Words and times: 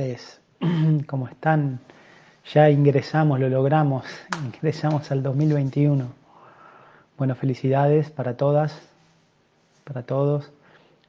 tardes. 0.00 0.40
¿Cómo 1.06 1.28
están? 1.28 1.80
Ya 2.54 2.70
ingresamos, 2.70 3.38
lo 3.38 3.48
logramos, 3.48 4.04
ingresamos 4.44 5.10
al 5.10 5.22
2021. 5.22 6.06
Bueno, 7.18 7.34
felicidades 7.34 8.10
para 8.10 8.36
todas, 8.36 8.80
para 9.84 10.02
todos. 10.02 10.50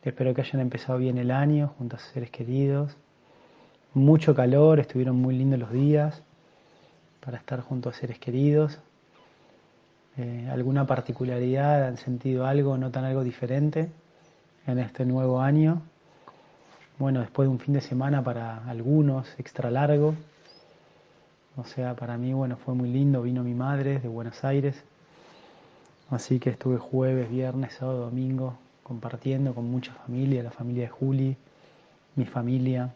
Espero 0.03 0.33
que 0.33 0.41
hayan 0.41 0.61
empezado 0.61 0.99
bien 0.99 1.17
el 1.17 1.31
año 1.31 1.73
junto 1.77 1.95
a 1.95 1.99
seres 1.99 2.31
queridos. 2.31 2.97
Mucho 3.93 4.35
calor, 4.35 4.79
estuvieron 4.79 5.15
muy 5.15 5.37
lindos 5.37 5.59
los 5.59 5.71
días 5.71 6.21
para 7.23 7.37
estar 7.37 7.61
junto 7.61 7.89
a 7.89 7.93
seres 7.93 8.19
queridos. 8.19 8.79
Eh, 10.17 10.49
¿Alguna 10.51 10.85
particularidad? 10.85 11.85
¿Han 11.85 11.97
sentido 11.97 12.45
algo? 12.45 12.77
¿Notan 12.77 13.05
algo 13.05 13.23
diferente 13.23 13.89
en 14.67 14.79
este 14.79 15.05
nuevo 15.05 15.39
año? 15.39 15.81
Bueno, 17.01 17.21
después 17.21 17.47
de 17.47 17.51
un 17.51 17.59
fin 17.59 17.73
de 17.73 17.81
semana 17.81 18.23
para 18.23 18.63
algunos, 18.69 19.27
extra 19.39 19.71
largo. 19.71 20.13
O 21.57 21.65
sea, 21.65 21.95
para 21.95 22.15
mí, 22.15 22.31
bueno, 22.31 22.57
fue 22.57 22.75
muy 22.75 22.89
lindo. 22.89 23.23
Vino 23.23 23.43
mi 23.43 23.55
madre 23.55 23.99
de 23.99 24.07
Buenos 24.07 24.43
Aires. 24.43 24.83
Así 26.11 26.39
que 26.39 26.51
estuve 26.51 26.77
jueves, 26.77 27.27
viernes, 27.29 27.73
sábado, 27.73 28.01
domingo 28.01 28.55
compartiendo 28.83 29.55
con 29.55 29.65
mucha 29.65 29.93
familia, 29.93 30.43
la 30.43 30.51
familia 30.51 30.83
de 30.83 30.89
Juli, 30.89 31.37
mi 32.15 32.25
familia. 32.25 32.93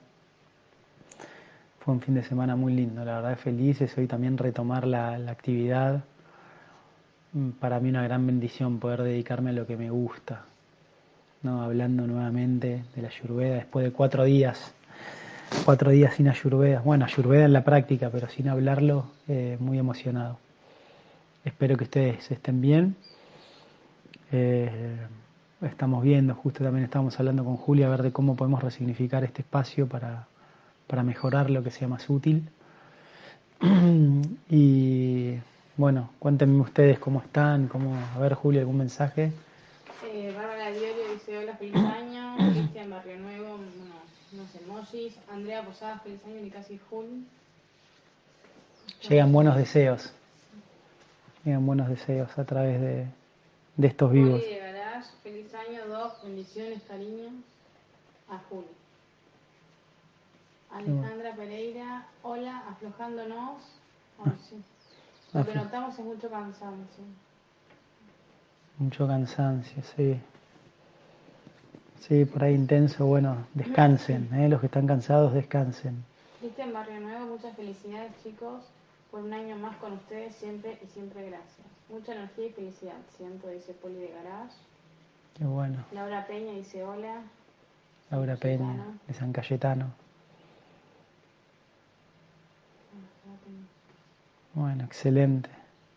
Fue 1.80 1.94
un 1.94 2.02
fin 2.02 2.14
de 2.14 2.24
semana 2.24 2.56
muy 2.56 2.74
lindo, 2.74 3.04
la 3.04 3.22
verdad 3.22 3.38
feliz. 3.38 3.82
Hoy 3.98 4.06
también 4.06 4.38
retomar 4.38 4.86
la, 4.86 5.18
la 5.18 5.32
actividad. 5.32 6.04
Para 7.60 7.80
mí 7.80 7.90
una 7.90 8.04
gran 8.04 8.28
bendición 8.28 8.80
poder 8.80 9.02
dedicarme 9.02 9.50
a 9.50 9.54
lo 9.54 9.66
que 9.66 9.78
me 9.78 9.90
gusta, 9.90 10.46
hablando 11.48 12.08
nuevamente 12.08 12.84
de 12.96 13.02
la 13.02 13.08
Ayurveda 13.08 13.56
después 13.56 13.86
de 13.86 13.92
cuatro 13.92 14.24
días, 14.24 14.74
cuatro 15.64 15.92
días 15.92 16.16
sin 16.16 16.28
Ayurveda. 16.28 16.82
Bueno, 16.82 17.06
Ayurveda 17.06 17.46
en 17.46 17.54
la 17.54 17.64
práctica, 17.64 18.10
pero 18.12 18.28
sin 18.28 18.50
hablarlo, 18.50 19.06
eh, 19.28 19.58
muy 19.60 19.78
emocionado. 19.78 20.40
Espero 21.44 21.78
que 21.78 21.84
ustedes 21.84 22.32
estén 22.32 22.62
bien. 22.62 22.96
Eh, 24.32 24.98
estamos 25.62 26.04
viendo, 26.04 26.34
justo 26.34 26.64
también 26.64 26.86
estamos 26.86 27.20
hablando 27.20 27.44
con 27.44 27.58
Julia, 27.58 27.88
a 27.88 27.90
ver 27.92 28.04
de 28.04 28.12
cómo 28.12 28.36
podemos 28.36 28.64
resignificar 28.64 29.24
este 29.24 29.42
espacio 29.44 29.88
para, 29.88 30.28
para 30.88 31.04
mejorar 31.04 31.50
lo 31.50 31.64
que 31.64 31.72
sea 31.72 31.88
más 31.88 32.10
útil. 32.10 32.50
y 34.50 35.36
bueno, 35.78 36.10
cuéntenme 36.18 36.62
ustedes 36.62 36.98
cómo 36.98 37.20
están, 37.20 37.68
cómo, 37.68 37.96
a 38.16 38.20
ver 38.20 38.34
Julia, 38.34 38.62
algún 38.62 38.78
mensaje. 38.78 39.32
Feliz 41.58 41.76
año. 41.76 42.36
Cristian 42.52 42.90
Barrio 42.90 43.18
Nuevo, 43.18 43.56
unos, 44.34 44.56
emojis. 44.56 45.18
Andrea 45.32 45.64
Posada, 45.64 46.00
feliz 46.00 46.20
año, 46.26 46.46
y 46.46 46.50
casi 46.50 46.80
Jul. 46.90 47.26
Llegan 49.10 49.32
buenos 49.32 49.56
deseos. 49.56 50.12
Llegan 51.44 51.66
buenos 51.66 51.90
deseos 51.90 52.38
a 52.38 52.44
través 52.44 52.82
de, 52.82 53.08
de 53.78 53.88
estos 53.88 54.12
vivos. 54.12 54.42
de 54.42 54.60
Garage, 54.60 55.10
feliz 55.24 55.54
año, 55.54 55.88
dos, 55.88 56.14
bendiciones, 56.24 56.82
cariño. 56.88 57.30
A 58.30 58.40
Jul. 58.50 58.66
Alejandra 60.72 61.34
Pereira, 61.36 62.06
hola, 62.22 62.64
aflojándonos. 62.70 63.62
Lo 65.34 65.46
que 65.46 65.56
notamos 65.56 65.98
es 65.98 66.06
mucho 66.06 66.30
cansancio. 66.30 67.04
Mucho 68.78 69.08
cansancio, 69.08 69.84
sí. 69.96 70.20
Sí, 72.08 72.24
por 72.24 72.44
ahí 72.44 72.54
intenso, 72.54 73.08
bueno, 73.08 73.48
descansen, 73.56 74.30
¿eh? 74.32 74.48
los 74.48 74.60
que 74.60 74.68
están 74.68 74.86
cansados 74.86 75.34
descansen. 75.34 76.06
Cristian 76.40 76.72
Barrio 76.72 77.00
Nuevo, 77.00 77.26
muchas 77.26 77.56
felicidades 77.56 78.12
chicos, 78.22 78.62
por 79.10 79.22
un 79.22 79.34
año 79.34 79.56
más 79.56 79.76
con 79.78 79.94
ustedes, 79.94 80.36
siempre 80.36 80.78
y 80.84 80.86
siempre 80.86 81.26
gracias. 81.26 81.66
Mucha 81.90 82.14
energía 82.14 82.46
y 82.46 82.52
felicidad, 82.52 82.98
siento, 83.18 83.48
dice 83.48 83.74
Poli 83.74 83.96
de 83.96 84.10
Garage. 84.10 84.54
Qué 85.36 85.46
bueno. 85.46 85.84
Laura 85.94 86.28
Peña 86.28 86.52
dice 86.54 86.84
hola. 86.84 87.24
Laura 88.12 88.36
Peña, 88.36 88.86
de 89.08 89.14
San 89.16 89.34
Cayetano. 89.34 89.88
Bueno, 94.54 94.84
excelente. 94.84 95.50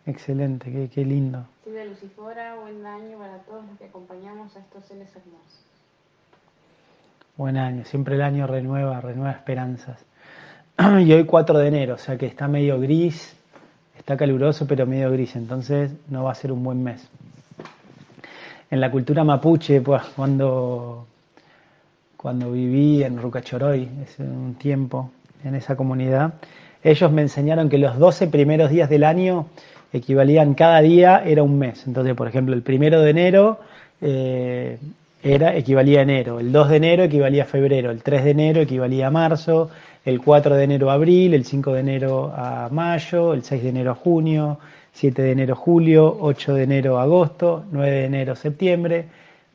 Excelente, 0.07 0.73
qué, 0.73 0.89
qué 0.89 1.05
lindo. 1.05 1.45
Silvia 1.65 1.85
Lucifora, 1.85 2.55
buen 2.55 2.87
año 2.87 3.19
para 3.19 3.41
todos 3.41 3.67
los 3.67 3.77
que 3.79 3.85
acompañamos 3.85 4.57
a 4.57 4.61
estos 4.61 4.87
seres 4.87 5.15
hermosos. 5.15 5.69
Buen 7.39 7.57
año, 7.57 7.85
siempre 7.85 8.17
el 8.17 8.23
año 8.23 8.49
renueva, 8.49 9.01
renueva 9.01 9.31
esperanzas. 9.31 10.05
y 11.07 11.13
hoy 11.13 11.23
4 11.23 11.57
de 11.61 11.69
enero, 11.69 11.95
o 11.95 11.99
sea 11.99 12.19
que 12.19 12.27
está 12.27 12.49
medio 12.49 12.81
gris, 12.81 13.33
está 13.97 14.17
caluroso 14.17 14.67
pero 14.67 14.89
medio 14.89 15.09
gris, 15.13 15.37
entonces 15.37 15.93
no 16.09 16.25
va 16.25 16.33
a 16.33 16.35
ser 16.35 16.51
un 16.51 16.65
buen 16.65 16.83
mes. 16.83 17.09
En 18.73 18.81
la 18.81 18.91
cultura 18.91 19.23
mapuche, 19.23 19.81
pues 19.83 20.03
cuando, 20.17 21.07
cuando 22.17 22.51
viví 22.51 23.05
en 23.05 23.23
Rucachoroy, 23.23 23.89
hace 24.03 24.25
un 24.25 24.57
tiempo, 24.57 25.13
en 25.45 25.55
esa 25.55 25.77
comunidad, 25.77 26.35
ellos 26.83 27.13
me 27.13 27.23
enseñaron 27.23 27.69
que 27.69 27.79
los 27.79 27.99
12 27.99 28.27
primeros 28.27 28.69
días 28.69 28.91
del 28.91 29.05
año 29.05 29.47
equivalían 29.93 30.55
cada 30.55 30.81
día 30.81 31.23
era 31.25 31.45
un 31.45 31.57
mes. 31.57 31.87
Entonces, 31.87 32.17
por 32.17 32.27
ejemplo, 32.27 32.53
el 32.57 32.63
primero 32.63 33.01
de 33.01 33.11
enero 33.11 33.61
eh, 34.01 34.81
era, 35.23 35.57
equivalía 35.57 36.01
a 36.01 36.03
enero, 36.03 36.39
el 36.39 36.53
2 36.53 36.69
de 36.69 36.77
enero 36.77 37.03
equivalía 37.05 37.43
a 37.43 37.47
febrero, 37.47 37.91
el 37.91 38.03
3 38.03 38.25
de 38.25 38.31
enero 38.31 38.61
equivalía 38.61 39.09
a 39.09 39.11
marzo, 39.11 39.71
el 40.05 40.21
4 40.21 40.55
de 40.57 40.65
enero 40.65 40.91
a 40.91 40.95
abril, 40.95 41.35
el 41.35 41.45
5 41.45 41.73
de 41.73 41.81
enero 41.81 42.33
a 42.35 42.69
mayo, 42.71 43.35
el 43.35 43.43
6 43.43 43.63
de 43.63 43.69
enero 43.69 43.91
a 43.93 43.95
junio, 43.95 44.59
7 44.93 45.23
de 45.23 45.33
enero 45.33 45.55
a 45.55 45.57
julio, 45.57 46.17
8 46.21 46.55
de 46.55 46.63
enero 46.63 46.99
a 46.99 47.03
agosto, 47.03 47.65
9 47.73 47.91
de 47.91 48.05
enero 48.05 48.33
a 48.33 48.37
septiembre, 48.37 49.07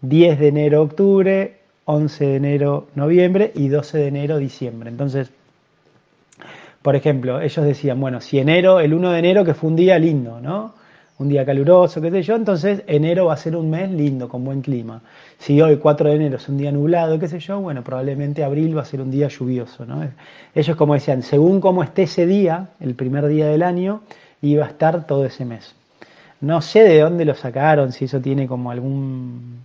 10 0.02 0.40
de 0.40 0.48
enero 0.50 0.80
a 0.80 0.82
octubre, 0.82 1.58
11 1.86 2.26
de 2.26 2.36
enero 2.36 2.88
a 2.96 3.00
noviembre 3.00 3.52
y 3.56 3.70
12 3.70 3.98
de 3.98 4.08
enero 4.08 4.36
a 4.36 4.40
diciembre. 4.40 4.90
Entonces, 4.90 5.32
por 6.82 6.96
ejemplo, 6.98 7.40
ellos 7.40 7.66
decían, 7.66 8.00
bueno, 8.00 8.20
si 8.20 8.40
enero, 8.40 8.82
el 8.82 8.94
1 8.94 9.12
de 9.12 9.20
enero, 9.20 9.46
que 9.46 9.54
fue 9.54 9.70
un 9.70 9.78
día 9.78 9.98
lindo, 9.98 10.42
¿no? 10.42 10.74
Un 11.20 11.30
día 11.30 11.46
caluroso, 11.46 12.02
qué 12.02 12.10
sé 12.10 12.24
yo, 12.24 12.36
entonces 12.36 12.84
enero 12.88 13.28
va 13.28 13.34
a 13.34 13.38
ser 13.38 13.56
un 13.56 13.70
mes 13.70 13.92
lindo, 13.92 14.28
con 14.28 14.44
buen 14.44 14.62
clima. 14.62 15.02
Si 15.38 15.62
hoy 15.62 15.78
4 15.78 16.10
de 16.10 16.16
enero 16.16 16.38
es 16.38 16.50
un 16.50 16.58
día 16.58 16.72
nublado, 16.72 17.20
qué 17.20 17.28
sé 17.28 17.40
yo, 17.40 17.60
bueno, 17.60 17.84
probablemente 17.84 18.44
abril 18.44 18.76
va 18.76 18.82
a 18.82 18.86
ser 18.86 19.00
un 19.00 19.12
día 19.12 19.28
lluvioso, 19.28 19.86
¿no? 19.86 20.04
Ellos 20.56 20.76
como 20.76 20.96
decían, 20.96 21.22
según 21.22 21.62
cómo 21.62 21.84
esté 21.84 22.04
ese 22.04 22.26
día, 22.26 22.70
el 22.80 22.96
primer 22.96 23.28
día 23.28 23.48
del 23.48 23.62
año, 23.62 24.02
iba 24.42 24.66
a 24.66 24.70
estar 24.70 25.06
todo 25.06 25.26
ese 25.26 25.46
mes. 25.46 25.76
No 26.42 26.62
sé 26.62 26.84
de 26.84 27.00
dónde 27.00 27.26
lo 27.26 27.36
sacaron, 27.36 27.92
si 27.92 28.06
eso 28.06 28.20
tiene 28.20 28.48
como 28.48 28.72
algún, 28.72 29.60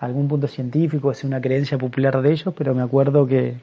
algún 0.00 0.28
punto 0.28 0.48
científico, 0.48 1.12
es 1.12 1.24
una 1.24 1.40
creencia 1.40 1.78
popular 1.78 2.20
de 2.20 2.32
ellos, 2.32 2.52
pero 2.56 2.74
me 2.74 2.82
acuerdo 2.82 3.26
que 3.26 3.54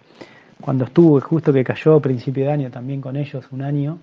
cuando 0.60 0.86
estuve, 0.86 1.22
justo 1.22 1.52
que 1.52 1.64
cayó 1.64 1.96
a 1.96 2.00
principio 2.00 2.46
de 2.46 2.52
año 2.52 2.72
también 2.72 3.02
con 3.02 3.18
ellos, 3.18 3.46
un 3.52 3.62
año, 3.62 4.00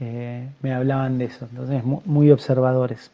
eh, 0.00 0.48
me 0.62 0.72
hablaban 0.72 1.18
de 1.18 1.26
eso, 1.26 1.46
entonces 1.50 1.84
muy 1.84 2.30
observadores. 2.30 3.10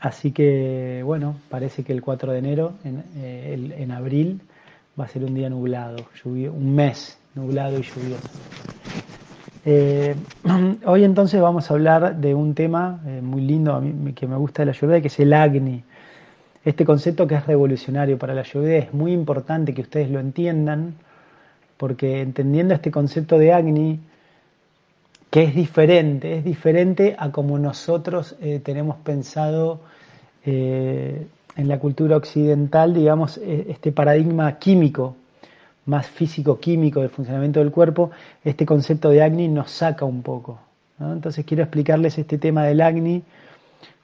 Así 0.00 0.32
que, 0.32 1.02
bueno, 1.04 1.36
parece 1.48 1.82
que 1.82 1.92
el 1.94 2.02
4 2.02 2.32
de 2.32 2.38
enero, 2.38 2.74
en, 2.84 3.02
eh, 3.16 3.74
en 3.78 3.90
abril, 3.92 4.42
va 5.00 5.04
a 5.04 5.08
ser 5.08 5.24
un 5.24 5.34
día 5.34 5.48
nublado, 5.48 5.96
un 6.24 6.74
mes 6.74 7.18
nublado 7.34 7.78
y 7.78 7.82
lluvioso. 7.82 8.28
Eh, 9.64 10.14
hoy 10.84 11.04
entonces 11.04 11.40
vamos 11.40 11.70
a 11.70 11.74
hablar 11.74 12.16
de 12.16 12.34
un 12.34 12.54
tema 12.54 13.00
muy 13.22 13.42
lindo 13.42 13.72
a 13.74 13.80
mí, 13.80 14.12
que 14.12 14.26
me 14.26 14.36
gusta 14.36 14.62
de 14.62 14.66
la 14.66 14.72
lluvia, 14.72 15.00
que 15.00 15.08
es 15.08 15.18
el 15.20 15.32
Agni. 15.32 15.82
Este 16.64 16.84
concepto 16.84 17.26
que 17.26 17.36
es 17.36 17.46
revolucionario 17.46 18.18
para 18.18 18.34
la 18.34 18.42
lluvia 18.42 18.76
es 18.76 18.92
muy 18.92 19.12
importante 19.12 19.72
que 19.72 19.82
ustedes 19.82 20.10
lo 20.10 20.20
entiendan, 20.20 20.94
porque 21.78 22.20
entendiendo 22.20 22.74
este 22.74 22.90
concepto 22.90 23.38
de 23.38 23.52
Agni, 23.52 24.00
que 25.32 25.44
es 25.44 25.54
diferente, 25.54 26.36
es 26.36 26.44
diferente 26.44 27.16
a 27.18 27.32
como 27.32 27.58
nosotros 27.58 28.36
eh, 28.42 28.60
tenemos 28.62 28.98
pensado 28.98 29.80
eh, 30.44 31.26
en 31.56 31.68
la 31.68 31.78
cultura 31.78 32.18
occidental, 32.18 32.92
digamos, 32.92 33.38
e, 33.38 33.64
este 33.70 33.92
paradigma 33.92 34.58
químico, 34.58 35.16
más 35.86 36.06
físico-químico 36.06 37.00
del 37.00 37.08
funcionamiento 37.08 37.60
del 37.60 37.70
cuerpo, 37.70 38.10
este 38.44 38.66
concepto 38.66 39.08
de 39.08 39.22
Agni 39.22 39.48
nos 39.48 39.70
saca 39.70 40.04
un 40.04 40.22
poco. 40.22 40.60
Entonces 41.00 41.46
quiero 41.46 41.62
explicarles 41.62 42.18
este 42.18 42.36
tema 42.36 42.64
del 42.64 42.82
Agni 42.82 43.22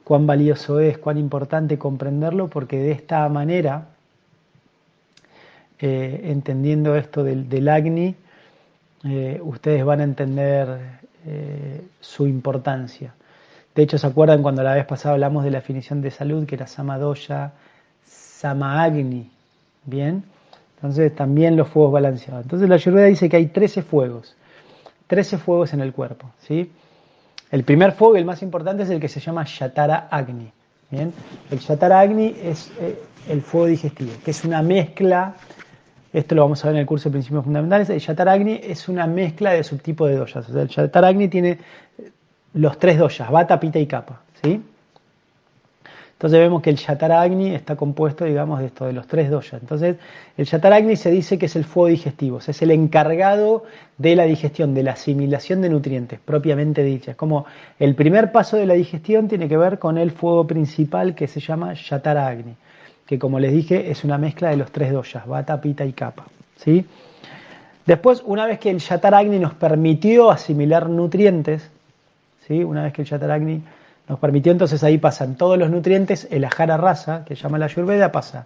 cuán 0.05 0.27
valioso 0.27 0.81
es, 0.81 0.97
cuán 0.97 1.19
importante 1.19 1.77
comprenderlo, 1.77 2.49
porque 2.49 2.79
de 2.79 2.93
esta 2.93 3.29
manera, 3.29 3.89
eh, 5.79 6.23
entendiendo 6.25 6.97
esto 6.97 7.23
del, 7.23 7.69
Agni, 7.69 8.15
eh, 9.05 9.39
ustedes 9.43 9.85
van 9.85 10.01
a 10.01 10.05
entender 10.05 10.99
eh, 11.31 11.83
su 12.01 12.27
importancia. 12.27 13.13
De 13.75 13.83
hecho, 13.83 13.99
¿se 13.99 14.07
acuerdan 14.07 14.43
cuando 14.43 14.63
la 14.63 14.75
vez 14.75 14.87
pasada 14.87 15.15
hablamos 15.15 15.45
de 15.45 15.51
la 15.51 15.59
definición 15.59 16.01
de 16.01 16.11
salud, 16.11 16.47
que 16.47 16.55
era 16.55 16.67
Samadoya, 16.67 17.53
Sama 18.03 18.83
Agni? 18.83 19.31
Bien, 19.85 20.25
Entonces 20.77 21.15
también 21.15 21.55
los 21.55 21.69
fuegos 21.69 21.93
balanceados. 21.93 22.45
Entonces 22.45 22.69
la 22.69 22.77
Ayurveda 22.77 23.07
dice 23.07 23.29
que 23.29 23.37
hay 23.37 23.47
13 23.47 23.83
fuegos, 23.83 24.37
13 25.07 25.37
fuegos 25.37 25.75
en 25.75 25.81
el 25.81 25.93
cuerpo. 25.93 26.31
¿sí? 26.41 26.73
El 27.51 27.63
primer 27.65 27.93
fuego, 27.93 28.17
el 28.17 28.25
más 28.25 28.43
importante, 28.43 28.85
es 28.85 28.91
el 28.91 28.99
que 28.99 29.09
se 29.09 29.21
llama 29.21 29.45
Shatara 29.47 30.09
Agni. 30.11 30.51
¿bien? 30.91 31.13
El 31.51 31.59
Shatara 31.59 32.01
Agni 32.01 32.35
es 32.43 32.73
eh, 32.81 32.99
el 33.29 33.43
fuego 33.43 33.67
digestivo, 33.67 34.13
que 34.25 34.31
es 34.31 34.45
una 34.45 34.63
mezcla, 34.63 35.35
esto 36.13 36.35
lo 36.35 36.43
vamos 36.43 36.65
a 36.65 36.69
ver 36.69 36.77
en 36.77 36.81
el 36.81 36.87
curso 36.87 37.09
de 37.09 37.13
principios 37.13 37.45
fundamentales, 37.45 37.91
el 37.91 37.99
Shatara 37.99 38.33
Agni 38.33 38.61
es 38.63 38.89
una 38.89 39.07
mezcla 39.07 39.53
de 39.53 39.63
subtipos 39.63 40.09
de 40.09 40.17
doyas. 40.17 40.49
O 40.49 40.53
sea, 40.53 40.63
el 40.63 40.69
Shatara 40.69 41.09
Agni 41.09 41.29
tiene 41.29 41.59
los 42.55 42.79
tres 42.79 42.99
doyas, 42.99 43.31
Vata, 43.31 43.61
Pita 43.61 43.79
y 43.79 43.87
Kapha. 43.87 44.21
¿sí? 44.43 44.63
Entonces 46.19 46.41
vemos 46.41 46.63
que 46.63 46.71
el 46.71 46.75
Shataragni 46.75 47.55
está 47.55 47.77
compuesto, 47.77 48.25
digamos, 48.25 48.59
de 48.59 48.67
esto, 48.67 48.87
de 48.87 48.93
los 48.93 49.07
tres 49.07 49.31
doyas. 49.31 49.63
Entonces, 49.63 49.99
el 50.37 50.47
Shataragni 50.47 50.97
se 50.97 51.13
dice 51.13 51.39
que 51.39 51.47
es 51.47 51.55
el 51.55 51.63
fuego 51.63 51.91
digestivo, 51.91 52.41
es 52.45 52.61
el 52.61 52.73
encargado 52.73 53.63
de 53.99 54.17
la 54.17 54.25
digestión, 54.25 54.75
de 54.75 54.83
la 54.83 54.93
asimilación 54.95 55.63
de 55.63 55.69
nutrientes, 55.69 56.19
propiamente 56.19 56.83
dicha. 56.83 57.13
Es 57.13 57.17
como 57.17 57.47
el 57.79 57.95
primer 57.95 58.33
paso 58.33 58.57
de 58.57 58.67
la 58.67 58.75
digestión 58.75 59.29
tiene 59.29 59.49
que 59.49 59.57
ver 59.57 59.79
con 59.79 59.97
el 59.97 60.11
fuego 60.11 60.45
principal 60.45 61.15
que 61.15 61.29
se 61.29 61.39
llama 61.39 61.75
Shataragni, 61.75 62.57
que 63.09 63.19
como 63.19 63.41
les 63.41 63.53
dije 63.53 63.91
es 63.91 64.05
una 64.05 64.19
mezcla 64.19 64.51
de 64.51 64.59
los 64.59 64.71
tres 64.71 64.93
doyas, 64.93 65.27
Vata, 65.27 65.59
Pita 65.63 65.83
y 65.87 65.95
Kapha. 65.95 66.25
¿sí? 66.57 66.85
Después, 67.87 68.23
una 68.27 68.45
vez 68.45 68.59
que 68.59 68.69
el 68.69 68.81
Shataragni 68.81 69.39
nos 69.39 69.55
permitió 69.55 70.31
asimilar 70.31 70.91
nutrientes, 70.91 71.71
¿sí? 72.47 72.63
una 72.63 72.83
vez 72.83 72.93
que 72.93 73.01
el 73.01 73.09
Shataragni 73.09 73.63
nos 74.11 74.19
permitió 74.19 74.53
entonces 74.53 74.85
ahí 74.85 74.99
pasan 74.99 75.37
todos 75.37 75.57
los 75.57 75.71
nutrientes, 75.71 76.29
el 76.31 76.45
ajara 76.45 76.77
rasa, 76.77 77.25
que 77.25 77.35
llama 77.35 77.57
la 77.57 77.65
ayurveda, 77.65 78.13
pasa 78.13 78.45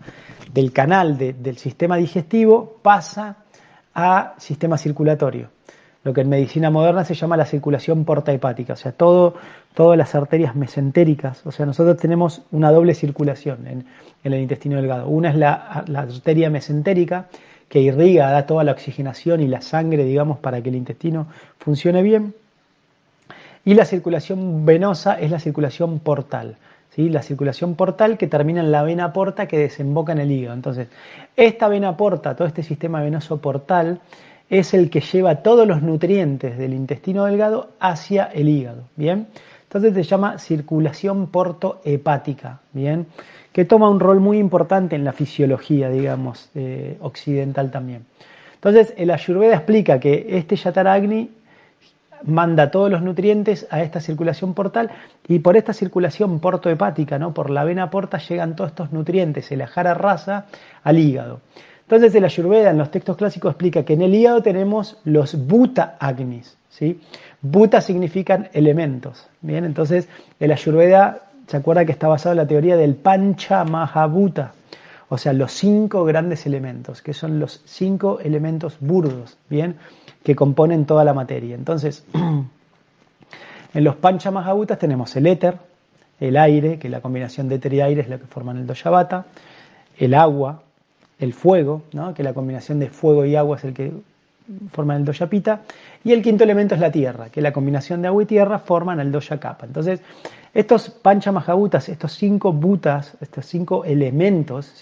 del 0.52 0.72
canal 0.72 1.18
del 1.18 1.58
sistema 1.58 1.96
digestivo, 1.96 2.78
pasa 2.82 3.38
a 3.94 4.34
sistema 4.38 4.78
circulatorio. 4.78 5.48
Lo 6.04 6.12
que 6.12 6.22
en 6.22 6.28
medicina 6.28 6.70
moderna 6.70 7.04
se 7.04 7.14
llama 7.14 7.36
la 7.36 7.46
circulación 7.46 8.04
porta-hepática, 8.04 8.72
o 8.72 8.76
sea, 8.76 8.92
todo, 8.92 9.34
todas 9.74 9.96
las 9.96 10.14
arterias 10.14 10.56
mesentéricas. 10.56 11.46
O 11.46 11.52
sea, 11.52 11.64
nosotros 11.64 11.96
tenemos 11.96 12.42
una 12.50 12.72
doble 12.72 12.94
circulación 12.94 13.66
en, 13.66 13.84
el 14.24 14.34
intestino 14.34 14.76
delgado. 14.76 15.08
Una 15.08 15.30
es 15.30 15.36
la, 15.36 15.84
la 15.86 16.00
arteria 16.00 16.50
mesentérica, 16.50 17.26
que 17.68 17.80
irriga, 17.80 18.30
da 18.30 18.46
toda 18.46 18.64
la 18.64 18.72
oxigenación 18.72 19.40
y 19.40 19.48
la 19.48 19.62
sangre, 19.62 20.04
digamos, 20.04 20.38
para 20.38 20.60
que 20.60 20.68
el 20.68 20.76
intestino 20.76 21.28
funcione 21.58 22.02
bien. 22.02 22.34
Y 23.64 23.74
la 23.74 23.84
circulación 23.84 24.66
venosa 24.66 25.18
es 25.18 25.30
la 25.30 25.38
circulación 25.38 26.00
portal. 26.00 26.56
¿sí? 26.90 27.08
La 27.08 27.22
circulación 27.22 27.74
portal 27.74 28.18
que 28.18 28.26
termina 28.26 28.60
en 28.60 28.72
la 28.72 28.82
vena 28.82 29.12
porta 29.12 29.46
que 29.46 29.58
desemboca 29.58 30.12
en 30.12 30.18
el 30.18 30.30
hígado. 30.30 30.54
Entonces, 30.54 30.88
esta 31.36 31.68
vena 31.68 31.96
porta, 31.96 32.34
todo 32.34 32.48
este 32.48 32.62
sistema 32.62 33.02
venoso 33.02 33.38
portal, 33.38 34.00
es 34.52 34.74
el 34.74 34.90
que 34.90 35.00
lleva 35.00 35.36
todos 35.36 35.66
los 35.66 35.80
nutrientes 35.80 36.58
del 36.58 36.74
intestino 36.74 37.24
delgado 37.24 37.70
hacia 37.80 38.24
el 38.24 38.50
hígado. 38.50 38.84
¿Bien? 38.96 39.28
Entonces 39.62 39.94
se 39.94 40.02
llama 40.02 40.38
circulación 40.38 41.28
portohepática, 41.28 42.60
¿bien? 42.74 43.06
Que 43.50 43.64
toma 43.64 43.88
un 43.88 43.98
rol 43.98 44.20
muy 44.20 44.36
importante 44.36 44.94
en 44.94 45.04
la 45.04 45.14
fisiología, 45.14 45.88
digamos, 45.88 46.50
eh, 46.54 46.98
occidental 47.00 47.70
también. 47.70 48.04
Entonces, 48.56 48.92
el 48.98 49.10
Ayurveda 49.10 49.56
explica 49.56 49.98
que 49.98 50.26
este 50.28 50.56
Yataragni 50.56 51.30
manda 52.24 52.70
todos 52.70 52.90
los 52.90 53.00
nutrientes 53.00 53.66
a 53.70 53.82
esta 53.82 54.00
circulación 54.00 54.52
portal 54.52 54.90
y 55.26 55.38
por 55.38 55.56
esta 55.56 55.72
circulación 55.72 56.40
portohepática, 56.40 57.18
¿no? 57.18 57.32
por 57.32 57.48
la 57.48 57.64
vena 57.64 57.88
porta, 57.88 58.18
llegan 58.18 58.54
todos 58.54 58.72
estos 58.72 58.92
nutrientes, 58.92 59.50
el 59.50 59.62
ajara 59.62 59.94
rasa, 59.94 60.44
al 60.84 60.98
hígado. 60.98 61.40
Entonces 61.82 62.14
el 62.14 62.24
Ayurveda 62.24 62.70
en 62.70 62.78
los 62.78 62.90
textos 62.90 63.16
clásicos 63.16 63.50
explica 63.50 63.84
que 63.84 63.94
en 63.94 64.02
el 64.02 64.14
hígado 64.14 64.42
tenemos 64.42 64.98
los 65.04 65.34
buta 65.46 65.96
agnis. 65.98 66.56
¿sí? 66.70 67.00
Buta 67.40 67.80
significan 67.80 68.48
elementos. 68.52 69.28
Bien, 69.40 69.64
entonces 69.64 70.08
el 70.40 70.52
Ayurveda 70.52 71.22
se 71.46 71.56
acuerda 71.56 71.84
que 71.84 71.92
está 71.92 72.08
basado 72.08 72.32
en 72.32 72.38
la 72.38 72.46
teoría 72.46 72.76
del 72.76 72.94
Pancha 72.94 73.64
Mahabhuta, 73.64 74.52
o 75.08 75.18
sea, 75.18 75.34
los 75.34 75.52
cinco 75.52 76.04
grandes 76.04 76.46
elementos, 76.46 77.02
que 77.02 77.12
son 77.12 77.38
los 77.38 77.60
cinco 77.66 78.20
elementos 78.20 78.78
burdos. 78.80 79.36
Bien, 79.50 79.76
que 80.22 80.34
componen 80.36 80.86
toda 80.86 81.04
la 81.04 81.12
materia. 81.12 81.54
Entonces, 81.54 82.06
en 83.74 83.84
los 83.84 83.96
Panchamahabutas 83.96 84.78
tenemos 84.78 85.14
el 85.16 85.26
éter, 85.26 85.58
el 86.20 86.36
aire, 86.36 86.78
que 86.78 86.88
la 86.88 87.00
combinación 87.00 87.48
de 87.48 87.56
éter 87.56 87.74
y 87.74 87.80
aire 87.80 88.02
es 88.02 88.08
la 88.08 88.18
que 88.18 88.26
forman 88.26 88.56
el 88.56 88.66
Doyabata, 88.66 89.26
el 89.98 90.14
agua, 90.14 90.62
el 91.22 91.32
fuego, 91.32 91.82
¿no? 91.92 92.14
que 92.14 92.22
la 92.22 92.34
combinación 92.34 92.78
de 92.78 92.88
fuego 92.88 93.24
y 93.24 93.36
agua 93.36 93.56
es 93.56 93.64
el 93.64 93.74
que 93.74 93.92
forman 94.72 94.98
el 94.98 95.04
Doyapita, 95.04 95.62
y 96.04 96.12
el 96.12 96.22
quinto 96.22 96.44
elemento 96.44 96.74
es 96.74 96.80
la 96.80 96.90
tierra, 96.90 97.28
que 97.30 97.40
la 97.40 97.52
combinación 97.52 98.02
de 98.02 98.08
agua 98.08 98.22
y 98.22 98.26
tierra 98.26 98.58
forman 98.58 99.00
el 99.00 99.12
Doyakapa. 99.12 99.66
Entonces, 99.66 100.00
estos 100.52 100.90
Panchamahabutas, 100.90 101.88
estos 101.88 102.12
cinco 102.12 102.52
butas, 102.52 103.16
estos 103.20 103.46
cinco 103.46 103.84
elementos, 103.84 104.72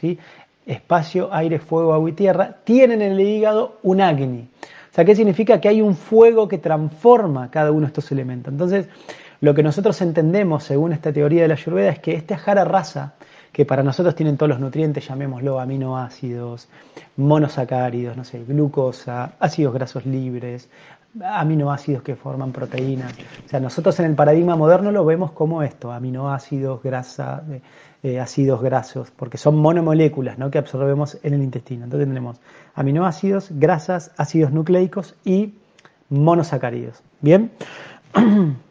espacio, 0.67 1.33
aire, 1.33 1.59
fuego, 1.59 1.93
agua 1.93 2.11
y 2.11 2.13
tierra, 2.13 2.57
tienen 2.65 3.03
en 3.03 3.13
el 3.13 3.21
hígado 3.21 3.79
un 3.83 4.01
agni. 4.01 4.49
O 4.91 4.95
sea, 4.95 5.05
¿qué 5.05 5.15
significa? 5.15 5.61
Que 5.61 5.69
hay 5.69 5.81
un 5.81 5.95
fuego 5.95 6.49
que 6.49 6.59
transforma 6.59 7.51
cada 7.51 7.71
uno 7.71 7.83
de 7.83 7.87
estos 7.87 8.11
elementos. 8.11 8.53
Entonces, 8.53 8.89
lo 9.41 9.55
que 9.55 9.63
nosotros 9.63 10.01
entendemos, 10.03 10.65
según 10.65 10.93
esta 10.93 11.13
teoría 11.13 11.43
de 11.43 11.49
la 11.49 11.55
Ayurveda, 11.55 11.91
es 11.91 11.99
que 12.01 12.15
este 12.15 12.35
ajara 12.35 12.65
rasa, 12.65 13.15
que 13.53 13.65
para 13.65 13.83
nosotros 13.83 14.15
tienen 14.15 14.37
todos 14.37 14.51
los 14.51 14.61
nutrientes, 14.61 15.07
llamémoslo 15.07 15.61
aminoácidos, 15.61 16.69
monosacáridos, 17.17 18.17
no 18.17 18.25
sé, 18.25 18.45
glucosa, 18.45 19.33
ácidos 19.41 19.75
grasos 19.75 20.07
libres, 20.07 20.69
aminoácidos 21.23 22.03
que 22.03 22.15
forman 22.15 22.53
proteínas. 22.53 23.13
O 23.45 23.49
sea, 23.49 23.61
nosotros 23.61 23.99
en 24.01 24.07
el 24.07 24.15
paradigma 24.15 24.57
moderno 24.57 24.93
lo 24.93 25.05
vemos 25.05 25.33
como 25.33 25.63
esto, 25.63 25.93
aminoácidos, 25.93 26.83
grasa, 26.83 27.43
eh, 27.51 27.61
eh, 28.03 28.21
ácidos 28.21 28.63
grasos, 28.63 29.11
porque 29.11 29.37
son 29.37 29.57
monomoléculas 29.57 30.39
¿no? 30.39 30.51
que 30.51 30.59
absorbemos 30.59 31.19
en 31.23 31.35
el 31.35 31.43
intestino. 31.43 31.85
Entonces 31.85 32.09
tenemos 32.09 32.41
aminoácidos, 32.75 33.49
grasas, 33.51 34.13
ácidos 34.17 34.53
nucleicos 34.53 35.17
y 35.25 35.55
monosacáridos. 36.09 37.03
Bien, 37.21 37.51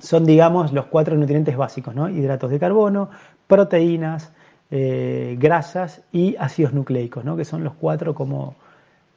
son 0.00 0.24
digamos 0.24 0.72
los 0.72 0.86
cuatro 0.86 1.16
nutrientes 1.16 1.56
básicos, 1.56 1.94
¿no? 1.94 2.08
hidratos 2.08 2.50
de 2.50 2.58
carbono, 2.58 3.10
proteínas, 3.46 4.32
eh, 4.70 5.36
grasas 5.38 6.02
y 6.12 6.36
ácidos 6.38 6.72
nucleicos, 6.72 7.24
¿no? 7.24 7.36
que 7.36 7.44
son 7.44 7.64
los 7.64 7.74
cuatro 7.74 8.14
como 8.14 8.54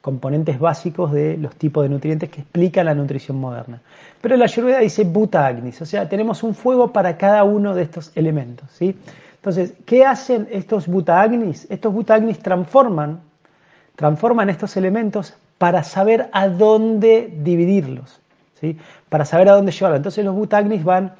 componentes 0.00 0.58
básicos 0.58 1.12
de 1.12 1.38
los 1.38 1.56
tipos 1.56 1.82
de 1.82 1.88
nutrientes 1.88 2.28
que 2.28 2.42
explican 2.42 2.84
la 2.84 2.94
nutrición 2.94 3.38
moderna. 3.38 3.80
Pero 4.20 4.36
la 4.36 4.44
Ayurveda 4.44 4.80
dice 4.80 5.04
buta 5.04 5.46
agnis, 5.46 5.80
o 5.80 5.86
sea, 5.86 6.08
tenemos 6.08 6.42
un 6.42 6.54
fuego 6.54 6.92
para 6.92 7.16
cada 7.16 7.42
uno 7.44 7.74
de 7.74 7.84
estos 7.84 8.12
elementos. 8.14 8.68
¿sí? 8.70 8.94
Entonces, 9.36 9.72
¿qué 9.86 10.04
hacen 10.04 10.46
estos 10.50 10.88
buta 10.88 11.22
agnis? 11.22 11.66
Estos 11.70 11.92
buta 11.92 12.14
agnis 12.16 12.38
transforman, 12.38 13.20
transforman 13.96 14.50
estos 14.50 14.76
elementos 14.76 15.34
para 15.56 15.82
saber 15.84 16.28
a 16.32 16.48
dónde 16.48 17.32
dividirlos, 17.42 18.20
para 19.08 19.24
saber 19.24 19.48
a 19.48 19.52
dónde 19.52 19.72
llevarlos. 19.72 19.98
Entonces 19.98 20.24
los 20.24 20.34
buta 20.34 20.58
agnis 20.58 20.84
van 20.84 21.14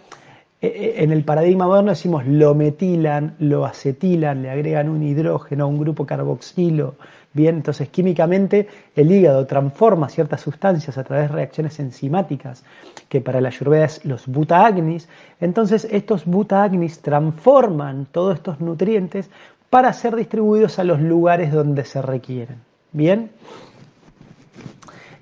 eh, 0.60 0.66
eh, 0.66 0.94
en 0.98 1.12
el 1.12 1.24
paradigma 1.24 1.66
moderno 1.66 1.90
decimos 1.90 2.26
lo 2.26 2.54
metilan, 2.54 3.34
lo 3.38 3.66
acetilan, 3.66 4.42
le 4.42 4.50
agregan 4.50 4.88
un 4.88 5.02
hidrógeno, 5.02 5.68
un 5.68 5.78
grupo 5.78 6.06
carboxilo, 6.06 6.94
Bien, 7.34 7.56
entonces 7.56 7.88
químicamente 7.88 8.68
el 8.94 9.10
hígado 9.10 9.44
transforma 9.44 10.08
ciertas 10.08 10.40
sustancias 10.40 10.96
a 10.96 11.02
través 11.02 11.28
de 11.28 11.34
reacciones 11.34 11.80
enzimáticas, 11.80 12.62
que 13.08 13.20
para 13.20 13.40
la 13.40 13.48
ayurveda 13.48 13.86
es 13.86 14.04
los 14.04 14.28
butaagnis. 14.28 15.08
Entonces 15.40 15.88
estos 15.90 16.26
butaagnis 16.26 17.00
transforman 17.00 18.06
todos 18.12 18.36
estos 18.36 18.60
nutrientes 18.60 19.30
para 19.68 19.92
ser 19.92 20.14
distribuidos 20.14 20.78
a 20.78 20.84
los 20.84 21.00
lugares 21.00 21.50
donde 21.50 21.84
se 21.84 22.00
requieren. 22.00 22.58
Bien. 22.92 23.32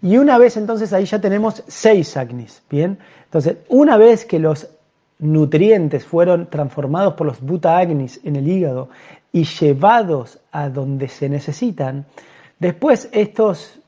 Y 0.03 0.17
una 0.17 0.37
vez 0.37 0.57
entonces 0.57 0.93
ahí 0.93 1.05
ya 1.05 1.21
tenemos 1.21 1.63
seis 1.69 2.17
agnis. 2.17 2.63
Bien. 2.69 2.99
Entonces, 3.25 3.59
una 3.69 3.97
vez 3.97 4.25
que 4.25 4.41
los 4.41 4.69
nutrientes 5.21 6.05
fueron 6.05 6.51
transformados 6.51 7.15
por 7.15 7.29
los 7.29 7.41
butaagnis 7.41 8.21
en 8.25 8.37
el 8.37 8.49
hígado 8.49 8.89
y 9.33 9.45
llevados 9.45 10.41
a 10.51 10.69
donde 10.69 11.09
se 11.09 11.29
necesitan, 11.29 12.05
después 12.59 13.09
estos 13.13 13.79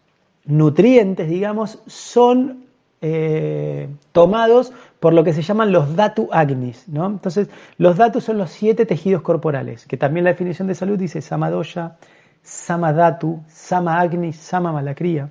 nutrientes, 0.44 1.28
digamos, 1.28 1.80
son 1.86 2.64
eh, 3.02 3.88
tomados 4.12 4.72
por 5.00 5.12
lo 5.12 5.24
que 5.24 5.32
se 5.32 5.42
llaman 5.42 5.72
los 5.72 5.96
datu 5.96 6.28
agnis. 6.30 6.88
¿no? 6.88 7.06
Entonces, 7.06 7.48
los 7.76 7.96
datus 7.96 8.24
son 8.24 8.38
los 8.38 8.50
siete 8.50 8.86
tejidos 8.86 9.22
corporales, 9.22 9.84
que 9.86 9.96
también 9.96 10.24
la 10.24 10.30
definición 10.30 10.68
de 10.68 10.74
salud 10.76 10.96
dice 10.96 11.20
samadoya, 11.20 11.96
samadatu, 12.42 13.42
sama 13.48 14.00
agni, 14.00 14.32
sama 14.32 14.72
malacría. 14.72 15.28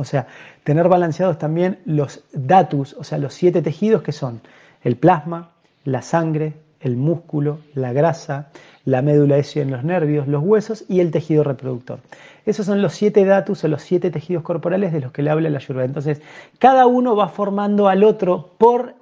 O 0.00 0.04
sea, 0.04 0.26
tener 0.64 0.88
balanceados 0.88 1.38
también 1.38 1.78
los 1.84 2.24
datus, 2.32 2.94
o 2.94 3.04
sea, 3.04 3.18
los 3.18 3.34
siete 3.34 3.62
tejidos 3.62 4.02
que 4.02 4.12
son 4.12 4.40
el 4.82 4.96
plasma, 4.96 5.50
la 5.84 6.02
sangre, 6.02 6.54
el 6.80 6.96
músculo, 6.96 7.58
la 7.74 7.92
grasa, 7.92 8.48
la 8.84 9.02
médula 9.02 9.36
ósea 9.36 9.62
en 9.62 9.70
los 9.70 9.84
nervios, 9.84 10.26
los 10.26 10.42
huesos 10.42 10.84
y 10.88 11.00
el 11.00 11.10
tejido 11.10 11.44
reproductor. 11.44 12.00
Esos 12.46 12.66
son 12.66 12.80
los 12.80 12.94
siete 12.94 13.24
datos 13.24 13.62
o 13.62 13.68
los 13.68 13.82
siete 13.82 14.10
tejidos 14.10 14.42
corporales 14.42 14.92
de 14.92 15.00
los 15.00 15.12
que 15.12 15.22
le 15.22 15.30
habla 15.30 15.50
la 15.50 15.58
Ayurveda. 15.58 15.84
Entonces, 15.84 16.22
cada 16.58 16.86
uno 16.86 17.14
va 17.14 17.28
formando 17.28 17.88
al 17.88 18.02
otro 18.02 18.54
por 18.56 18.94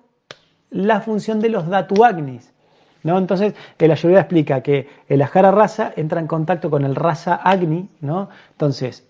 la 0.71 1.01
función 1.01 1.41
de 1.41 1.49
los 1.49 1.69
datu 1.69 2.05
agnis. 2.05 2.51
¿no? 3.05 3.17
Entonces, 3.17 3.55
el 3.79 3.91
Ayurveda 3.93 4.21
explica 4.21 4.61
que 4.61 4.89
el 5.09 5.23
ajara 5.23 5.53
rasa 5.53 5.93
entra 5.97 6.21
en 6.21 6.27
contacto 6.27 6.69
con 6.71 6.85
el 6.85 6.97
rasa 6.97 7.37
agni, 7.37 7.89
¿no? 8.01 8.29
Entonces, 8.51 9.09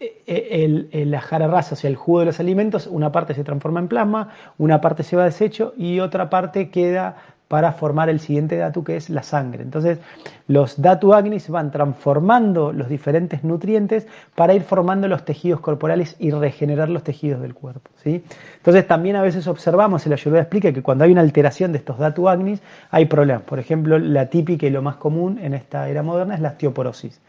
e, 0.00 0.64
el, 0.64 0.88
el 0.92 1.14
ajara 1.14 1.46
rasa, 1.46 1.74
o 1.74 1.76
sea, 1.76 1.90
el 1.90 1.96
jugo 1.96 2.20
de 2.20 2.26
los 2.26 2.40
alimentos, 2.40 2.86
una 2.86 3.12
parte 3.12 3.34
se 3.34 3.44
transforma 3.44 3.80
en 3.80 3.88
plasma, 3.88 4.30
una 4.56 4.80
parte 4.80 5.02
se 5.02 5.14
va 5.14 5.22
a 5.22 5.26
desecho 5.26 5.74
y 5.76 6.00
otra 6.00 6.30
parte 6.30 6.70
queda 6.70 7.16
para 7.50 7.72
formar 7.72 8.08
el 8.08 8.20
siguiente 8.20 8.56
datu 8.56 8.84
que 8.84 8.96
es 8.96 9.10
la 9.10 9.24
sangre. 9.24 9.64
Entonces, 9.64 9.98
los 10.46 10.80
datu 10.80 11.14
agnis 11.14 11.48
van 11.48 11.72
transformando 11.72 12.72
los 12.72 12.88
diferentes 12.88 13.42
nutrientes 13.42 14.06
para 14.36 14.54
ir 14.54 14.62
formando 14.62 15.08
los 15.08 15.24
tejidos 15.24 15.58
corporales 15.58 16.14
y 16.20 16.30
regenerar 16.30 16.88
los 16.88 17.02
tejidos 17.02 17.42
del 17.42 17.54
cuerpo. 17.54 17.90
¿sí? 18.04 18.22
Entonces, 18.58 18.86
también 18.86 19.16
a 19.16 19.22
veces 19.22 19.48
observamos, 19.48 20.06
el 20.06 20.12
Ayurveda 20.12 20.42
explica 20.42 20.72
que 20.72 20.80
cuando 20.80 21.02
hay 21.02 21.10
una 21.10 21.22
alteración 21.22 21.72
de 21.72 21.78
estos 21.78 21.98
datu 21.98 22.28
agnis, 22.28 22.62
hay 22.88 23.06
problemas. 23.06 23.42
Por 23.42 23.58
ejemplo, 23.58 23.98
la 23.98 24.26
típica 24.30 24.68
y 24.68 24.70
lo 24.70 24.80
más 24.80 24.94
común 24.94 25.40
en 25.42 25.52
esta 25.52 25.88
era 25.88 26.04
moderna 26.04 26.36
es 26.36 26.40
la 26.40 26.50
osteoporosis. 26.50 27.20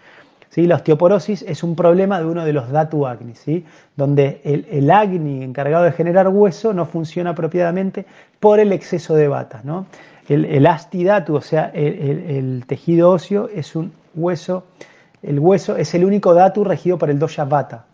¿Sí? 0.51 0.67
La 0.67 0.75
osteoporosis 0.75 1.43
es 1.47 1.63
un 1.63 1.77
problema 1.77 2.19
de 2.19 2.25
uno 2.25 2.43
de 2.43 2.51
los 2.51 2.69
datu 2.69 3.07
agni, 3.07 3.35
¿sí? 3.35 3.65
donde 3.95 4.41
el, 4.43 4.67
el, 4.69 4.91
agni 4.91 5.43
encargado 5.43 5.85
de 5.85 5.93
generar 5.93 6.27
hueso 6.27 6.73
no 6.73 6.85
funciona 6.85 7.29
apropiadamente 7.29 8.05
por 8.41 8.59
el 8.59 8.73
exceso 8.73 9.15
de 9.15 9.29
bata. 9.29 9.61
¿no? 9.63 9.85
El, 10.27 10.43
el 10.43 10.67
astidatu, 10.67 11.35
o 11.35 11.41
sea, 11.41 11.71
el, 11.73 12.65
tejido 12.67 13.11
óseo, 13.11 13.47
es 13.47 13.77
un 13.77 13.93
hueso, 14.13 14.65
el 15.23 15.39
hueso 15.39 15.77
es 15.77 15.93
el 15.93 16.03
único 16.03 16.33
datu 16.33 16.65
regido 16.65 16.97
por 16.97 17.09
el 17.09 17.17
dosha 17.17 17.45
vata. 17.45 17.85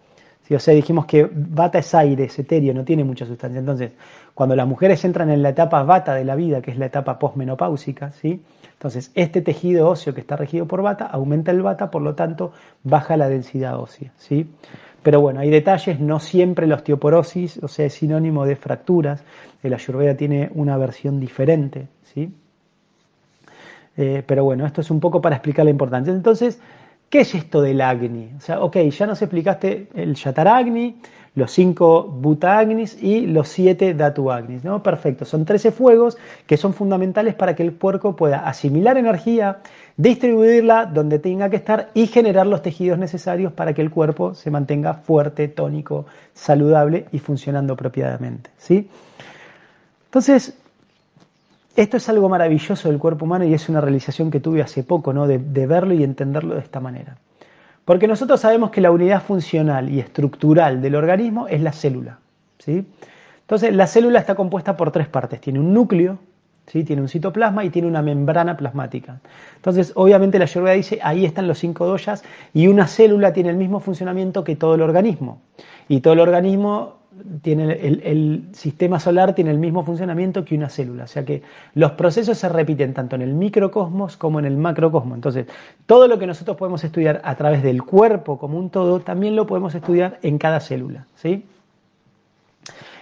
O 0.56 0.60
sea, 0.60 0.74
dijimos 0.74 1.06
que 1.06 1.30
vata 1.32 1.80
es 1.80 1.94
aire, 1.94 2.26
es 2.26 2.40
etéreo, 2.40 2.74
no 2.74 2.84
tiene 2.84 3.04
mucha 3.04 3.26
sustancia. 3.26 3.60
Entonces, 3.60 3.92
cuando 4.34 4.56
las 4.56 4.68
mujeres 4.68 5.04
entran 5.04 5.30
en 5.30 5.42
la 5.42 5.50
etapa 5.50 5.84
vata 5.84 6.14
de 6.14 6.24
la 6.24 6.36
vida, 6.36 6.62
que 6.62 6.72
es 6.72 6.78
la 6.78 6.86
etapa 6.86 7.20
postmenopáusica, 7.20 8.12
¿sí? 8.12 8.42
Entonces, 8.74 9.12
este 9.16 9.42
tejido 9.42 9.90
óseo 9.90 10.14
que 10.14 10.22
está 10.22 10.36
regido 10.36 10.68
por 10.68 10.82
vata 10.82 11.06
aumenta 11.06 11.52
el 11.52 11.62
vata, 11.64 11.90
por 11.90 12.02
lo 12.02 12.14
tanto, 12.14 12.54
baja 12.84 13.18
la 13.18 13.28
densidad 13.28 13.80
ósea, 13.80 14.12
¿sí? 14.18 14.48
Pero 15.02 15.22
bueno, 15.22 15.40
hay 15.40 15.50
detalles, 15.50 16.00
no 16.00 16.20
siempre 16.20 16.68
la 16.68 16.76
osteoporosis, 16.76 17.64
o 17.64 17.68
sea, 17.68 17.86
es 17.86 17.94
sinónimo 17.94 18.46
de 18.46 18.56
fracturas. 18.56 19.24
El 19.64 19.74
ayurveda 19.74 20.16
tiene 20.16 20.52
una 20.54 20.78
versión 20.78 21.20
diferente, 21.20 21.88
¿sí? 22.04 22.32
Eh, 23.96 24.24
pero 24.26 24.44
bueno, 24.44 24.66
esto 24.66 24.82
es 24.82 24.92
un 24.92 25.00
poco 25.00 25.22
para 25.22 25.38
explicar 25.38 25.66
la 25.66 25.72
importancia. 25.72 26.14
Entonces, 26.14 26.60
¿qué 27.10 27.22
es 27.22 27.36
esto 27.36 27.62
del 27.62 27.82
Agni? 27.82 28.32
O 28.38 28.42
sea, 28.42 28.62
ok, 28.62 28.78
ya 28.90 29.06
nos 29.06 29.22
explicaste 29.22 29.88
el 29.94 30.16
Yataragni, 30.16 30.98
los 31.38 31.52
cinco 31.52 32.04
Butagnis 32.04 33.02
y 33.02 33.28
los 33.28 33.48
siete 33.48 33.94
Datuagnis, 33.94 34.64
¿no? 34.64 34.82
Perfecto, 34.82 35.24
son 35.24 35.46
13 35.46 35.72
fuegos 35.72 36.18
que 36.48 36.58
son 36.58 36.74
fundamentales 36.74 37.36
para 37.36 37.56
que 37.56 37.62
el 37.62 37.76
cuerpo 37.76 38.16
pueda 38.16 38.40
asimilar 38.40 38.98
energía, 38.98 39.60
distribuirla 39.98 40.88
donde 40.88 41.20
tenga 41.20 41.50
que 41.52 41.58
estar 41.58 41.92
y 41.94 42.08
generar 42.08 42.48
los 42.48 42.64
tejidos 42.64 42.98
necesarios 42.98 43.54
para 43.54 43.74
que 43.74 43.84
el 43.84 43.92
cuerpo 43.92 44.34
se 44.34 44.50
mantenga 44.50 44.96
fuerte, 44.96 45.48
tónico, 45.48 46.08
saludable 46.34 47.06
y 47.12 47.20
funcionando 47.20 47.74
apropiadamente, 47.74 48.50
¿sí? 48.58 48.90
Entonces, 50.06 50.58
esto 51.78 51.98
es 51.98 52.10
algo 52.10 52.28
maravilloso 52.28 52.90
del 52.90 52.98
cuerpo 52.98 53.26
humano 53.26 53.46
y 53.46 53.54
es 53.54 53.70
una 53.70 53.80
realización 53.80 54.32
que 54.32 54.40
tuve 54.40 54.64
hace 54.64 54.84
poco, 54.84 55.14
¿no? 55.14 55.28
de, 55.28 55.38
verlo 55.38 55.94
y 55.94 56.04
entenderlo 56.04 56.56
de 56.56 56.62
esta 56.62 56.80
manera. 56.80 57.18
Porque 57.86 58.08
nosotros 58.08 58.42
sabemos 58.42 58.72
que 58.72 58.82
la 58.82 58.90
unidad 58.90 59.22
funcional 59.22 59.88
y 59.90 60.00
estructural 60.00 60.82
del 60.82 60.96
organismo 60.96 61.48
es 61.48 61.62
la 61.62 61.72
célula. 61.72 62.18
¿sí? 62.58 62.84
Entonces, 63.42 63.76
la 63.76 63.86
célula 63.86 64.20
está 64.20 64.34
compuesta 64.34 64.76
por 64.76 64.92
tres 64.92 65.08
partes. 65.08 65.40
Tiene 65.40 65.60
un 65.60 65.72
núcleo, 65.72 66.18
¿sí? 66.66 66.84
tiene 66.84 67.04
un 67.04 67.10
citoplasma 67.10 67.64
y 67.64 67.70
tiene 67.70 67.88
una 67.88 68.02
membrana 68.02 68.58
plasmática. 68.58 69.22
Entonces, 69.58 69.92
obviamente 69.94 70.40
la 70.40 70.46
Ayurveda 70.46 70.74
dice, 70.74 71.00
ahí 71.04 71.26
están 71.26 71.48
los 71.48 71.60
cinco 71.60 71.86
doyas 71.86 72.24
y 72.56 72.66
una 72.66 72.88
célula 72.88 73.34
tiene 73.34 73.52
el 73.52 73.58
mismo 73.58 73.80
funcionamiento 73.82 74.44
que 74.44 74.56
todo 74.56 74.74
el 74.74 74.82
organismo. 74.82 75.42
Y 75.88 76.02
todo 76.02 76.14
el 76.14 76.22
organismo 76.22 76.98
tiene 77.42 77.72
el, 77.74 78.50
sistema 78.54 79.00
solar 79.00 79.34
tiene 79.34 79.52
el 79.52 79.58
mismo 79.58 79.84
funcionamiento 79.84 80.44
que 80.46 80.56
una 80.56 80.70
célula, 80.70 81.06
o 81.06 81.08
sea 81.08 81.26
que 81.26 81.42
los 81.74 81.92
procesos 81.92 82.38
se 82.38 82.50
repiten 82.50 82.94
tanto 82.94 83.16
en 83.16 83.22
el 83.22 83.34
microcosmos 83.34 84.18
como 84.18 84.40
en 84.40 84.46
el 84.46 84.58
macrocosmos. 84.58 85.16
Entonces, 85.16 85.48
todo 85.86 86.08
lo 86.08 86.20
que 86.20 86.28
nosotros 86.28 86.58
podemos 86.58 86.84
estudiar 86.84 87.22
a 87.24 87.36
través 87.36 87.64
del 87.64 87.84
cuerpo 87.84 88.38
como 88.38 88.58
un 88.58 88.70
todo, 88.70 89.00
también 89.00 89.36
lo 89.36 89.48
podemos 89.48 89.74
estudiar 89.76 90.20
en 90.22 90.38
cada 90.38 90.60
célula, 90.60 91.06
¿sí? 91.16 91.46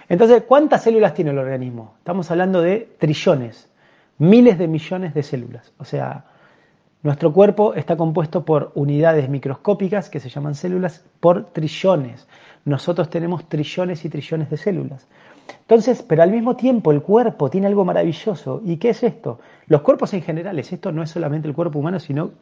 Entonces, 0.08 0.44
¿cuántas 0.46 0.84
células 0.84 1.14
tiene 1.14 1.32
el 1.32 1.38
organismo? 1.38 1.94
Estamos 1.98 2.30
hablando 2.30 2.62
de 2.62 2.88
trillones, 2.98 3.68
miles 4.18 4.58
de 4.58 4.68
millones 4.68 5.14
de 5.14 5.22
células. 5.22 5.72
O 5.78 5.84
sea, 5.84 6.24
nuestro 7.06 7.32
cuerpo 7.32 7.74
está 7.74 7.96
compuesto 7.96 8.44
por 8.44 8.72
unidades 8.74 9.28
microscópicas 9.28 10.10
que 10.10 10.20
se 10.20 10.28
llaman 10.28 10.54
células 10.54 11.04
por 11.20 11.46
trillones 11.46 12.26
nosotros 12.66 13.08
tenemos 13.08 13.48
trillones 13.48 14.04
y 14.04 14.08
trillones 14.08 14.50
de 14.50 14.56
células. 14.56 15.06
Entonces, 15.60 16.02
pero 16.02 16.24
al 16.24 16.32
mismo 16.32 16.56
tiempo 16.56 16.90
el 16.90 17.00
cuerpo 17.00 17.48
tiene 17.48 17.68
algo 17.68 17.84
maravilloso. 17.84 18.60
¿Y 18.64 18.76
qué 18.76 18.90
es 18.90 19.04
esto? 19.04 19.38
Los 19.68 19.82
cuerpos 19.82 20.12
en 20.14 20.22
general, 20.22 20.58
esto 20.58 20.90
no 20.90 21.02
es 21.02 21.10
solamente 21.10 21.46
el 21.46 21.54
cuerpo 21.54 21.78
humano, 21.78 22.00
sino 22.00 22.32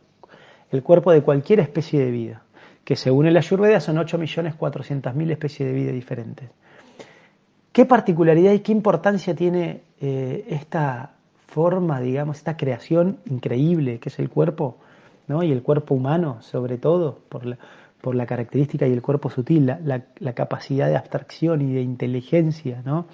el 0.70 0.82
cuerpo 0.82 1.12
de 1.12 1.20
cualquier 1.20 1.60
especie 1.60 2.02
de 2.02 2.10
vida, 2.10 2.42
que 2.84 2.96
según 2.96 3.26
el 3.26 3.36
Ayurveda 3.36 3.80
son 3.80 3.96
8.400.000 3.96 5.30
especies 5.30 5.68
de 5.68 5.74
vida 5.74 5.92
diferentes. 5.92 6.48
¿Qué 7.70 7.84
particularidad 7.84 8.52
y 8.52 8.60
qué 8.60 8.72
importancia 8.72 9.34
tiene 9.34 9.82
eh, 10.00 10.46
esta 10.48 11.12
forma, 11.46 12.00
digamos, 12.00 12.38
esta 12.38 12.56
creación 12.56 13.18
increíble 13.26 13.98
que 14.00 14.08
es 14.08 14.18
el 14.18 14.28
cuerpo, 14.28 14.78
¿no? 15.28 15.42
y 15.42 15.52
el 15.52 15.62
cuerpo 15.62 15.94
humano 15.94 16.38
sobre 16.42 16.78
todo, 16.78 17.18
por 17.28 17.46
la, 17.46 17.58
por 18.00 18.14
la 18.14 18.26
característica 18.26 18.86
y 18.86 18.92
el 18.92 19.02
cuerpo 19.02 19.30
sutil, 19.30 19.66
la, 19.66 20.34
capacidad 20.34 20.88
de 20.88 20.96
abstracción 20.96 21.62
y 21.62 21.72
de 21.72 21.82
inteligencia, 21.82 22.82
¿no? 22.84 23.06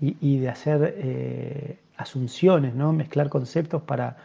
y, 0.00 0.38
de 0.38 0.48
hacer 0.48 0.94
eh, 0.96 1.78
asunciones, 1.96 2.74
¿no? 2.74 2.92
mezclar 2.92 3.28
conceptos 3.28 3.82
para, 3.82 4.16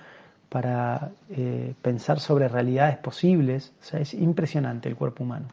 para 0.50 1.12
eh, 1.32 1.74
pensar 1.82 2.20
sobre 2.20 2.48
realidades 2.48 2.98
posibles. 2.98 3.74
O 3.82 3.86
sea, 3.86 4.00
es 4.00 4.14
impresionante 4.14 4.88
el 4.88 4.96
cuerpo 4.96 5.24
humano. 5.24 5.48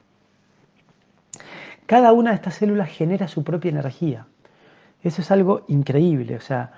Cada 1.87 2.12
una 2.12 2.30
de 2.30 2.37
estas 2.37 2.54
células 2.54 2.90
genera 2.90 3.26
su 3.26 3.42
propia 3.42 3.70
energía. 3.70 4.26
Eso 5.02 5.23
es 5.23 5.30
algo 5.30 5.64
increíble. 5.68 6.37
O 6.37 6.40
sea, 6.40 6.73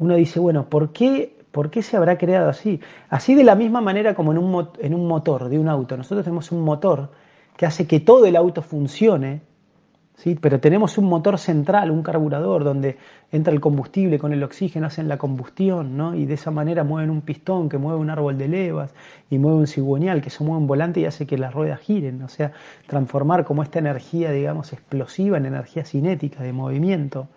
uno 0.00 0.16
dice, 0.16 0.40
bueno, 0.40 0.68
¿por 0.68 0.92
qué 0.92 1.36
¿Por 1.50 1.70
qué 1.70 1.82
se 1.82 1.96
habrá 1.96 2.16
creado 2.16 2.48
así? 2.48 2.80
Así 3.08 3.34
de 3.34 3.42
la 3.42 3.54
misma 3.54 3.80
manera 3.80 4.14
como 4.14 4.32
en 4.32 4.38
un, 4.38 4.68
en 4.78 4.94
un 4.94 5.08
motor 5.08 5.48
de 5.48 5.58
un 5.58 5.68
auto. 5.68 5.96
Nosotros 5.96 6.24
tenemos 6.24 6.52
un 6.52 6.62
motor 6.62 7.10
que 7.56 7.66
hace 7.66 7.86
que 7.86 8.00
todo 8.00 8.24
el 8.26 8.36
auto 8.36 8.62
funcione, 8.62 9.42
¿sí? 10.14 10.36
pero 10.40 10.60
tenemos 10.60 10.96
un 10.96 11.06
motor 11.06 11.38
central, 11.38 11.90
un 11.90 12.04
carburador, 12.04 12.62
donde 12.62 12.98
entra 13.32 13.52
el 13.52 13.60
combustible 13.60 14.18
con 14.18 14.32
el 14.32 14.42
oxígeno, 14.44 14.86
hacen 14.86 15.08
la 15.08 15.18
combustión, 15.18 15.96
¿no? 15.96 16.14
y 16.14 16.24
de 16.24 16.34
esa 16.34 16.52
manera 16.52 16.84
mueven 16.84 17.10
un 17.10 17.22
pistón 17.22 17.68
que 17.68 17.78
mueve 17.78 17.98
un 17.98 18.10
árbol 18.10 18.38
de 18.38 18.46
levas 18.46 18.94
y 19.28 19.38
mueve 19.38 19.58
un 19.58 19.66
cigüeñal 19.66 20.22
que 20.22 20.30
se 20.30 20.44
mueve 20.44 20.60
un 20.60 20.66
volante 20.68 21.00
y 21.00 21.04
hace 21.04 21.26
que 21.26 21.36
las 21.36 21.52
ruedas 21.52 21.80
giren, 21.80 22.22
o 22.22 22.28
sea, 22.28 22.52
transformar 22.86 23.44
como 23.44 23.64
esta 23.64 23.80
energía, 23.80 24.30
digamos, 24.30 24.72
explosiva 24.72 25.36
en 25.36 25.46
energía 25.46 25.84
cinética 25.84 26.44
de 26.44 26.52
movimiento. 26.52 27.28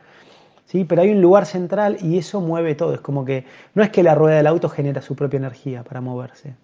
¿Sí? 0.65 0.85
Pero 0.85 1.01
hay 1.01 1.11
un 1.11 1.21
lugar 1.21 1.45
central 1.45 1.97
y 2.01 2.17
eso 2.17 2.41
mueve 2.41 2.75
todo. 2.75 2.93
Es 2.93 3.01
como 3.01 3.25
que 3.25 3.45
no 3.73 3.83
es 3.83 3.89
que 3.89 4.03
la 4.03 4.15
rueda 4.15 4.37
del 4.37 4.47
auto 4.47 4.69
genera 4.69 5.01
su 5.01 5.15
propia 5.15 5.37
energía 5.37 5.83
para 5.83 6.01
moverse. 6.01 6.55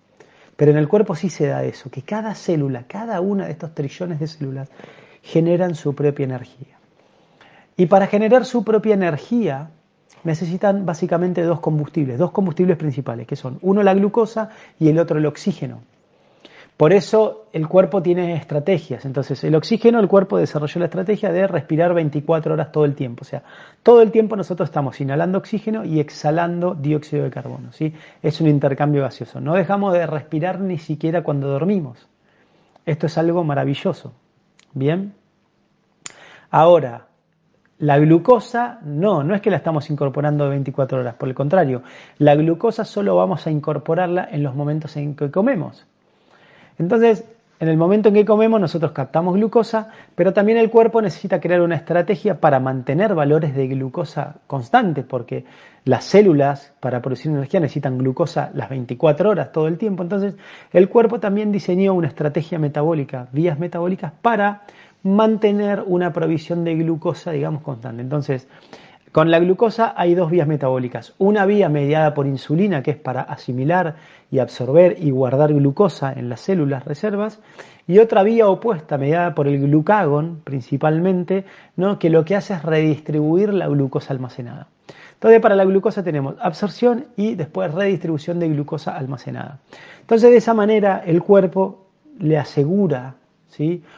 Pero 0.56 0.72
en 0.72 0.78
el 0.78 0.88
cuerpo 0.88 1.16
sí 1.16 1.30
se 1.30 1.48
da 1.48 1.64
eso, 1.64 1.90
que 1.90 2.02
cada 2.02 2.36
célula, 2.36 2.84
cada 2.88 3.22
una 3.22 3.46
de 3.46 3.52
estos 3.52 3.74
trillones 3.74 4.20
de 4.20 4.28
células 4.28 4.70
generan 5.22 5.74
su 5.76 5.96
propia 5.96 6.26
energía. 6.26 6.78
Y 7.78 7.86
para 7.86 8.08
generar 8.08 8.44
su 8.44 8.66
propia 8.66 8.94
energía 8.94 9.70
necesitan 10.24 10.86
básicamente 10.86 11.44
dos 11.44 11.62
combustibles, 11.62 12.18
dos 12.18 12.32
combustibles 12.32 12.78
principales, 12.78 13.26
que 13.26 13.38
son 13.38 13.58
uno 13.62 13.84
la 13.84 13.94
glucosa 13.94 14.50
y 14.78 14.90
el 14.90 15.00
otro 15.00 15.18
el 15.18 15.26
oxígeno. 15.26 15.80
Por 16.80 16.94
eso 16.94 17.48
el 17.52 17.68
cuerpo 17.68 18.02
tiene 18.02 18.38
estrategias. 18.38 19.04
Entonces, 19.04 19.44
el 19.44 19.54
oxígeno, 19.54 20.00
el 20.00 20.08
cuerpo 20.08 20.38
desarrolló 20.38 20.80
la 20.80 20.86
estrategia 20.86 21.30
de 21.30 21.46
respirar 21.46 21.94
24 21.94 22.54
horas 22.54 22.72
todo 22.72 22.86
el 22.86 22.96
tiempo. 22.96 23.24
O 23.24 23.26
sea, 23.26 23.44
todo 23.84 24.02
el 24.02 24.12
tiempo 24.12 24.38
nosotros 24.38 24.70
estamos 24.70 25.02
inhalando 25.02 25.40
oxígeno 25.40 25.84
y 25.84 26.00
exhalando 26.00 26.76
dióxido 26.76 27.26
de 27.26 27.32
carbono. 27.32 27.74
¿sí? 27.74 27.94
Es 28.24 28.40
un 28.40 28.48
intercambio 28.48 29.02
gaseoso. 29.02 29.42
No 29.42 29.56
dejamos 29.56 29.92
de 29.92 30.08
respirar 30.08 30.62
ni 30.62 30.78
siquiera 30.78 31.22
cuando 31.22 31.50
dormimos. 31.50 32.08
Esto 32.86 33.08
es 33.08 33.18
algo 33.18 33.44
maravilloso. 33.44 34.14
Bien. 34.74 35.16
Ahora, 36.50 37.08
La 37.80 38.00
glucosa, 38.00 38.80
no, 38.84 39.22
no 39.24 39.36
es 39.36 39.42
que 39.42 39.50
la 39.50 39.58
estamos 39.58 39.90
incorporando 39.90 40.46
de 40.46 40.52
24 40.52 41.00
horas, 41.00 41.16
por 41.16 41.28
el 41.28 41.36
contrario, 41.36 41.82
la 42.20 42.36
glucosa 42.36 42.86
solo 42.86 43.18
vamos 43.18 43.48
a 43.48 43.52
incorporarla 43.52 44.30
en 44.32 44.44
los 44.44 44.56
momentos 44.56 44.96
en 44.96 45.16
que 45.16 45.30
comemos. 45.30 45.86
Entonces, 46.80 47.26
en 47.60 47.68
el 47.68 47.76
momento 47.76 48.08
en 48.08 48.16
que 48.16 48.26
comemos 48.26 48.60
nosotros 48.62 48.94
captamos 48.94 49.36
glucosa, 49.36 49.90
pero 50.16 50.32
también 50.34 50.58
el 50.58 50.70
cuerpo 50.70 51.02
necesita 51.02 51.42
crear 51.42 51.62
una 51.62 51.76
estrategia 51.76 52.40
para 52.40 52.62
mantener 52.62 53.14
valores 53.14 53.54
de 53.54 53.68
glucosa 53.68 54.38
constantes, 54.48 55.04
porque 55.04 55.44
las 55.84 56.06
células 56.06 56.72
para 56.80 57.02
producir 57.02 57.32
energía 57.32 57.60
necesitan 57.60 57.98
glucosa 57.98 58.52
las 58.54 58.70
24 58.70 59.30
horas 59.30 59.52
todo 59.52 59.68
el 59.68 59.78
tiempo. 59.78 60.04
Entonces 60.04 60.36
el 60.72 60.88
cuerpo 60.88 61.20
también 61.20 61.52
diseñó 61.52 61.94
una 61.94 62.08
estrategia 62.08 62.60
metabólica, 62.60 63.28
vías 63.34 63.60
metabólicas 63.60 64.14
para 64.22 64.62
mantener 65.04 65.84
una 65.86 66.14
provisión 66.14 66.64
de 66.64 66.76
glucosa, 66.76 67.32
digamos, 67.32 67.62
constante. 67.62 68.02
Entonces, 68.02 68.48
con 69.12 69.32
la 69.32 69.40
glucosa 69.40 69.94
hay 69.98 70.14
dos 70.14 70.30
vías 70.30 70.48
metabólicas. 70.48 71.14
Una 71.18 71.46
vía 71.46 71.68
mediada 71.68 72.14
por 72.14 72.28
insulina, 72.28 72.84
que 72.84 72.92
es 72.92 72.98
para 72.98 73.22
asimilar 73.22 73.96
y 74.30 74.40
absorber 74.40 74.98
y 75.00 75.10
guardar 75.10 75.54
glucosa 75.54 76.14
en 76.14 76.30
las 76.30 76.42
células 76.42 76.86
reservas, 76.86 77.40
y 77.88 77.98
otra 77.98 78.22
vía 78.22 78.48
opuesta, 78.48 79.00
mediada 79.00 79.34
por 79.34 79.48
el 79.48 79.60
glucagón 79.60 80.42
principalmente, 80.44 81.46
¿no? 81.76 81.98
que 81.98 82.12
lo 82.12 82.24
que 82.24 82.36
hace 82.36 82.54
es 82.54 82.62
redistribuir 82.62 83.52
la 83.52 83.68
glucosa 83.68 84.14
almacenada. 84.14 84.68
Entonces, 85.14 85.42
para 85.42 85.56
la 85.56 85.66
glucosa 85.66 86.04
tenemos 86.04 86.36
absorción 86.40 87.08
y 87.18 87.36
después 87.36 87.74
redistribución 87.74 88.40
de 88.40 88.48
glucosa 88.50 88.96
almacenada. 88.96 89.60
Entonces, 90.02 90.30
de 90.30 90.38
esa 90.38 90.54
manera, 90.54 91.02
el 91.06 91.24
cuerpo 91.24 91.88
le 92.20 92.38
asegura 92.38 93.16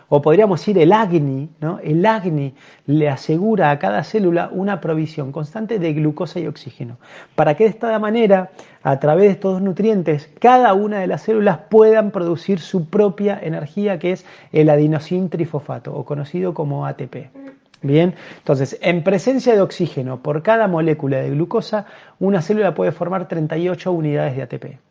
o 0.09 0.21
podríamos 0.21 0.59
decir 0.59 0.77
el 0.77 0.91
Agni, 0.91 1.49
¿no? 1.59 1.79
El 1.79 2.05
Agni 2.05 2.53
le 2.87 3.09
asegura 3.09 3.69
a 3.69 3.79
cada 3.79 4.03
célula 4.03 4.49
una 4.51 4.81
provisión 4.81 5.31
constante 5.31 5.77
de 5.77 5.93
glucosa 5.93 6.39
y 6.39 6.47
oxígeno, 6.47 6.97
para 7.35 7.55
que 7.55 7.65
de 7.65 7.69
esta 7.69 7.97
manera, 7.99 8.51
a 8.81 8.99
través 8.99 9.25
de 9.25 9.31
estos 9.31 9.61
nutrientes, 9.61 10.29
cada 10.39 10.73
una 10.73 10.99
de 10.99 11.07
las 11.07 11.23
células 11.23 11.59
puedan 11.69 12.11
producir 12.11 12.59
su 12.59 12.85
propia 12.89 13.39
energía, 13.41 13.99
que 13.99 14.13
es 14.13 14.25
el 14.51 14.69
adenosin 14.69 15.29
trifosfato, 15.29 15.93
o 15.93 16.05
conocido 16.05 16.53
como 16.53 16.85
ATP. 16.85 17.29
Bien, 17.83 18.13
entonces, 18.37 18.77
en 18.81 19.03
presencia 19.03 19.53
de 19.53 19.61
oxígeno 19.61 20.21
por 20.21 20.43
cada 20.43 20.67
molécula 20.67 21.17
de 21.17 21.31
glucosa, 21.31 21.85
una 22.19 22.41
célula 22.41 22.75
puede 22.75 22.91
formar 22.91 23.27
38 23.27 23.91
unidades 23.91 24.35
de 24.35 24.41
ATP. 24.43 24.90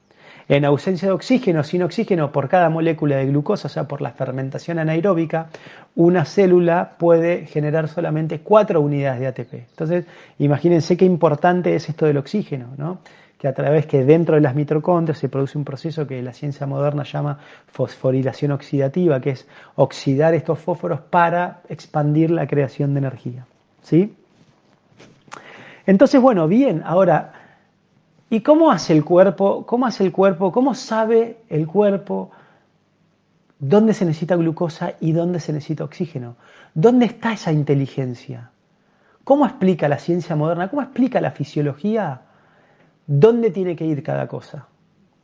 En 0.50 0.64
ausencia 0.64 1.06
de 1.06 1.14
oxígeno, 1.14 1.62
sin 1.62 1.80
oxígeno 1.84 2.32
por 2.32 2.48
cada 2.48 2.68
molécula 2.70 3.14
de 3.14 3.26
glucosa, 3.26 3.68
o 3.68 3.70
sea, 3.70 3.84
por 3.84 4.00
la 4.00 4.10
fermentación 4.10 4.80
anaeróbica, 4.80 5.46
una 5.94 6.24
célula 6.24 6.96
puede 6.98 7.46
generar 7.46 7.86
solamente 7.86 8.40
cuatro 8.40 8.80
unidades 8.80 9.20
de 9.20 9.26
ATP. 9.28 9.54
Entonces, 9.70 10.06
imagínense 10.40 10.96
qué 10.96 11.04
importante 11.04 11.76
es 11.76 11.88
esto 11.88 12.04
del 12.04 12.16
oxígeno, 12.16 12.66
¿no? 12.76 12.98
que 13.38 13.46
a 13.46 13.54
través 13.54 13.86
que 13.86 14.04
dentro 14.04 14.34
de 14.34 14.40
las 14.40 14.56
mitocondrias 14.56 15.18
se 15.18 15.28
produce 15.28 15.56
un 15.56 15.64
proceso 15.64 16.04
que 16.08 16.20
la 16.20 16.32
ciencia 16.32 16.66
moderna 16.66 17.04
llama 17.04 17.38
fosforilación 17.68 18.50
oxidativa, 18.50 19.20
que 19.20 19.30
es 19.30 19.46
oxidar 19.76 20.34
estos 20.34 20.58
fósforos 20.58 20.98
para 20.98 21.60
expandir 21.68 22.32
la 22.32 22.48
creación 22.48 22.92
de 22.94 22.98
energía. 22.98 23.46
¿Sí? 23.82 24.16
Entonces, 25.86 26.20
bueno, 26.20 26.48
bien, 26.48 26.82
ahora 26.84 27.39
¿Y 28.30 28.42
cómo 28.42 28.70
hace 28.70 28.92
el 28.92 29.04
cuerpo? 29.04 29.66
¿Cómo 29.66 29.86
hace 29.86 30.04
el 30.04 30.12
cuerpo? 30.12 30.52
¿Cómo 30.52 30.74
sabe 30.74 31.38
el 31.48 31.66
cuerpo 31.66 32.30
dónde 33.58 33.92
se 33.92 34.04
necesita 34.04 34.36
glucosa 34.36 34.94
y 35.00 35.10
dónde 35.10 35.40
se 35.40 35.52
necesita 35.52 35.82
oxígeno? 35.82 36.36
¿Dónde 36.72 37.06
está 37.06 37.32
esa 37.32 37.50
inteligencia? 37.52 38.52
¿Cómo 39.24 39.44
explica 39.44 39.88
la 39.88 39.98
ciencia 39.98 40.36
moderna? 40.36 40.70
¿Cómo 40.70 40.80
explica 40.80 41.20
la 41.20 41.32
fisiología 41.32 42.22
dónde 43.04 43.50
tiene 43.50 43.74
que 43.74 43.84
ir 43.84 44.00
cada 44.04 44.28
cosa? 44.28 44.68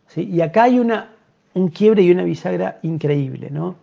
¿Sí? 0.08 0.28
Y 0.28 0.40
acá 0.40 0.64
hay 0.64 0.80
una, 0.80 1.10
un 1.54 1.68
quiebre 1.68 2.02
y 2.02 2.10
una 2.10 2.24
bisagra 2.24 2.80
increíble, 2.82 3.50
¿no? 3.50 3.76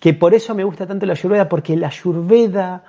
Que 0.00 0.12
por 0.12 0.34
eso 0.34 0.54
me 0.54 0.64
gusta 0.64 0.86
tanto 0.86 1.06
la 1.06 1.14
Ayurveda, 1.14 1.48
porque 1.48 1.76
la 1.76 1.88
Ayurveda 1.88 2.84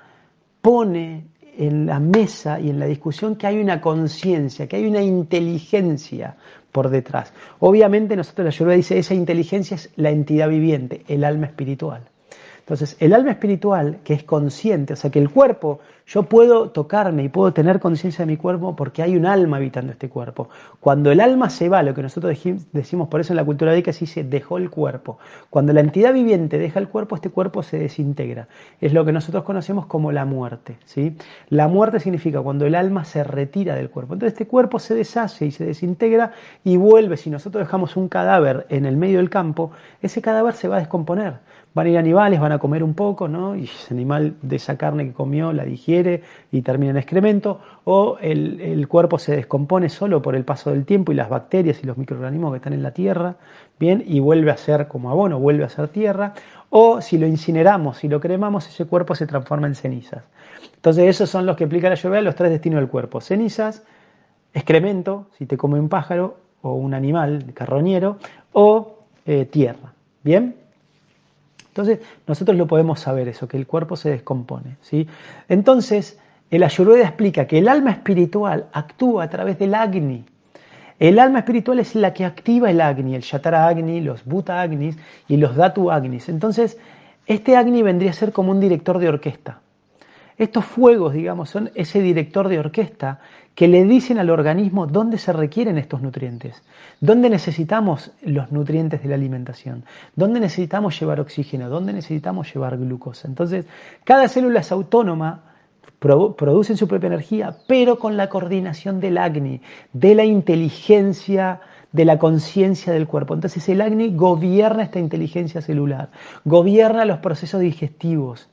pone 0.62 1.29
en 1.58 1.86
la 1.86 2.00
mesa 2.00 2.60
y 2.60 2.70
en 2.70 2.80
la 2.80 2.86
discusión 2.86 3.36
que 3.36 3.48
hay 3.48 3.60
una 3.60 3.82
conciencia, 3.82 4.68
que 4.68 4.78
hay 4.78 4.86
una 4.86 5.02
inteligencia 5.02 6.36
por 6.72 6.90
detrás. 6.90 7.34
Obviamente 7.60 8.16
nosotros 8.16 8.46
la 8.46 8.50
Ayurveda 8.50 8.78
dice 8.78 9.00
esa 9.00 9.14
inteligencia 9.14 9.76
es 9.76 9.90
la 9.96 10.10
entidad 10.10 10.50
viviente, 10.50 11.04
el 11.08 11.24
alma 11.24 11.48
espiritual. 11.48 12.04
Entonces, 12.70 12.98
el 13.00 13.16
alma 13.16 13.32
espiritual, 13.32 13.98
que 14.04 14.14
es 14.14 14.24
consciente, 14.24 14.94
o 14.94 14.96
sea, 14.96 15.10
que 15.10 15.18
el 15.18 15.32
cuerpo, 15.32 15.80
yo 16.06 16.22
puedo 16.22 16.70
tocarme 16.70 17.24
y 17.24 17.30
puedo 17.30 17.52
tener 17.52 17.80
conciencia 17.80 18.24
de 18.26 18.32
mi 18.32 18.38
cuerpo 18.38 18.76
porque 18.76 19.02
hay 19.02 19.18
un 19.18 19.26
alma 19.26 19.58
habitando 19.58 19.92
este 19.92 20.08
cuerpo. 20.08 20.50
Cuando 20.80 21.12
el 21.12 21.20
alma 21.20 21.50
se 21.50 21.68
va, 21.68 21.82
lo 21.82 21.96
que 21.96 22.04
nosotros 22.04 22.38
decimos, 22.72 23.08
por 23.08 23.22
eso 23.22 23.34
en 23.34 23.38
la 23.38 23.44
cultura 23.44 23.72
védica 23.72 23.92
se 23.92 24.02
dice 24.02 24.24
dejó 24.24 24.60
el 24.60 24.70
cuerpo. 24.70 25.18
Cuando 25.50 25.74
la 25.74 25.80
entidad 25.80 26.14
viviente 26.14 26.60
deja 26.60 26.80
el 26.80 26.90
cuerpo, 26.90 27.16
este 27.16 27.32
cuerpo 27.32 27.64
se 27.64 27.80
desintegra. 27.80 28.48
Es 28.80 28.94
lo 28.94 29.04
que 29.04 29.14
nosotros 29.14 29.44
conocemos 29.44 29.88
como 29.88 30.12
la 30.12 30.26
muerte. 30.26 30.78
¿sí? 30.86 31.18
La 31.50 31.68
muerte 31.68 32.00
significa 32.00 32.40
cuando 32.42 32.68
el 32.68 32.76
alma 32.76 33.04
se 33.04 33.24
retira 33.24 33.74
del 33.74 33.90
cuerpo. 33.90 34.14
Entonces, 34.14 34.34
este 34.34 34.48
cuerpo 34.48 34.78
se 34.78 34.94
deshace 34.94 35.48
y 35.48 35.52
se 35.52 35.66
desintegra 35.66 36.34
y 36.64 36.78
vuelve. 36.78 37.18
Si 37.18 37.32
nosotros 37.32 37.66
dejamos 37.66 37.98
un 37.98 38.10
cadáver 38.10 38.68
en 38.70 38.86
el 38.86 38.96
medio 38.96 39.18
del 39.18 39.32
campo, 39.32 39.72
ese 40.04 40.22
cadáver 40.22 40.54
se 40.54 40.68
va 40.68 40.76
a 40.76 40.80
descomponer 40.80 41.50
van 41.74 41.88
a 41.88 41.90
ir 41.90 41.98
animales, 41.98 42.40
van 42.40 42.52
a 42.52 42.60
comer 42.60 42.84
un 42.84 42.94
poco, 42.94 43.28
¿no? 43.28 43.56
Y 43.56 43.66
ese 43.66 43.94
animal 43.94 44.36
de 44.42 44.56
esa 44.56 44.78
carne 44.78 45.06
que 45.06 45.14
comió 45.14 45.54
la 45.54 45.66
digiere 45.66 46.24
y 46.52 46.62
termina 46.62 46.92
en 46.92 46.98
excremento, 46.98 47.60
o 47.84 48.18
el, 48.22 48.88
cuerpo 48.88 49.20
se 49.20 49.36
descompone 49.36 49.90
solo 49.90 50.22
por 50.22 50.36
el 50.36 50.44
paso 50.44 50.72
del 50.72 50.86
tiempo 50.86 51.12
y 51.12 51.16
las 51.16 51.30
bacterias 51.30 51.80
y 51.84 51.88
los 51.88 51.98
microorganismos 51.98 52.52
que 52.52 52.58
están 52.58 52.74
en 52.74 52.84
la 52.84 52.92
tierra, 52.92 53.36
¿bien? 53.80 54.04
Y 54.06 54.20
vuelve 54.20 54.52
a 54.52 54.58
ser 54.58 54.88
como 54.88 55.12
abono, 55.12 55.40
vuelve 55.40 55.64
a 55.64 55.70
ser 55.70 55.88
tierra, 55.90 56.34
o 56.70 57.02
si 57.02 57.18
lo 57.18 57.28
incineramos, 57.28 57.98
si 57.98 58.08
lo 58.08 58.20
cremamos, 58.20 58.68
ese 58.68 58.86
cuerpo 58.86 59.16
se 59.16 59.28
transforma 59.28 59.68
en 59.68 59.76
cenizas. 59.76 60.24
Entonces 60.76 61.08
esos 61.08 61.30
son 61.30 61.46
los 61.46 61.56
que 61.56 61.66
explica 61.66 61.90
la 61.90 61.96
lluvia, 61.96 62.22
los 62.22 62.36
tres 62.36 62.52
destinos 62.52 62.80
del 62.80 62.90
cuerpo, 62.90 63.22
cenizas, 63.22 63.84
excremento, 64.54 65.28
si 65.38 65.46
te 65.46 65.58
come 65.58 65.80
un 65.80 65.90
pájaro 65.90 66.38
o 66.62 66.74
un 66.74 66.94
animal 66.94 67.46
carroñero, 67.54 68.18
o 68.54 69.00
eh, 69.26 69.46
tierra. 69.46 69.94
¿Bien? 70.24 70.56
Entonces, 71.80 72.06
nosotros 72.28 72.58
lo 72.58 72.68
podemos 72.68 73.00
saber 73.00 73.30
eso, 73.30 73.48
que 73.48 73.56
el 73.56 73.66
cuerpo 73.66 73.96
se 73.96 74.10
descompone. 74.10 74.76
¿sí? 74.82 75.08
Entonces, 75.48 76.20
el 76.52 76.64
Ayurveda 76.64 77.06
explica 77.06 77.48
que 77.48 77.60
el 77.60 77.70
alma 77.70 77.92
espiritual 77.92 78.66
actúa 78.74 79.24
a 79.24 79.30
través 79.30 79.58
del 79.60 79.74
Agni. 79.74 80.26
El 81.00 81.20
alma 81.20 81.40
espiritual 81.40 81.80
es 81.80 81.96
la 81.96 82.14
que 82.14 82.26
activa 82.26 82.70
el 82.70 82.82
Agni, 82.82 83.16
el 83.16 83.22
Shatara 83.22 83.68
Agni, 83.68 84.02
los 84.02 84.26
Bhuta 84.26 84.60
Agnis 84.60 84.98
y 85.30 85.38
los 85.38 85.56
Datu 85.56 85.90
Agnis. 85.90 86.28
Entonces, 86.28 86.78
este 87.26 87.56
Agni 87.56 87.82
vendría 87.82 88.10
a 88.10 88.14
ser 88.14 88.34
como 88.34 88.52
un 88.52 88.60
director 88.60 89.00
de 89.00 89.08
orquesta. 89.08 89.62
Estos 90.40 90.64
fuegos, 90.64 91.14
digamos, 91.14 91.50
son 91.50 91.70
ese 91.76 92.02
director 92.02 92.48
de 92.48 92.60
orquesta 92.60 93.20
que 93.54 93.68
le 93.68 93.84
dicen 93.84 94.20
al 94.20 94.30
organismo 94.30 94.88
dónde 94.88 95.18
se 95.18 95.34
requieren 95.34 95.78
estos 95.78 96.02
nutrientes, 96.02 96.64
dónde 97.02 97.30
necesitamos 97.30 98.12
los 98.22 98.50
nutrientes 98.50 99.04
de 99.04 99.10
la 99.10 99.16
alimentación, 99.16 99.84
dónde 100.16 100.40
necesitamos 100.40 100.98
llevar 100.98 101.20
oxígeno, 101.20 101.68
dónde 101.70 101.92
necesitamos 101.92 102.54
llevar 102.54 102.78
glucosa. 102.78 103.28
Entonces, 103.28 103.66
cada 104.06 104.30
célula 104.30 104.62
es 104.62 104.72
autónoma, 104.72 105.44
producen 106.00 106.78
su 106.78 106.88
propia 106.88 107.08
energía, 107.08 107.58
pero 107.68 108.00
con 108.00 108.16
la 108.16 108.30
coordinación 108.30 109.02
del 109.02 109.18
Agni, 109.18 109.60
de 109.92 110.16
la 110.16 110.24
inteligencia, 110.24 111.60
de 111.92 112.06
la 112.06 112.18
conciencia 112.18 112.94
del 112.94 113.08
cuerpo. 113.08 113.34
Entonces 113.34 113.68
el 113.68 113.82
Agni 113.82 114.16
gobierna 114.16 114.84
esta 114.84 115.00
inteligencia 115.00 115.62
celular, 115.62 116.12
gobierna 116.46 117.04
los 117.04 117.18
procesos 117.18 117.60
digestivos, 117.60 118.48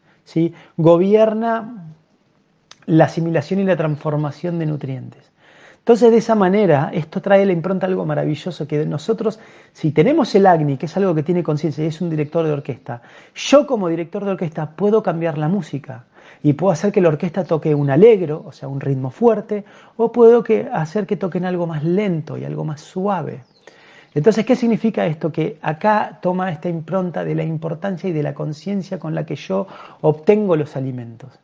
gobierna 0.77 1.95
la 2.87 3.05
asimilación 3.05 3.61
y 3.61 3.65
la 3.65 3.77
transformación 3.77 4.59
de 4.59 4.67
nutrientes. 4.67 5.33
Entonces, 5.79 6.11
de 6.11 6.17
esa 6.19 6.35
manera, 6.35 6.91
esto 6.93 7.23
trae 7.23 7.47
la 7.47 7.53
impronta 7.53 7.87
algo 7.87 8.05
maravilloso, 8.05 8.67
que 8.67 8.85
nosotros, 8.85 9.39
si 9.73 9.93
tenemos 9.93 10.35
el 10.35 10.47
Agni, 10.47 10.77
que 10.77 10.87
es 10.87 10.97
algo 10.97 11.15
que 11.15 11.23
tiene 11.23 11.45
conciencia 11.45 11.85
y 11.85 11.87
es 11.87 12.01
un 12.01 12.11
director 12.11 12.45
de 12.45 12.51
orquesta, 12.51 13.03
yo 13.37 13.69
como 13.69 13.89
director 13.89 14.25
de 14.25 14.33
orquesta 14.33 14.69
puedo 14.69 15.01
cambiar 15.01 15.39
la 15.39 15.47
música 15.47 16.07
y 16.43 16.55
puedo 16.55 16.73
hacer 16.73 16.91
que 16.91 17.01
la 17.01 17.09
orquesta 17.09 17.45
toque 17.45 17.73
un 17.73 17.89
alegro, 17.89 18.43
o 18.45 18.51
sea, 18.51 18.67
un 18.67 18.81
ritmo 18.81 19.11
fuerte, 19.11 19.65
o 19.97 20.11
puedo 20.11 20.43
que, 20.43 20.69
hacer 20.73 21.07
que 21.07 21.17
toquen 21.17 21.45
algo 21.45 21.69
más 21.69 21.85
lento 21.85 22.37
y 22.37 22.45
algo 22.45 22.65
más 22.65 22.81
suave. 22.81 23.45
Entonces, 24.17 24.47
¿qué 24.47 24.57
significa 24.57 25.05
esto? 25.05 25.31
Que 25.31 25.59
acá 25.61 26.21
toma 26.23 26.51
esta 26.51 26.71
impronta 26.71 27.23
de 27.23 27.35
la 27.35 27.45
importancia 27.45 28.09
y 28.09 28.15
de 28.15 28.23
la 28.23 28.33
conciencia 28.33 28.99
con 28.99 29.15
la 29.15 29.27
que 29.27 29.37
yo 29.37 29.67
obtengo 30.01 30.57
los 30.57 30.75
alimentos. 30.75 31.39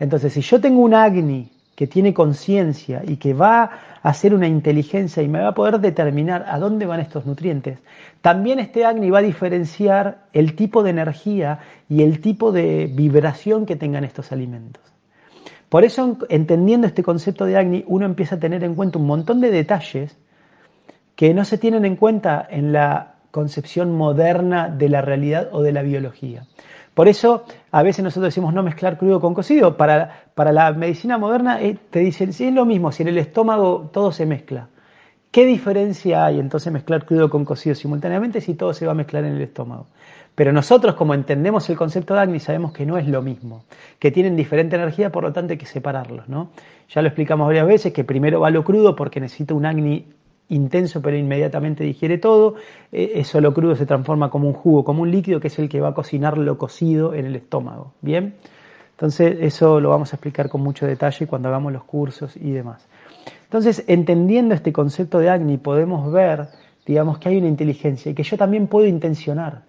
Entonces, 0.00 0.32
si 0.32 0.40
yo 0.40 0.60
tengo 0.60 0.80
un 0.80 0.92
Agni 0.92 1.52
que 1.76 1.86
tiene 1.86 2.12
conciencia 2.12 3.04
y 3.06 3.18
que 3.18 3.32
va 3.32 3.62
a 3.62 3.70
hacer 4.02 4.34
una 4.34 4.48
inteligencia 4.48 5.22
y 5.22 5.28
me 5.28 5.38
va 5.38 5.50
a 5.50 5.54
poder 5.54 5.78
determinar 5.78 6.44
a 6.48 6.58
dónde 6.58 6.84
van 6.84 6.98
estos 6.98 7.26
nutrientes, 7.26 7.78
también 8.22 8.58
este 8.58 8.84
Agni 8.84 9.08
va 9.08 9.20
a 9.20 9.22
diferenciar 9.22 10.24
el 10.32 10.56
tipo 10.56 10.82
de 10.82 10.90
energía 10.90 11.60
y 11.88 12.02
el 12.02 12.20
tipo 12.20 12.50
de 12.50 12.90
vibración 12.92 13.66
que 13.66 13.76
tengan 13.76 14.02
estos 14.02 14.32
alimentos. 14.32 14.82
Por 15.68 15.84
eso, 15.84 16.18
entendiendo 16.28 16.88
este 16.88 17.04
concepto 17.04 17.44
de 17.44 17.56
Agni, 17.56 17.84
uno 17.86 18.04
empieza 18.04 18.34
a 18.34 18.40
tener 18.40 18.64
en 18.64 18.74
cuenta 18.74 18.98
un 18.98 19.06
montón 19.06 19.40
de 19.40 19.52
detalles 19.52 20.16
que 21.16 21.34
no 21.34 21.44
se 21.44 21.58
tienen 21.58 21.84
en 21.84 21.96
cuenta 21.96 22.46
en 22.48 22.72
la 22.72 23.14
concepción 23.30 23.92
moderna 23.96 24.68
de 24.68 24.88
la 24.88 25.02
realidad 25.02 25.48
o 25.52 25.62
de 25.62 25.72
la 25.72 25.82
biología. 25.82 26.46
Por 26.94 27.08
eso 27.08 27.44
a 27.72 27.82
veces 27.82 28.02
nosotros 28.02 28.32
decimos 28.32 28.54
no 28.54 28.62
mezclar 28.62 28.96
crudo 28.96 29.20
con 29.20 29.34
cocido. 29.34 29.76
Para, 29.76 30.28
para 30.34 30.52
la 30.52 30.72
medicina 30.72 31.18
moderna 31.18 31.60
eh, 31.60 31.76
te 31.90 31.98
dicen, 31.98 32.32
sí, 32.32 32.46
es 32.46 32.54
lo 32.54 32.64
mismo, 32.64 32.92
si 32.92 33.02
en 33.02 33.08
el 33.08 33.18
estómago 33.18 33.90
todo 33.92 34.12
se 34.12 34.24
mezcla. 34.24 34.68
¿Qué 35.30 35.44
diferencia 35.44 36.24
hay 36.24 36.40
entonces 36.40 36.72
mezclar 36.72 37.04
crudo 37.04 37.28
con 37.28 37.44
cocido 37.44 37.74
simultáneamente 37.74 38.40
si 38.40 38.54
todo 38.54 38.72
se 38.72 38.86
va 38.86 38.92
a 38.92 38.94
mezclar 38.94 39.24
en 39.24 39.34
el 39.34 39.42
estómago? 39.42 39.88
Pero 40.34 40.52
nosotros, 40.52 40.94
como 40.94 41.12
entendemos 41.12 41.68
el 41.68 41.76
concepto 41.76 42.14
de 42.14 42.20
Agni, 42.20 42.40
sabemos 42.40 42.72
que 42.72 42.86
no 42.86 42.96
es 42.96 43.06
lo 43.06 43.20
mismo, 43.20 43.64
que 43.98 44.10
tienen 44.10 44.36
diferente 44.36 44.76
energía, 44.76 45.12
por 45.12 45.24
lo 45.24 45.32
tanto 45.34 45.52
hay 45.52 45.58
que 45.58 45.66
separarlos. 45.66 46.28
¿no? 46.28 46.52
Ya 46.88 47.02
lo 47.02 47.08
explicamos 47.08 47.46
varias 47.46 47.66
veces, 47.66 47.92
que 47.92 48.04
primero 48.04 48.40
va 48.40 48.50
lo 48.50 48.64
crudo 48.64 48.96
porque 48.96 49.20
necesita 49.20 49.52
un 49.52 49.66
Agni 49.66 50.06
intenso 50.48 51.02
pero 51.02 51.16
inmediatamente 51.16 51.84
digiere 51.84 52.18
todo, 52.18 52.54
eh, 52.92 53.12
eso 53.16 53.40
lo 53.40 53.52
crudo 53.52 53.76
se 53.76 53.86
transforma 53.86 54.30
como 54.30 54.48
un 54.48 54.54
jugo, 54.54 54.84
como 54.84 55.02
un 55.02 55.10
líquido 55.10 55.40
que 55.40 55.48
es 55.48 55.58
el 55.58 55.68
que 55.68 55.80
va 55.80 55.88
a 55.88 55.94
cocinar 55.94 56.38
lo 56.38 56.58
cocido 56.58 57.14
en 57.14 57.26
el 57.26 57.36
estómago. 57.36 57.92
¿Bien? 58.00 58.34
Entonces 58.92 59.36
eso 59.40 59.80
lo 59.80 59.90
vamos 59.90 60.12
a 60.12 60.16
explicar 60.16 60.48
con 60.48 60.62
mucho 60.62 60.86
detalle 60.86 61.26
cuando 61.26 61.48
hagamos 61.48 61.72
los 61.72 61.84
cursos 61.84 62.36
y 62.36 62.52
demás. 62.52 62.86
Entonces, 63.44 63.84
entendiendo 63.86 64.54
este 64.54 64.72
concepto 64.72 65.18
de 65.18 65.30
Agni, 65.30 65.58
podemos 65.58 66.10
ver, 66.10 66.48
digamos, 66.84 67.18
que 67.18 67.28
hay 67.28 67.36
una 67.36 67.48
inteligencia 67.48 68.10
y 68.10 68.14
que 68.14 68.22
yo 68.22 68.36
también 68.36 68.66
puedo 68.66 68.86
intencionar. 68.86 69.62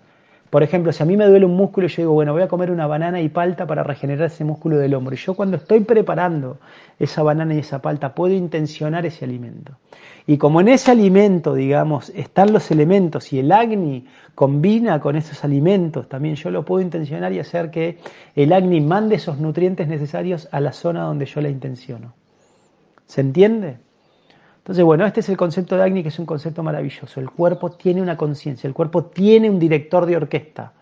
Por 0.57 0.63
ejemplo, 0.63 0.91
si 0.91 1.03
a 1.03 1.05
mí 1.05 1.15
me 1.15 1.27
duele 1.27 1.45
un 1.45 1.55
músculo, 1.55 1.85
yo 1.85 2.01
digo, 2.01 2.13
bueno, 2.13 2.33
voy 2.33 2.41
a 2.41 2.47
comer 2.47 2.71
una 2.71 2.87
banana 2.87 3.21
y 3.21 3.29
palta 3.29 3.67
para 3.67 3.83
regenerar 3.83 4.25
ese 4.25 4.43
músculo 4.43 4.79
del 4.79 4.95
hombro. 4.95 5.13
Y 5.13 5.17
yo 5.19 5.35
cuando 5.35 5.57
estoy 5.57 5.81
preparando 5.81 6.57
esa 6.97 7.21
banana 7.21 7.53
y 7.53 7.59
esa 7.59 7.79
palta, 7.79 8.15
puedo 8.15 8.33
intencionar 8.33 9.05
ese 9.05 9.25
alimento. 9.25 9.77
Y 10.25 10.39
como 10.39 10.59
en 10.59 10.69
ese 10.69 10.89
alimento, 10.89 11.53
digamos, 11.53 12.09
están 12.09 12.53
los 12.53 12.71
elementos 12.71 13.31
y 13.33 13.37
el 13.37 13.51
Agni 13.51 14.07
combina 14.33 14.99
con 14.99 15.15
esos 15.15 15.43
alimentos, 15.43 16.09
también 16.09 16.33
yo 16.33 16.49
lo 16.49 16.65
puedo 16.65 16.81
intencionar 16.81 17.31
y 17.33 17.39
hacer 17.39 17.69
que 17.69 17.99
el 18.35 18.51
Agni 18.51 18.81
mande 18.81 19.17
esos 19.17 19.37
nutrientes 19.37 19.87
necesarios 19.87 20.49
a 20.51 20.59
la 20.59 20.73
zona 20.73 21.03
donde 21.03 21.27
yo 21.27 21.39
la 21.39 21.49
intenciono. 21.49 22.15
¿Se 23.05 23.21
entiende? 23.21 23.77
Entonces, 24.67 24.83
bueno, 24.83 25.05
este 25.05 25.21
es 25.21 25.29
el 25.29 25.37
concepto 25.37 25.77
de 25.77 25.83
Agni, 25.83 26.03
que 26.03 26.09
es 26.09 26.19
un 26.19 26.25
concepto 26.25 26.61
maravilloso. 26.61 27.21
El 27.21 27.29
cuerpo 27.29 27.71
tiene 27.71 28.01
una 28.01 28.17
conciencia, 28.17 28.67
el 28.67 28.73
cuerpo 28.73 29.05
tiene 29.05 29.49
un 29.49 29.59
director 29.59 30.05
de 30.05 30.17
orquesta. 30.17 30.73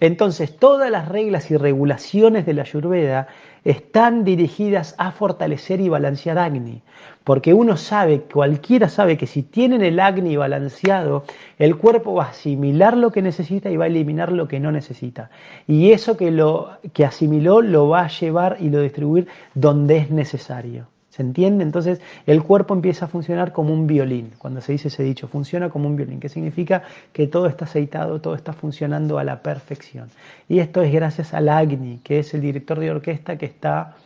Entonces, 0.00 0.56
todas 0.56 0.90
las 0.90 1.08
reglas 1.08 1.50
y 1.50 1.58
regulaciones 1.58 2.46
de 2.46 2.54
la 2.54 2.62
Ayurveda 2.62 3.28
están 3.64 4.24
dirigidas 4.24 4.94
a 4.96 5.12
fortalecer 5.12 5.78
y 5.82 5.90
balancear 5.90 6.38
Agni, 6.38 6.80
porque 7.22 7.52
uno 7.52 7.76
sabe, 7.76 8.22
cualquiera 8.22 8.88
sabe 8.88 9.18
que 9.18 9.26
si 9.26 9.42
tienen 9.42 9.82
el 9.82 10.00
Agni 10.00 10.34
balanceado, 10.38 11.24
el 11.58 11.76
cuerpo 11.76 12.14
va 12.14 12.24
a 12.24 12.30
asimilar 12.30 12.96
lo 12.96 13.10
que 13.12 13.20
necesita 13.20 13.68
y 13.68 13.76
va 13.76 13.84
a 13.84 13.88
eliminar 13.88 14.32
lo 14.32 14.48
que 14.48 14.58
no 14.58 14.72
necesita. 14.72 15.28
Y 15.66 15.92
eso 15.92 16.16
que 16.16 16.30
lo 16.30 16.78
que 16.94 17.04
asimiló 17.04 17.60
lo 17.60 17.90
va 17.90 18.04
a 18.04 18.08
llevar 18.08 18.56
y 18.58 18.70
lo 18.70 18.80
distribuir 18.80 19.28
donde 19.52 19.98
es 19.98 20.10
necesario. 20.10 20.86
¿Se 21.18 21.24
entiende? 21.24 21.64
Entonces 21.64 22.00
el 22.26 22.44
cuerpo 22.44 22.74
empieza 22.74 23.06
a 23.06 23.08
funcionar 23.08 23.52
como 23.52 23.74
un 23.74 23.88
violín. 23.88 24.30
Cuando 24.38 24.60
se 24.60 24.70
dice 24.70 24.86
ese 24.86 25.02
dicho, 25.02 25.26
funciona 25.26 25.68
como 25.68 25.88
un 25.88 25.96
violín, 25.96 26.20
que 26.20 26.28
significa 26.28 26.84
que 27.12 27.26
todo 27.26 27.48
está 27.48 27.64
aceitado, 27.64 28.20
todo 28.20 28.36
está 28.36 28.52
funcionando 28.52 29.18
a 29.18 29.24
la 29.24 29.42
perfección. 29.42 30.10
Y 30.48 30.60
esto 30.60 30.80
es 30.80 30.92
gracias 30.92 31.34
al 31.34 31.48
Agni, 31.48 31.98
que 32.04 32.20
es 32.20 32.34
el 32.34 32.40
director 32.40 32.78
de 32.78 32.92
orquesta 32.92 33.36
que 33.36 33.46
está 33.46 33.96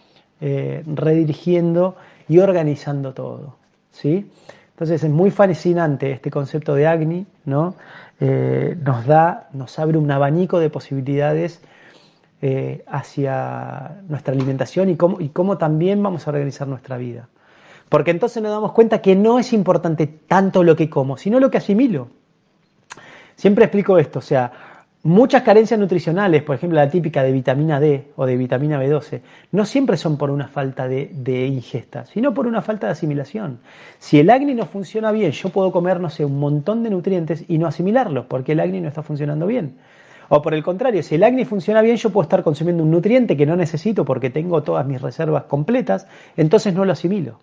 eh, 0.41 0.83
redirigiendo 0.87 1.97
y 2.31 2.39
organizando 2.39 3.13
todo. 3.13 3.57
¿sí? 3.91 4.31
Entonces 4.71 5.05
es 5.05 5.11
muy 5.11 5.31
fascinante 5.31 6.13
este 6.13 6.31
concepto 6.31 6.75
de 6.75 6.87
Agni, 6.87 7.27
¿no? 7.45 7.75
Eh, 8.21 8.75
nos 8.83 9.05
da, 9.05 9.51
nos 9.53 9.79
abre 9.79 9.99
un 9.99 10.11
abanico 10.11 10.61
de 10.61 10.71
posibilidades 10.71 11.61
eh, 12.45 12.83
hacia 12.89 14.03
nuestra 14.09 14.35
alimentación 14.35 14.91
y 14.91 14.97
cómo, 14.97 15.21
y 15.21 15.29
cómo 15.29 15.59
también 15.59 16.03
vamos 16.03 16.27
a 16.27 16.31
organizar 16.31 16.67
nuestra 16.67 16.97
vida. 16.97 17.29
Porque 17.89 18.11
entonces 18.11 18.43
nos 18.43 18.51
damos 18.51 18.73
cuenta 18.73 19.01
que 19.01 19.15
no 19.15 19.39
es 19.39 19.53
importante 19.53 20.09
tanto 20.09 20.65
lo 20.65 20.75
que 20.75 20.91
como, 20.91 21.17
sino 21.17 21.39
lo 21.39 21.53
que 21.53 21.59
asimilo. 21.59 22.09
Siempre 23.37 23.67
explico 23.67 23.97
esto, 23.97 24.19
o 24.19 24.23
sea, 24.23 24.51
muchas 25.05 25.43
carencias 25.43 25.79
nutricionales, 25.79 26.43
por 26.43 26.57
ejemplo 26.57 26.81
la 26.81 26.91
típica 26.91 27.23
de 27.23 27.31
vitamina 27.31 27.79
D 27.79 28.11
o 28.17 28.27
de 28.27 28.37
vitamina 28.37 28.83
B12, 28.83 29.21
no 29.53 29.65
siempre 29.65 29.97
son 29.97 30.17
por 30.17 30.33
una 30.33 30.49
falta 30.49 30.89
de, 30.89 31.13
de, 31.15 31.47
ingesta, 31.47 32.07
sino 32.07 32.35
por 32.35 32.49
una 32.49 32.61
falta 32.61 32.89
de 32.89 32.95
asimilación. 32.95 33.61
Si 34.01 34.19
el 34.19 34.31
acné 34.31 34.57
no 34.57 34.67
funciona 34.67 35.13
bien, 35.13 35.31
yo 35.31 35.51
puedo 35.51 35.71
comer, 35.71 36.01
no 36.01 36.11
sé, 36.11 36.25
un 36.25 36.41
montón 36.41 36.83
de 36.83 36.91
nutrientes 36.91 37.45
y 37.47 37.59
no 37.59 37.69
asimilarlos, 37.69 38.27
porque 38.27 38.51
el 38.51 38.59
acné 38.59 38.81
no 38.81 38.89
está 38.89 39.05
funcionando 39.05 39.47
bien. 39.47 39.77
O 40.35 40.41
por 40.41 40.55
el 40.55 40.63
contrario, 40.63 41.03
si 41.03 41.17
el 41.17 41.25
acné 41.25 41.45
funciona 41.45 41.83
bien, 41.83 41.97
yo 41.97 42.09
puedo 42.09 42.23
estar 42.23 42.43
consumiendo 42.43 42.83
un 42.83 42.91
nutriente 42.91 43.37
que 43.37 43.45
no 43.45 43.55
necesito 43.55 44.07
porque 44.07 44.31
tengo 44.31 44.63
todas 44.63 44.87
mis 44.87 44.99
reservas 44.99 45.43
completas, 45.43 46.07
entonces 46.39 46.73
no 46.73 46.87
lo 46.87 46.93
asimilo. 46.93 47.41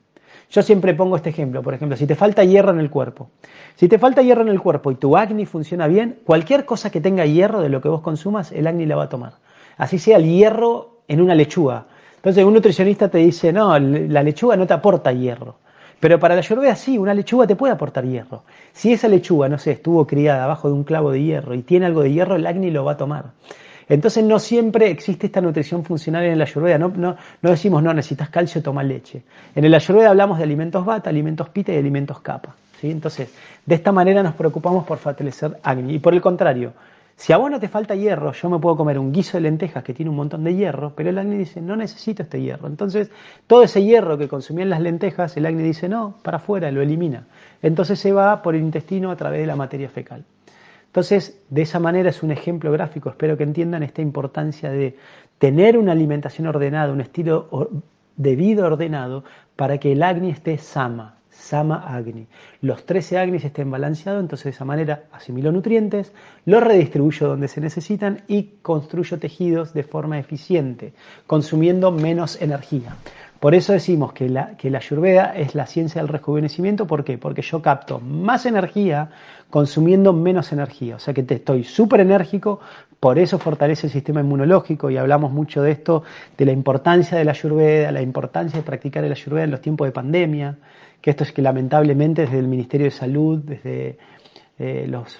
Yo 0.49 0.63
siempre 0.63 0.95
pongo 0.95 1.15
este 1.15 1.29
ejemplo, 1.29 1.61
por 1.61 1.75
ejemplo, 1.75 1.95
si 1.95 2.07
te 2.07 2.15
falta 2.15 2.43
hierro 2.43 2.71
en 2.71 2.79
el 2.79 2.89
cuerpo. 2.89 3.29
Si 3.75 3.87
te 3.87 3.99
falta 3.99 4.23
hierro 4.23 4.41
en 4.41 4.47
el 4.47 4.59
cuerpo 4.59 4.89
y 4.89 4.95
tu 4.95 5.15
acné 5.15 5.45
funciona 5.45 5.85
bien, 5.85 6.17
cualquier 6.25 6.65
cosa 6.65 6.89
que 6.89 6.99
tenga 6.99 7.27
hierro 7.27 7.61
de 7.61 7.69
lo 7.69 7.79
que 7.79 7.89
vos 7.89 8.01
consumas, 8.01 8.51
el 8.51 8.65
acné 8.65 8.87
la 8.87 8.95
va 8.95 9.03
a 9.03 9.09
tomar. 9.09 9.33
Así 9.77 9.99
sea 9.99 10.17
el 10.17 10.25
hierro 10.25 11.01
en 11.07 11.21
una 11.21 11.35
lechuga. 11.35 11.85
Entonces 12.15 12.43
un 12.43 12.55
nutricionista 12.55 13.07
te 13.07 13.19
dice, 13.19 13.53
no, 13.53 13.77
la 13.77 14.23
lechuga 14.23 14.57
no 14.57 14.65
te 14.65 14.73
aporta 14.73 15.11
hierro. 15.11 15.57
Pero 15.99 16.19
para 16.19 16.35
la 16.35 16.39
ayurveda 16.39 16.75
sí, 16.75 16.97
una 16.97 17.13
lechuga 17.13 17.45
te 17.45 17.55
puede 17.55 17.73
aportar 17.73 18.05
hierro. 18.05 18.43
Si 18.71 18.93
esa 18.93 19.07
lechuga, 19.07 19.49
no 19.49 19.57
sé, 19.57 19.71
estuvo 19.71 20.07
criada 20.07 20.45
abajo 20.45 20.69
de 20.69 20.73
un 20.73 20.83
clavo 20.83 21.11
de 21.11 21.21
hierro 21.21 21.53
y 21.53 21.61
tiene 21.61 21.85
algo 21.85 22.03
de 22.03 22.13
hierro, 22.13 22.35
el 22.35 22.47
acné 22.47 22.71
lo 22.71 22.85
va 22.85 22.93
a 22.93 22.97
tomar. 22.97 23.25
Entonces 23.89 24.23
no 24.23 24.37
siempre 24.37 24.91
existe 24.91 25.25
esta 25.25 25.41
nutrición 25.41 25.83
funcional 25.83 26.23
en 26.23 26.37
la 26.37 26.43
ayurveda. 26.45 26.77
No, 26.77 26.93
no, 26.95 27.17
decimos, 27.41 27.81
no, 27.81 27.93
necesitas 27.93 28.29
calcio, 28.29 28.61
toma 28.61 28.83
leche. 28.83 29.23
En 29.55 29.65
el 29.65 29.73
ayurveda 29.73 30.11
hablamos 30.11 30.37
de 30.37 30.43
alimentos 30.43 30.85
bata, 30.85 31.09
alimentos 31.09 31.49
pita 31.49 31.73
y 31.73 31.77
alimentos 31.77 32.19
capa. 32.21 32.55
Entonces, 32.81 33.33
de 33.65 33.75
esta 33.75 33.91
manera 33.91 34.23
nos 34.23 34.35
preocupamos 34.35 34.85
por 34.85 34.99
fortalecer 34.99 35.57
acné. 35.63 35.93
Y 35.93 35.99
por 35.99 36.13
el 36.13 36.21
contrario, 36.21 36.73
si 37.19 37.33
a 37.33 37.37
vos 37.37 37.51
no 37.51 37.59
te 37.59 37.67
falta 37.67 37.95
hierro, 37.95 38.31
yo 38.31 38.49
me 38.49 38.59
puedo 38.59 38.77
comer 38.77 38.97
un 38.97 39.11
guiso 39.11 39.35
de 39.35 39.41
lentejas 39.41 39.83
que 39.83 39.93
tiene 39.93 40.09
un 40.09 40.15
montón 40.15 40.41
de 40.45 40.55
hierro, 40.55 40.93
pero 40.95 41.09
el 41.09 41.17
acné 41.17 41.37
dice, 41.37 41.59
no 41.59 41.75
necesito 41.75 42.23
este 42.23 42.41
hierro. 42.41 42.69
Entonces, 42.69 43.11
todo 43.45 43.61
ese 43.61 43.83
hierro 43.83 44.17
que 44.17 44.29
consumían 44.29 44.69
las 44.69 44.79
lentejas, 44.79 45.35
el 45.35 45.45
acné 45.45 45.63
dice, 45.63 45.89
no, 45.89 46.15
para 46.23 46.37
afuera, 46.37 46.71
lo 46.71 46.81
elimina. 46.81 47.27
Entonces 47.61 47.99
se 47.99 48.13
va 48.13 48.41
por 48.41 48.55
el 48.55 48.61
intestino 48.61 49.11
a 49.11 49.17
través 49.17 49.41
de 49.41 49.47
la 49.47 49.57
materia 49.57 49.89
fecal. 49.89 50.23
Entonces, 50.85 51.41
de 51.49 51.61
esa 51.61 51.81
manera 51.81 52.09
es 52.09 52.23
un 52.23 52.31
ejemplo 52.31 52.71
gráfico, 52.71 53.09
espero 53.09 53.35
que 53.35 53.43
entiendan 53.43 53.83
esta 53.83 54.01
importancia 54.01 54.71
de 54.71 54.95
tener 55.39 55.77
una 55.77 55.91
alimentación 55.91 56.47
ordenada, 56.47 56.93
un 56.93 57.01
estilo 57.01 57.69
de 58.15 58.35
vida 58.37 58.65
ordenado, 58.65 59.25
para 59.57 59.77
que 59.77 59.91
el 59.91 60.03
acné 60.03 60.29
esté 60.29 60.57
sama, 60.57 61.18
Sama 61.39 61.77
Agni. 61.95 62.27
Los 62.61 62.85
13 62.85 63.17
Agnis 63.17 63.45
estén 63.45 63.71
balanceados, 63.71 64.21
entonces 64.21 64.43
de 64.45 64.49
esa 64.51 64.65
manera 64.65 65.03
asimilo 65.11 65.51
nutrientes, 65.51 66.11
los 66.45 66.61
redistribuyo 66.61 67.29
donde 67.29 67.47
se 67.47 67.61
necesitan 67.61 68.21
y 68.27 68.59
construyo 68.61 69.17
tejidos 69.17 69.73
de 69.73 69.83
forma 69.83 70.19
eficiente, 70.19 70.93
consumiendo 71.25 71.91
menos 71.91 72.41
energía. 72.41 72.95
Por 73.39 73.55
eso 73.55 73.73
decimos 73.73 74.13
que 74.13 74.27
la, 74.27 74.57
que 74.57 74.69
la 74.69 74.79
Ayurveda 74.79 75.33
es 75.35 75.55
la 75.55 75.65
ciencia 75.65 76.01
del 76.01 76.09
rejuvenecimiento. 76.09 76.87
¿Por 76.87 77.03
qué? 77.03 77.17
Porque 77.17 77.41
yo 77.41 77.61
capto 77.61 77.99
más 77.99 78.45
energía 78.45 79.09
consumiendo 79.49 80.13
menos 80.13 80.51
energía. 80.51 80.97
O 80.97 80.99
sea 80.99 81.13
que 81.13 81.23
te 81.23 81.35
estoy 81.35 81.63
súper 81.63 82.01
enérgico, 82.01 82.59
por 82.99 83.17
eso 83.17 83.39
fortalece 83.39 83.87
el 83.87 83.93
sistema 83.93 84.19
inmunológico 84.19 84.89
y 84.89 84.97
hablamos 84.97 85.31
mucho 85.31 85.61
de 85.61 85.71
esto, 85.71 86.03
de 86.37 86.45
la 86.45 86.51
importancia 86.51 87.17
de 87.17 87.23
la 87.23 87.31
Ayurveda, 87.31 87.91
la 87.91 88.01
importancia 88.01 88.59
de 88.59 88.63
practicar 88.63 89.03
el 89.03 89.11
Ayurveda 89.11 89.45
en 89.45 89.51
los 89.51 89.61
tiempos 89.61 89.87
de 89.87 89.91
pandemia 89.91 90.57
que 91.01 91.11
esto 91.11 91.23
es 91.23 91.31
que 91.31 91.41
lamentablemente 91.41 92.23
desde 92.23 92.39
el 92.39 92.47
Ministerio 92.47 92.85
de 92.85 92.91
Salud, 92.91 93.39
desde 93.39 93.97
eh, 94.57 94.85
los, 94.87 95.17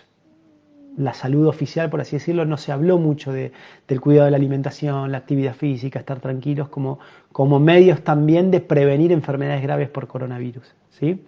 la 1.00 1.14
salud 1.14 1.48
oficial, 1.48 1.90
por 1.90 2.02
así 2.02 2.18
decirlo, 2.18 2.46
no 2.46 2.58
se 2.58 2.72
habló 2.72 2.98
mucho 2.98 3.32
de, 3.32 3.54
del 3.88 4.02
cuidado 4.02 4.26
de 4.26 4.32
la 4.32 4.38
alimentación, 4.38 5.12
la 5.12 5.20
actividad 5.20 5.56
física, 5.56 6.00
estar 6.00 6.20
tranquilos 6.20 6.68
como, 6.68 7.00
como 7.32 7.60
medios 7.60 8.02
también 8.02 8.52
de 8.52 8.60
prevenir 8.60 9.12
enfermedades 9.12 9.64
graves 9.64 9.90
por 9.90 10.08
coronavirus. 10.08 10.76
¿sí? 10.92 11.24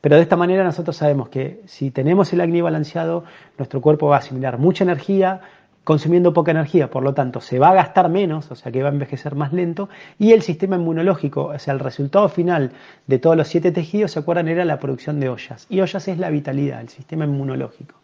Pero 0.00 0.16
de 0.16 0.22
esta 0.22 0.36
manera 0.36 0.64
nosotros 0.64 0.96
sabemos 0.96 1.28
que 1.28 1.62
si 1.66 1.90
tenemos 1.90 2.32
el 2.32 2.40
acné 2.40 2.60
balanceado, 2.60 3.24
nuestro 3.56 3.80
cuerpo 3.80 4.08
va 4.08 4.16
a 4.16 4.18
asimilar 4.18 4.58
mucha 4.58 4.84
energía, 4.84 5.40
consumiendo 5.84 6.32
poca 6.32 6.50
energía, 6.50 6.90
por 6.90 7.02
lo 7.02 7.14
tanto 7.14 7.40
se 7.40 7.58
va 7.58 7.70
a 7.70 7.74
gastar 7.74 8.08
menos, 8.08 8.50
o 8.50 8.56
sea 8.56 8.72
que 8.72 8.82
va 8.82 8.88
a 8.88 8.92
envejecer 8.92 9.34
más 9.34 9.52
lento, 9.52 9.88
y 10.18 10.32
el 10.32 10.42
sistema 10.42 10.76
inmunológico, 10.76 11.44
o 11.44 11.58
sea, 11.58 11.74
el 11.74 11.80
resultado 11.80 12.28
final 12.28 12.72
de 13.06 13.18
todos 13.18 13.36
los 13.36 13.46
siete 13.46 13.70
tejidos, 13.70 14.12
¿se 14.12 14.18
acuerdan? 14.18 14.48
Era 14.48 14.64
la 14.64 14.78
producción 14.78 15.20
de 15.20 15.28
ollas, 15.28 15.66
y 15.68 15.80
ollas 15.80 16.08
es 16.08 16.18
la 16.18 16.30
vitalidad, 16.30 16.80
el 16.80 16.88
sistema 16.88 17.26
inmunológico. 17.26 17.94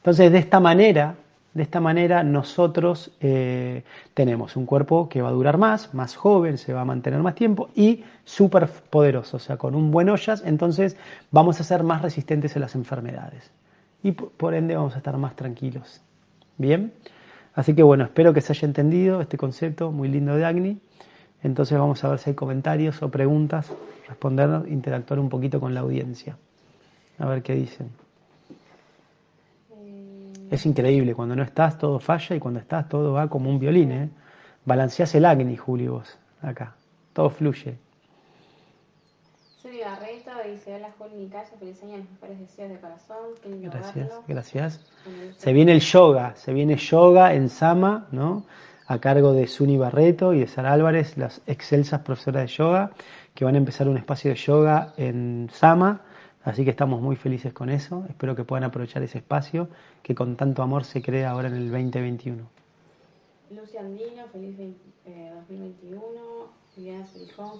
Entonces, 0.00 0.32
de 0.32 0.38
esta 0.38 0.60
manera, 0.60 1.16
De 1.52 1.62
esta 1.64 1.80
manera 1.80 2.22
nosotros 2.22 3.10
eh, 3.20 3.82
tenemos 4.14 4.54
un 4.54 4.66
cuerpo 4.66 5.08
que 5.08 5.20
va 5.20 5.30
a 5.30 5.32
durar 5.32 5.58
más, 5.58 5.92
más 5.94 6.14
joven, 6.14 6.58
se 6.58 6.72
va 6.72 6.82
a 6.82 6.84
mantener 6.84 7.20
más 7.22 7.34
tiempo 7.34 7.70
y 7.74 8.04
súper 8.24 8.68
poderoso, 8.68 9.36
o 9.38 9.40
sea, 9.40 9.56
con 9.56 9.74
un 9.74 9.90
buen 9.90 10.08
ollas, 10.10 10.44
entonces 10.46 10.96
vamos 11.32 11.60
a 11.60 11.64
ser 11.64 11.82
más 11.82 12.02
resistentes 12.02 12.56
a 12.56 12.60
las 12.60 12.76
enfermedades 12.76 13.50
y 14.02 14.12
por 14.12 14.54
ende 14.54 14.76
vamos 14.76 14.94
a 14.94 14.98
estar 14.98 15.16
más 15.18 15.34
tranquilos. 15.34 16.00
Bien, 16.56 16.92
así 17.54 17.74
que 17.74 17.82
bueno, 17.82 18.04
espero 18.04 18.32
que 18.32 18.42
se 18.42 18.52
haya 18.52 18.66
entendido 18.66 19.20
este 19.20 19.36
concepto 19.36 19.90
muy 19.90 20.08
lindo 20.08 20.36
de 20.36 20.44
Agni. 20.44 20.78
Entonces 21.42 21.76
vamos 21.78 22.04
a 22.04 22.10
ver 22.10 22.18
si 22.20 22.30
hay 22.30 22.36
comentarios 22.36 23.02
o 23.02 23.10
preguntas, 23.10 23.72
responder, 24.08 24.68
interactuar 24.68 25.18
un 25.18 25.28
poquito 25.28 25.58
con 25.58 25.74
la 25.74 25.80
audiencia. 25.80 26.36
A 27.18 27.26
ver 27.26 27.42
qué 27.42 27.54
dicen. 27.54 27.90
Es 30.50 30.66
increíble, 30.66 31.14
cuando 31.14 31.36
no 31.36 31.44
estás 31.44 31.78
todo 31.78 32.00
falla 32.00 32.34
y 32.34 32.40
cuando 32.40 32.58
estás 32.58 32.88
todo 32.88 33.12
va 33.12 33.28
como 33.28 33.48
un 33.48 33.60
violín. 33.60 33.92
¿eh? 33.92 34.10
Balanceás 34.64 35.14
el 35.14 35.24
Agni, 35.24 35.56
Julio, 35.56 35.92
vos, 35.94 36.18
acá. 36.42 36.74
Todo 37.12 37.30
fluye. 37.30 37.78
Suri 39.62 39.80
Barreto 39.80 40.30
dice, 40.50 40.74
hola 40.74 40.90
Juli 40.98 41.28
casa, 41.28 41.56
feliz 41.56 41.80
año, 41.84 42.04
mejores 42.12 42.40
deseos 42.40 42.70
de 42.70 42.80
corazón. 42.80 43.16
gracias, 43.44 44.20
gracias. 44.26 44.80
Se 45.36 45.52
viene 45.52 45.72
el 45.72 45.80
yoga, 45.80 46.34
se 46.34 46.52
viene 46.52 46.76
yoga 46.76 47.32
en 47.32 47.48
Sama, 47.48 48.08
¿no? 48.10 48.44
A 48.88 48.98
cargo 48.98 49.32
de 49.32 49.46
Suni 49.46 49.78
Barreto 49.78 50.34
y 50.34 50.40
de 50.40 50.48
Sara 50.48 50.72
Álvarez, 50.72 51.16
las 51.16 51.42
excelsas 51.46 52.00
profesoras 52.00 52.42
de 52.42 52.48
yoga, 52.48 52.90
que 53.34 53.44
van 53.44 53.54
a 53.54 53.58
empezar 53.58 53.88
un 53.88 53.98
espacio 53.98 54.32
de 54.32 54.36
yoga 54.36 54.94
en 54.96 55.48
Sama 55.52 56.00
Así 56.42 56.64
que 56.64 56.70
estamos 56.70 57.02
muy 57.02 57.16
felices 57.16 57.52
con 57.52 57.68
eso. 57.68 58.06
Espero 58.08 58.34
que 58.34 58.44
puedan 58.44 58.64
aprovechar 58.64 59.02
ese 59.02 59.18
espacio 59.18 59.68
que 60.02 60.14
con 60.14 60.36
tanto 60.36 60.62
amor 60.62 60.84
se 60.84 61.02
crea 61.02 61.30
ahora 61.30 61.48
en 61.48 61.54
el 61.54 61.70
2021. 61.70 62.44
Lucia 63.50 63.80
Andino, 63.80 64.26
feliz 64.28 64.56
2021. 64.56 66.59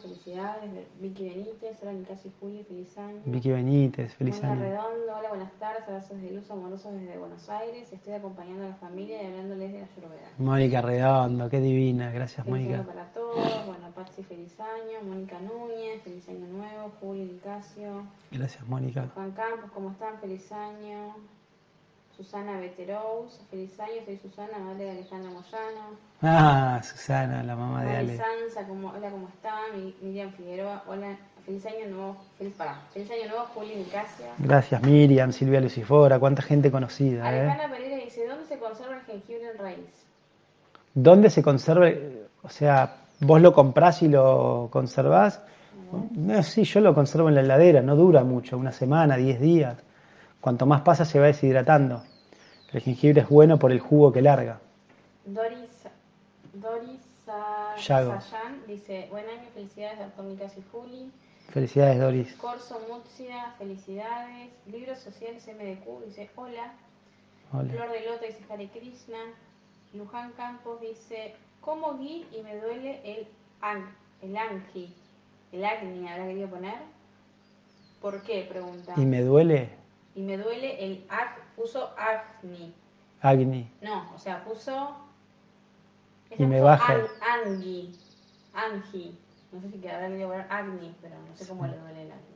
Felicidades. 0.01 0.71
Vicky 0.99 1.29
Benítez, 1.29 1.77
hola 1.83 1.93
Nicasio 1.93 2.31
Juli, 2.41 2.65
feliz 2.65 2.97
año. 2.97 3.21
Vicky 3.27 3.51
Benítez, 3.51 4.15
feliz 4.15 4.43
año. 4.43 4.59
Redondo, 4.59 5.15
hola, 5.19 5.29
buenas 5.29 5.53
tardes, 5.59 5.83
abrazos 5.87 6.23
de 6.23 6.31
luz 6.31 6.51
amorosos 6.51 6.95
desde 6.95 7.19
Buenos 7.19 7.47
Aires. 7.51 7.93
Estoy 7.93 8.15
acompañando 8.15 8.65
a 8.65 8.69
la 8.69 8.75
familia 8.77 9.23
y 9.23 9.27
hablándoles 9.27 9.73
de 9.73 9.81
la 9.81 9.87
Ayurveda. 9.87 10.31
Mónica 10.39 10.81
Redondo, 10.81 11.51
qué 11.51 11.61
divina, 11.61 12.11
gracias 12.11 12.47
feliz 12.47 12.61
Mónica. 12.61 12.79
Año 12.79 12.87
para 12.87 13.13
todos, 13.13 13.67
bueno, 13.67 13.91
Patsy, 13.95 14.23
feliz 14.23 14.59
año. 14.59 15.07
Mónica 15.07 15.39
Núñez, 15.41 16.03
feliz 16.03 16.27
año 16.31 16.47
nuevo. 16.47 16.93
Juli 17.01 17.25
Nicasio. 17.25 18.07
Gracias 18.31 18.67
Mónica. 18.67 19.11
Juan 19.15 19.33
Campos, 19.33 19.71
¿cómo 19.75 19.91
están? 19.91 20.19
Feliz 20.21 20.51
año. 20.51 21.15
Susana 22.21 22.61
Veterous, 22.61 23.41
feliz 23.51 23.81
año, 23.81 24.05
soy 24.05 24.19
Susana, 24.19 24.59
madre 24.59 24.85
de 24.85 24.91
Alejandra 24.91 25.31
Moyano. 25.31 25.97
Ah, 26.21 26.79
Susana, 26.83 27.43
la 27.43 27.57
mamá 27.57 27.83
de 27.83 27.97
Ale. 27.97 28.17
Sansa, 28.19 28.69
¿cómo, 28.69 28.91
hola, 28.91 29.11
¿cómo 29.11 29.27
están? 29.29 29.95
Miriam 30.03 30.31
Figueroa, 30.33 30.85
hola, 30.87 31.17
feliz 31.47 31.65
año 31.65 31.87
nuevo, 31.89 32.17
feliz, 32.37 32.53
para, 32.59 32.75
feliz 32.93 33.11
año 33.11 33.31
nuevo, 33.31 33.47
Juli 33.55 33.75
Nicasia. 33.77 34.27
Gracias 34.37 34.83
Miriam, 34.83 35.33
Silvia 35.33 35.63
Lucifora, 35.63 36.19
cuánta 36.19 36.43
gente 36.43 36.71
conocida. 36.71 37.25
¿eh? 37.25 37.41
Alejandra 37.41 37.65
¿eh? 37.65 37.71
Pereira 37.71 38.05
dice, 38.05 38.27
¿dónde 38.29 38.45
se 38.45 38.59
conserva 38.59 38.97
el 38.97 39.01
jengibre 39.01 39.51
en 39.53 39.59
raíz? 39.59 40.07
¿Dónde 40.93 41.31
se 41.31 41.43
conserva? 41.43 41.89
O 42.43 42.51
sea, 42.51 42.97
vos 43.21 43.41
lo 43.41 43.55
comprás 43.55 44.03
y 44.03 44.09
lo 44.09 44.69
conservás. 44.71 45.41
No, 46.11 46.43
sí, 46.43 46.65
yo 46.65 46.81
lo 46.81 46.95
conservo 46.95 47.31
en 47.31 47.37
la 47.37 47.41
heladera, 47.41 47.81
no 47.81 47.97
dura 47.97 48.25
mucho, 48.25 48.59
una 48.59 48.73
semana, 48.73 49.17
diez 49.17 49.41
días. 49.41 49.79
Cuanto 50.39 50.67
más 50.67 50.83
pasa 50.83 51.07
se 51.07 51.19
va 51.19 51.27
deshidratando. 51.27 52.03
El 52.73 52.81
jengibre 52.81 53.23
es 53.23 53.29
bueno 53.29 53.59
por 53.59 53.73
el 53.73 53.81
jugo 53.81 54.13
que 54.13 54.23
larga. 54.23 54.61
Doris, 55.25 55.71
Doris 56.55 57.01
Sayan 57.77 58.63
dice, 58.67 59.09
buen 59.11 59.25
año, 59.29 59.49
felicidades 59.55 59.99
Micas 60.19 60.57
y 60.57 60.63
Juli. 60.71 61.11
Felicidades 61.49 61.99
Doris. 61.99 62.33
Corso 62.35 62.81
Mutsia, 62.89 63.55
felicidades. 63.59 64.51
Libros 64.71 64.99
sociales 64.99 65.45
MDQ 65.49 66.05
dice, 66.07 66.31
hola. 66.37 66.73
hola. 67.53 67.73
Flor 67.73 67.91
de 67.91 68.07
Lota 68.07 68.27
dice 68.27 68.45
Hare 68.49 68.69
Krishna. 68.69 69.19
Luján 69.93 70.31
Campos 70.33 70.81
dice, 70.81 71.35
¿cómo 71.61 71.95
vi 71.95 72.25
y 72.33 72.43
me 72.43 72.57
duele 72.57 73.01
el, 73.05 73.27
ang, 73.61 73.85
el 74.23 74.37
angi? 74.37 74.95
El 75.51 75.65
agni, 75.65 76.07
¿habrá 76.07 76.27
querido 76.29 76.49
poner? 76.49 76.79
¿Por 78.01 78.23
qué? 78.23 78.47
Pregunta. 78.49 78.95
¿Y 78.97 79.05
me 79.05 79.23
duele? 79.23 79.80
Y 80.15 80.23
me 80.23 80.37
duele 80.37 80.85
el 80.85 81.05
ag, 81.09 81.37
puso 81.57 81.91
agni. 81.97 82.75
Agni. 83.21 83.71
No, 83.81 84.13
o 84.15 84.19
sea, 84.19 84.45
puso. 84.45 84.97
Y 86.37 86.45
me 86.45 86.61
baja. 86.61 86.97
angi. 87.45 87.97
Angi. 88.55 89.19
No 89.53 89.61
sé 89.61 89.71
si 89.71 89.79
quedará 89.79 90.09
le 90.09 90.25
poner 90.25 90.47
agni, 90.49 90.95
pero 91.01 91.17
no 91.17 91.37
sé 91.37 91.47
cómo 91.47 91.67
le 91.67 91.77
duele 91.77 92.03
el 92.03 92.13
agni. 92.13 92.31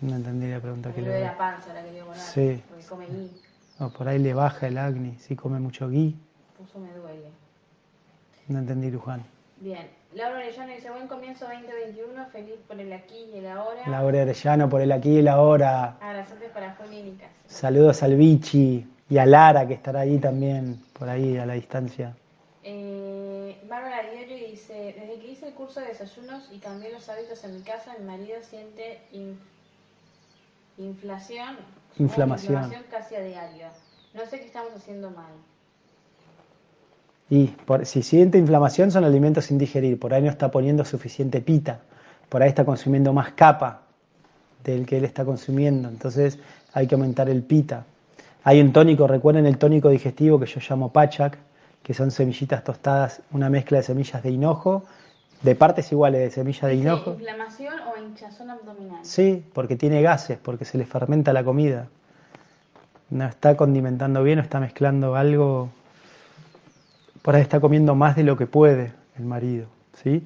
No 0.00 0.16
entendí 0.16 0.48
la 0.48 0.60
pregunta 0.60 0.92
que 0.92 1.00
le 1.00 1.08
duele. 1.08 1.24
la 1.24 1.38
panza 1.38 1.72
la 1.72 1.82
quería 1.82 2.04
poner. 2.04 2.20
Sí. 2.20 2.62
Porque 2.68 2.84
come 2.84 3.06
gui. 3.06 3.30
O 3.78 3.88
por 3.90 4.08
ahí 4.08 4.18
le 4.18 4.34
baja 4.34 4.68
el 4.68 4.78
agni, 4.78 5.16
si 5.18 5.36
come 5.36 5.58
mucho 5.58 5.88
gui. 5.88 6.16
Puso 6.56 6.78
me 6.78 6.92
duele. 6.92 7.30
No 8.48 8.58
entendí, 8.58 8.90
Luján. 8.90 9.24
Bien. 9.60 9.88
Laura 10.14 10.38
Arellano 10.38 10.72
dice, 10.72 10.90
buen 10.90 11.08
comienzo 11.08 11.46
2021, 11.46 12.26
feliz 12.26 12.54
por 12.66 12.80
el 12.80 12.92
aquí 12.92 13.28
y 13.34 13.38
el 13.38 13.46
ahora. 13.48 13.86
Laura 13.86 14.22
Arellano 14.22 14.68
por 14.68 14.80
el 14.80 14.92
aquí 14.92 15.10
y 15.10 15.18
el 15.18 15.28
ahora. 15.28 15.96
Abrazotes 16.00 16.50
para 16.50 16.74
Juli 16.74 17.18
Saludos 17.46 18.02
al 18.02 18.16
Vichy 18.16 18.86
y 19.10 19.18
a 19.18 19.26
Lara 19.26 19.66
que 19.66 19.74
estará 19.74 20.00
ahí 20.00 20.18
también, 20.18 20.82
por 20.92 21.08
ahí 21.08 21.36
a 21.36 21.44
la 21.44 21.54
distancia. 21.54 22.16
Eh, 22.62 23.60
Bárbara 23.68 24.10
Diario 24.10 24.36
dice, 24.48 24.94
desde 24.98 25.20
que 25.20 25.28
hice 25.28 25.48
el 25.48 25.54
curso 25.54 25.80
de 25.80 25.88
desayunos 25.88 26.48
y 26.50 26.58
cambié 26.58 26.92
los 26.92 27.08
hábitos 27.08 27.44
en 27.44 27.56
mi 27.56 27.62
casa, 27.62 27.94
mi 27.98 28.04
marido 28.06 28.38
siente 28.42 29.02
inflación, 30.78 31.56
inflamación. 31.98 32.54
inflamación 32.54 32.84
casi 32.90 33.16
a 33.16 33.20
diario. 33.20 33.66
No 34.14 34.24
sé 34.26 34.40
qué 34.40 34.46
estamos 34.46 34.72
haciendo 34.74 35.10
mal. 35.10 35.32
Y 37.28 37.46
por, 37.48 37.86
si 37.86 38.02
siente 38.02 38.38
inflamación 38.38 38.90
son 38.90 39.04
alimentos 39.04 39.46
sin 39.46 39.58
digerir, 39.58 39.98
por 39.98 40.14
ahí 40.14 40.22
no 40.22 40.30
está 40.30 40.50
poniendo 40.50 40.84
suficiente 40.84 41.40
pita, 41.40 41.80
por 42.28 42.42
ahí 42.42 42.48
está 42.48 42.64
consumiendo 42.64 43.12
más 43.12 43.32
capa 43.32 43.82
del 44.62 44.86
que 44.86 44.98
él 44.98 45.04
está 45.04 45.24
consumiendo, 45.24 45.88
entonces 45.88 46.38
hay 46.72 46.86
que 46.86 46.94
aumentar 46.94 47.28
el 47.28 47.42
pita. 47.42 47.84
Hay 48.44 48.60
un 48.60 48.72
tónico, 48.72 49.08
recuerden 49.08 49.46
el 49.46 49.58
tónico 49.58 49.88
digestivo 49.88 50.38
que 50.38 50.46
yo 50.46 50.60
llamo 50.68 50.92
Pachak, 50.92 51.36
que 51.82 51.94
son 51.94 52.10
semillitas 52.10 52.62
tostadas, 52.62 53.22
una 53.32 53.50
mezcla 53.50 53.78
de 53.78 53.84
semillas 53.84 54.22
de 54.22 54.30
hinojo, 54.30 54.84
de 55.42 55.54
partes 55.54 55.90
iguales 55.92 56.20
de 56.20 56.30
semillas 56.30 56.62
de 56.62 56.74
hinojo. 56.74 57.12
¿Inflamación 57.12 57.74
o 57.80 58.00
hinchazón 58.00 58.50
abdominal? 58.50 58.98
Sí, 59.02 59.44
porque 59.52 59.76
tiene 59.76 60.02
gases, 60.02 60.38
porque 60.38 60.64
se 60.64 60.78
le 60.78 60.86
fermenta 60.86 61.32
la 61.32 61.44
comida. 61.44 61.88
No 63.10 63.26
está 63.26 63.56
condimentando 63.56 64.22
bien, 64.22 64.38
o 64.38 64.42
está 64.42 64.58
mezclando 64.60 65.16
algo 65.16 65.70
por 67.26 67.34
ahí 67.34 67.42
está 67.42 67.58
comiendo 67.58 67.96
más 67.96 68.14
de 68.14 68.22
lo 68.22 68.36
que 68.36 68.46
puede 68.46 68.92
el 69.18 69.24
marido, 69.24 69.66
¿sí? 69.94 70.24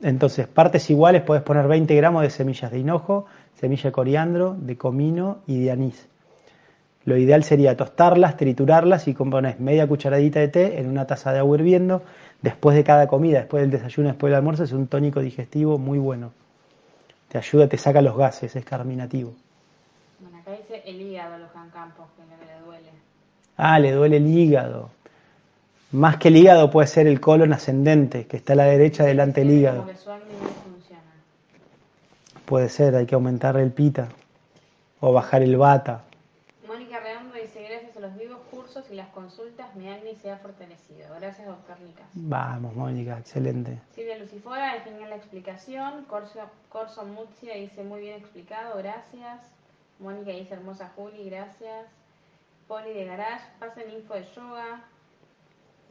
Entonces, 0.00 0.46
partes 0.46 0.88
iguales 0.88 1.22
puedes 1.22 1.42
poner 1.42 1.66
20 1.66 1.92
gramos 1.96 2.22
de 2.22 2.30
semillas 2.30 2.70
de 2.70 2.78
hinojo, 2.78 3.26
semilla 3.56 3.88
de 3.88 3.92
coriandro, 3.92 4.54
de 4.56 4.76
comino 4.76 5.38
y 5.48 5.64
de 5.64 5.72
anís. 5.72 6.08
Lo 7.04 7.16
ideal 7.16 7.42
sería 7.42 7.76
tostarlas, 7.76 8.36
triturarlas 8.36 9.08
y 9.08 9.14
compones 9.14 9.58
media 9.58 9.88
cucharadita 9.88 10.38
de 10.38 10.46
té 10.46 10.78
en 10.78 10.88
una 10.88 11.04
taza 11.04 11.32
de 11.32 11.40
agua 11.40 11.56
hirviendo. 11.56 12.02
Después 12.42 12.76
de 12.76 12.84
cada 12.84 13.08
comida, 13.08 13.40
después 13.40 13.62
del 13.62 13.72
desayuno, 13.72 14.10
después 14.10 14.30
del 14.30 14.36
almuerzo, 14.36 14.62
es 14.62 14.72
un 14.72 14.86
tónico 14.86 15.18
digestivo 15.18 15.78
muy 15.78 15.98
bueno. 15.98 16.30
Te 17.26 17.38
ayuda, 17.38 17.68
te 17.68 17.76
saca 17.76 18.00
los 18.00 18.16
gases, 18.16 18.54
es 18.54 18.64
carminativo. 18.64 19.32
Bueno, 20.20 20.38
acá 20.38 20.52
dice 20.52 20.80
el 20.86 21.00
hígado, 21.00 21.38
los 21.38 21.50
Campos, 21.50 22.06
que 22.16 22.46
le 22.46 22.64
duele. 22.64 22.90
Ah, 23.56 23.80
le 23.80 23.90
duele 23.90 24.18
el 24.18 24.28
hígado. 24.28 24.90
Más 25.94 26.16
que 26.16 26.26
el 26.26 26.36
hígado 26.36 26.72
puede 26.72 26.88
ser 26.88 27.06
el 27.06 27.20
colon 27.20 27.52
ascendente, 27.52 28.26
que 28.26 28.36
está 28.36 28.54
a 28.54 28.56
la 28.56 28.64
derecha 28.64 29.04
delante 29.04 29.42
del 29.42 29.52
hígado. 29.52 29.86
Puede 32.46 32.68
ser, 32.68 32.96
hay 32.96 33.06
que 33.06 33.14
aumentar 33.14 33.56
el 33.56 33.70
pita 33.70 34.08
o 34.98 35.12
bajar 35.12 35.42
el 35.42 35.56
bata. 35.56 36.02
Mónica 36.66 36.98
Redondo 36.98 37.36
dice, 37.36 37.62
gracias 37.62 37.96
a 37.96 38.00
los 38.00 38.16
vivos 38.18 38.40
cursos 38.50 38.84
y 38.90 38.96
las 38.96 39.06
consultas, 39.10 39.72
mi 39.76 39.88
acné 39.88 40.16
se 40.16 40.32
ha 40.32 40.38
fortalecido. 40.38 41.06
Gracias, 41.20 41.46
doctor 41.46 41.78
Nicas. 41.78 42.06
Vamos, 42.14 42.74
Mónica, 42.74 43.16
excelente. 43.16 43.78
Silvia 43.94 44.18
Lucifora, 44.18 44.72
genial 44.80 45.10
la 45.10 45.16
explicación. 45.16 46.06
Corso, 46.06 46.40
Corso 46.70 47.04
Muzia 47.04 47.54
dice, 47.54 47.84
muy 47.84 48.00
bien 48.00 48.16
explicado, 48.16 48.78
gracias. 48.78 49.42
Mónica 50.00 50.32
dice, 50.32 50.54
hermosa 50.54 50.90
Juli, 50.96 51.30
gracias. 51.30 51.86
Poli 52.66 52.92
de 52.92 53.04
Garage, 53.04 53.44
pasen 53.60 53.92
info 53.92 54.14
de 54.14 54.24
yoga. 54.34 54.82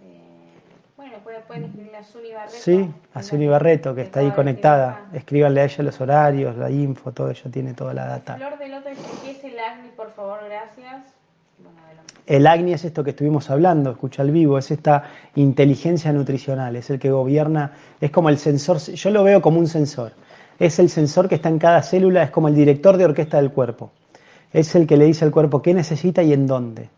Eh, 0.01 0.59
bueno, 0.97 1.17
pueden, 1.47 1.65
escribirle 1.65 1.97
a 1.97 2.37
Barreto. 2.37 2.57
Sí, 2.59 2.91
a 3.13 3.49
Barreto, 3.49 3.95
que 3.95 4.01
está 4.01 4.19
ahí 4.21 4.31
conectada. 4.31 5.07
Escríbanle 5.13 5.61
a 5.61 5.65
ella 5.65 5.83
los 5.83 6.01
horarios, 6.01 6.57
la 6.57 6.69
info, 6.69 7.11
todo, 7.11 7.29
ella 7.29 7.51
tiene 7.51 7.73
toda 7.73 7.93
la 7.93 8.05
data. 8.05 8.35
Flor 8.35 8.57
de 8.57 8.69
Loto 8.69 8.89
dice, 8.89 9.01
¿qué 9.23 9.31
es 9.31 9.43
el 9.43 9.59
ACNI, 9.59 9.89
por 9.95 10.11
favor? 10.11 10.39
Gracias. 10.45 11.13
El 12.25 12.47
Agni 12.47 12.71
es 12.71 12.85
esto 12.85 13.03
que 13.03 13.09
estuvimos 13.09 13.49
hablando, 13.49 13.91
escucha 13.91 14.21
al 14.21 14.31
vivo, 14.31 14.57
es 14.57 14.71
esta 14.71 15.03
inteligencia 15.35 16.13
nutricional, 16.13 16.75
es 16.77 16.89
el 16.89 16.97
que 16.97 17.11
gobierna, 17.11 17.73
es 17.99 18.11
como 18.11 18.29
el 18.29 18.37
sensor, 18.37 18.77
yo 18.77 19.09
lo 19.09 19.25
veo 19.25 19.41
como 19.41 19.59
un 19.59 19.67
sensor, 19.67 20.13
es 20.57 20.79
el 20.79 20.89
sensor 20.89 21.27
que 21.27 21.35
está 21.35 21.49
en 21.49 21.59
cada 21.59 21.83
célula, 21.83 22.23
es 22.23 22.31
como 22.31 22.47
el 22.47 22.55
director 22.55 22.95
de 22.95 23.03
orquesta 23.05 23.37
del 23.37 23.51
cuerpo, 23.51 23.91
es 24.53 24.73
el 24.75 24.87
que 24.87 24.95
le 24.95 25.03
dice 25.03 25.25
al 25.25 25.31
cuerpo 25.31 25.61
qué 25.61 25.73
necesita 25.73 26.23
y 26.23 26.31
en 26.31 26.47
dónde. 26.47 26.89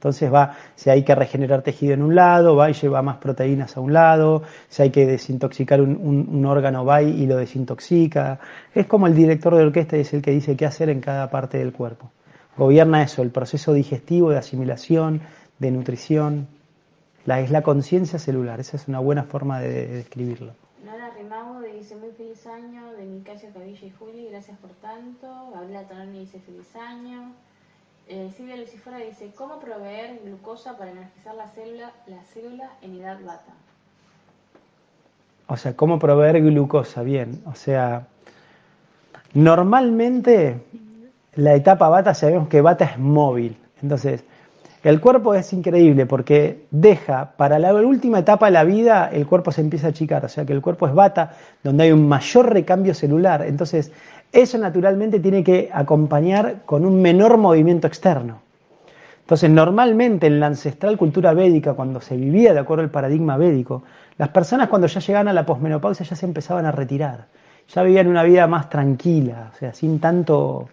Entonces 0.00 0.32
va, 0.32 0.56
si 0.76 0.88
hay 0.88 1.04
que 1.04 1.14
regenerar 1.14 1.60
tejido 1.60 1.92
en 1.92 2.00
un 2.00 2.14
lado, 2.14 2.56
va 2.56 2.70
y 2.70 2.72
lleva 2.72 3.02
más 3.02 3.18
proteínas 3.18 3.76
a 3.76 3.80
un 3.80 3.92
lado, 3.92 4.42
si 4.70 4.80
hay 4.80 4.88
que 4.88 5.04
desintoxicar 5.04 5.82
un, 5.82 6.46
órgano, 6.46 6.86
va 6.86 7.02
y 7.02 7.26
lo 7.26 7.36
desintoxica. 7.36 8.40
Es 8.74 8.86
como 8.86 9.08
el 9.08 9.14
director 9.14 9.54
de 9.54 9.62
orquesta 9.62 9.98
y 9.98 10.00
es 10.00 10.14
el 10.14 10.22
que 10.22 10.30
dice 10.30 10.56
qué 10.56 10.64
hacer 10.64 10.88
en 10.88 11.02
cada 11.02 11.28
parte 11.28 11.58
del 11.58 11.74
cuerpo. 11.74 12.10
Gobierna 12.56 13.02
eso, 13.02 13.20
el 13.20 13.28
proceso 13.28 13.74
digestivo, 13.74 14.30
de 14.30 14.38
asimilación, 14.38 15.20
de 15.58 15.70
nutrición. 15.70 16.48
La, 17.26 17.40
es 17.40 17.50
la 17.50 17.60
conciencia 17.60 18.18
celular, 18.18 18.58
esa 18.58 18.78
es 18.78 18.88
una 18.88 19.00
buena 19.00 19.24
forma 19.24 19.60
de, 19.60 19.86
describirlo. 19.86 20.54
Nora 20.82 21.10
Rimago 21.10 21.60
dice 21.60 21.94
muy 21.96 22.12
feliz 22.12 22.46
año 22.46 22.94
de 22.94 23.04
mi 23.04 23.20
casa 23.20 23.48
Cabilla 23.52 23.86
y 23.86 23.90
Juli, 23.90 24.30
gracias 24.30 24.56
por 24.56 24.70
tanto. 24.80 25.26
Tononi 25.90 26.20
dice 26.20 26.40
feliz 26.40 26.74
año. 26.74 27.34
Eh, 28.12 28.28
Silvia 28.36 28.56
Lucifora 28.56 28.98
dice, 28.98 29.30
¿cómo 29.36 29.60
proveer 29.60 30.18
glucosa 30.24 30.76
para 30.76 30.90
energizar 30.90 31.32
la 31.36 31.46
célula, 31.46 31.92
la 32.08 32.20
célula 32.24 32.68
en 32.82 32.96
edad 32.96 33.16
bata? 33.24 33.52
O 35.46 35.56
sea, 35.56 35.76
¿cómo 35.76 36.00
proveer 36.00 36.42
glucosa? 36.42 37.04
Bien, 37.04 37.40
o 37.46 37.54
sea, 37.54 38.08
normalmente 39.32 40.60
la 41.36 41.54
etapa 41.54 41.88
bata 41.88 42.12
sabemos 42.12 42.48
que 42.48 42.60
bata 42.60 42.84
es 42.84 42.98
móvil. 42.98 43.56
Entonces, 43.80 44.24
el 44.82 45.00
cuerpo 45.00 45.36
es 45.36 45.52
increíble 45.52 46.04
porque 46.04 46.66
deja 46.72 47.34
para 47.36 47.60
la 47.60 47.72
última 47.74 48.18
etapa 48.18 48.46
de 48.46 48.52
la 48.52 48.64
vida 48.64 49.08
el 49.12 49.28
cuerpo 49.28 49.52
se 49.52 49.60
empieza 49.60 49.86
a 49.86 49.90
achicar, 49.90 50.24
o 50.24 50.28
sea 50.28 50.44
que 50.44 50.52
el 50.52 50.62
cuerpo 50.62 50.88
es 50.88 50.94
bata 50.94 51.36
donde 51.62 51.84
hay 51.84 51.92
un 51.92 52.08
mayor 52.08 52.52
recambio 52.52 52.92
celular. 52.92 53.42
Entonces, 53.46 53.92
eso 54.32 54.58
naturalmente 54.58 55.20
tiene 55.20 55.42
que 55.42 55.70
acompañar 55.72 56.62
con 56.64 56.86
un 56.86 57.02
menor 57.02 57.36
movimiento 57.36 57.86
externo. 57.86 58.40
Entonces, 59.22 59.50
normalmente 59.50 60.26
en 60.26 60.40
la 60.40 60.46
ancestral 60.46 60.96
cultura 60.96 61.32
védica, 61.34 61.74
cuando 61.74 62.00
se 62.00 62.16
vivía 62.16 62.52
de 62.52 62.58
acuerdo 62.58 62.82
al 62.82 62.90
paradigma 62.90 63.36
védico, 63.36 63.84
las 64.18 64.30
personas 64.30 64.68
cuando 64.68 64.88
ya 64.88 65.00
llegaban 65.00 65.28
a 65.28 65.32
la 65.32 65.46
posmenopausia 65.46 66.04
ya 66.04 66.16
se 66.16 66.26
empezaban 66.26 66.66
a 66.66 66.72
retirar, 66.72 67.26
ya 67.68 67.82
vivían 67.82 68.08
una 68.08 68.24
vida 68.24 68.46
más 68.46 68.68
tranquila, 68.68 69.50
o 69.54 69.56
sea, 69.56 69.72
sin 69.72 70.00
tanto, 70.00 70.68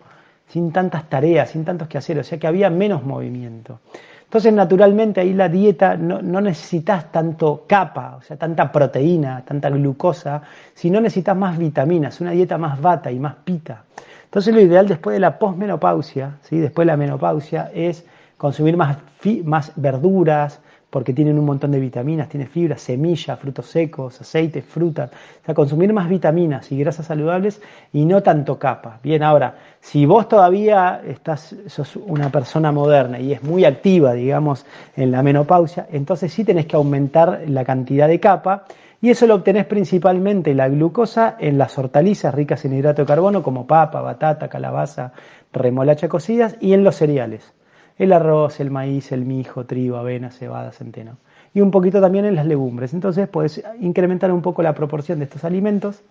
sin 0.49 0.71
tantas 0.71 1.07
tareas, 1.07 1.51
sin 1.51 1.65
tantos 1.65 1.87
que 1.87 1.97
hacer, 1.97 2.17
o 2.17 2.23
sea 2.23 2.39
que 2.39 2.47
había 2.47 2.69
menos 2.69 3.03
movimiento. 3.03 3.79
Entonces, 4.27 4.51
naturalmente, 4.51 5.21
ahí 5.21 5.31
la 5.33 5.47
dieta 5.47 5.95
no, 5.95 6.19
necesitas 6.41 7.09
tanto 7.13 7.63
capa, 7.65 8.17
o 8.17 8.21
sea, 8.21 8.35
tanta 8.35 8.69
proteína, 8.73 9.41
tanta 9.45 9.69
glucosa, 9.69 10.41
sino 10.73 10.99
necesitas 10.99 11.37
más 11.37 11.57
vitaminas, 11.57 12.19
una 12.19 12.31
dieta 12.31 12.57
más 12.57 12.81
bata 12.81 13.09
y 13.09 13.19
más 13.19 13.35
pita. 13.45 13.83
Entonces, 14.25 14.53
lo 14.53 14.59
ideal 14.59 14.85
después 14.85 15.13
de 15.13 15.21
la 15.21 15.39
posmenopausia, 15.39 16.39
¿sí? 16.41 16.57
después 16.57 16.85
de 16.85 16.91
la 16.91 16.97
menopausia, 16.97 17.71
es 17.73 18.05
consumir 18.35 18.75
más, 18.75 18.97
más 19.45 19.71
verduras, 19.77 20.59
porque 20.89 21.13
tienen 21.13 21.37
un 21.37 21.45
montón 21.45 21.71
de 21.71 21.79
vitaminas, 21.79 22.29
tiene 22.29 22.47
fibra, 22.47 22.77
semillas, 22.77 23.37
frutos 23.39 23.65
secos, 23.65 24.21
aceites, 24.21 24.63
frutas, 24.63 25.11
o 25.41 25.45
sea, 25.45 25.53
consumir 25.53 25.91
más 25.91 26.07
vitaminas 26.07 26.71
y 26.71 26.79
grasas 26.79 27.07
saludables 27.07 27.61
y 27.91 28.05
no 28.05 28.23
tanto 28.23 28.57
capa. 28.57 28.99
Bien, 29.03 29.21
ahora, 29.21 29.55
si 29.81 30.05
vos 30.05 30.29
todavía 30.29 31.01
estás, 31.05 31.55
sos 31.67 31.97
una 31.97 32.31
persona 32.31 32.71
moderna 32.71 33.19
y 33.19 33.33
es 33.33 33.43
muy 33.43 33.65
activa, 33.65 34.13
digamos, 34.13 34.65
en 34.95 35.11
la 35.11 35.21
menopausia, 35.23 35.87
entonces 35.91 36.31
sí 36.31 36.45
tenés 36.45 36.67
que 36.67 36.77
aumentar 36.77 37.43
la 37.47 37.65
cantidad 37.65 38.07
de 38.07 38.19
capa 38.19 38.63
y 39.01 39.09
eso 39.09 39.27
lo 39.27 39.35
obtenés 39.35 39.65
principalmente 39.65 40.55
la 40.55 40.69
glucosa 40.69 41.35
en 41.39 41.57
las 41.57 41.77
hortalizas 41.77 42.33
ricas 42.33 42.63
en 42.65 42.73
hidrato 42.73 43.01
de 43.01 43.07
carbono 43.07 43.43
como 43.43 43.67
papa, 43.67 44.01
batata, 44.01 44.47
calabaza, 44.47 45.11
remolacha 45.51 46.07
cocidas 46.07 46.55
y 46.61 46.73
en 46.73 46.83
los 46.83 46.95
cereales 46.95 47.53
el 47.97 48.13
arroz, 48.13 48.59
el 48.59 48.69
maíz, 48.71 49.11
el 49.11 49.25
mijo, 49.25 49.65
trigo, 49.65 49.97
avena, 49.97 50.31
cebada, 50.31 50.71
centeno. 50.71 51.17
Y 51.53 51.61
un 51.61 51.71
poquito 51.71 51.99
también 52.01 52.25
en 52.25 52.35
las 52.35 52.45
legumbres. 52.45 52.93
Entonces 52.93 53.27
puedes 53.27 53.63
incrementar 53.79 54.31
un 54.31 54.41
poco 54.41 54.61
la 54.61 54.73
proporción 54.75 55.19
de 55.19 55.25
estos 55.25 55.43
alimentos, 55.43 56.03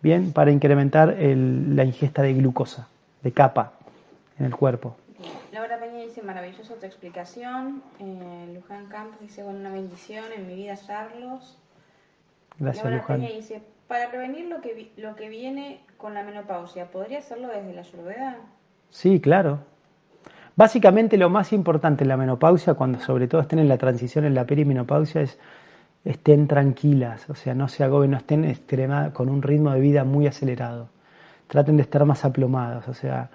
bien, 0.00 0.32
para 0.32 0.50
incrementar 0.50 1.16
la 1.18 1.84
ingesta 1.84 2.22
de 2.22 2.34
glucosa, 2.34 2.88
de 3.22 3.32
capa 3.32 3.72
en 4.38 4.46
el 4.46 4.56
cuerpo. 4.56 4.96
Laura 5.52 5.78
Peña 5.78 6.04
dice, 6.04 6.22
maravillosa 6.22 6.74
tu 6.74 6.86
explicación. 6.86 7.82
Eh, 8.00 8.52
Luján 8.54 8.86
Campos 8.86 9.20
dice, 9.20 9.42
bueno, 9.42 9.60
una 9.60 9.70
bendición 9.70 10.24
en 10.36 10.46
mi 10.46 10.54
vida, 10.54 10.74
Carlos. 10.86 11.58
Gracias, 12.58 12.84
Laura 12.84 12.98
Luján. 12.98 13.20
Peña 13.20 13.32
dice, 13.32 13.62
para 13.86 14.10
prevenir 14.10 14.46
lo 14.46 14.60
que, 14.60 14.90
lo 14.96 15.14
que 15.14 15.28
viene 15.28 15.80
con 15.96 16.14
la 16.14 16.22
menopausia, 16.22 16.90
¿podría 16.90 17.18
hacerlo 17.18 17.48
desde 17.48 17.72
la 17.72 17.82
ayurveda? 17.82 18.36
Sí, 18.90 19.20
claro. 19.20 19.60
Básicamente 20.56 21.16
lo 21.16 21.30
más 21.30 21.52
importante 21.52 22.04
en 22.04 22.08
la 22.08 22.16
menopausia, 22.16 22.74
cuando 22.74 23.00
sobre 23.00 23.26
todo 23.26 23.40
estén 23.40 23.58
en 23.58 23.68
la 23.68 23.78
transición 23.78 24.24
en 24.24 24.34
la 24.34 24.46
perimenopausia, 24.46 25.22
es 25.22 25.38
estén 26.04 26.46
tranquilas, 26.46 27.28
o 27.30 27.34
sea, 27.34 27.54
no 27.54 27.66
se 27.68 27.82
agoben, 27.82 28.10
no 28.10 28.18
estén 28.18 28.44
extrema, 28.44 29.12
con 29.12 29.28
un 29.28 29.42
ritmo 29.42 29.72
de 29.72 29.80
vida 29.80 30.04
muy 30.04 30.26
acelerado. 30.26 30.88
Traten 31.48 31.76
de 31.76 31.82
estar 31.82 32.04
más 32.04 32.24
aplomados, 32.24 32.86
o 32.88 32.94
sea, 32.94 33.30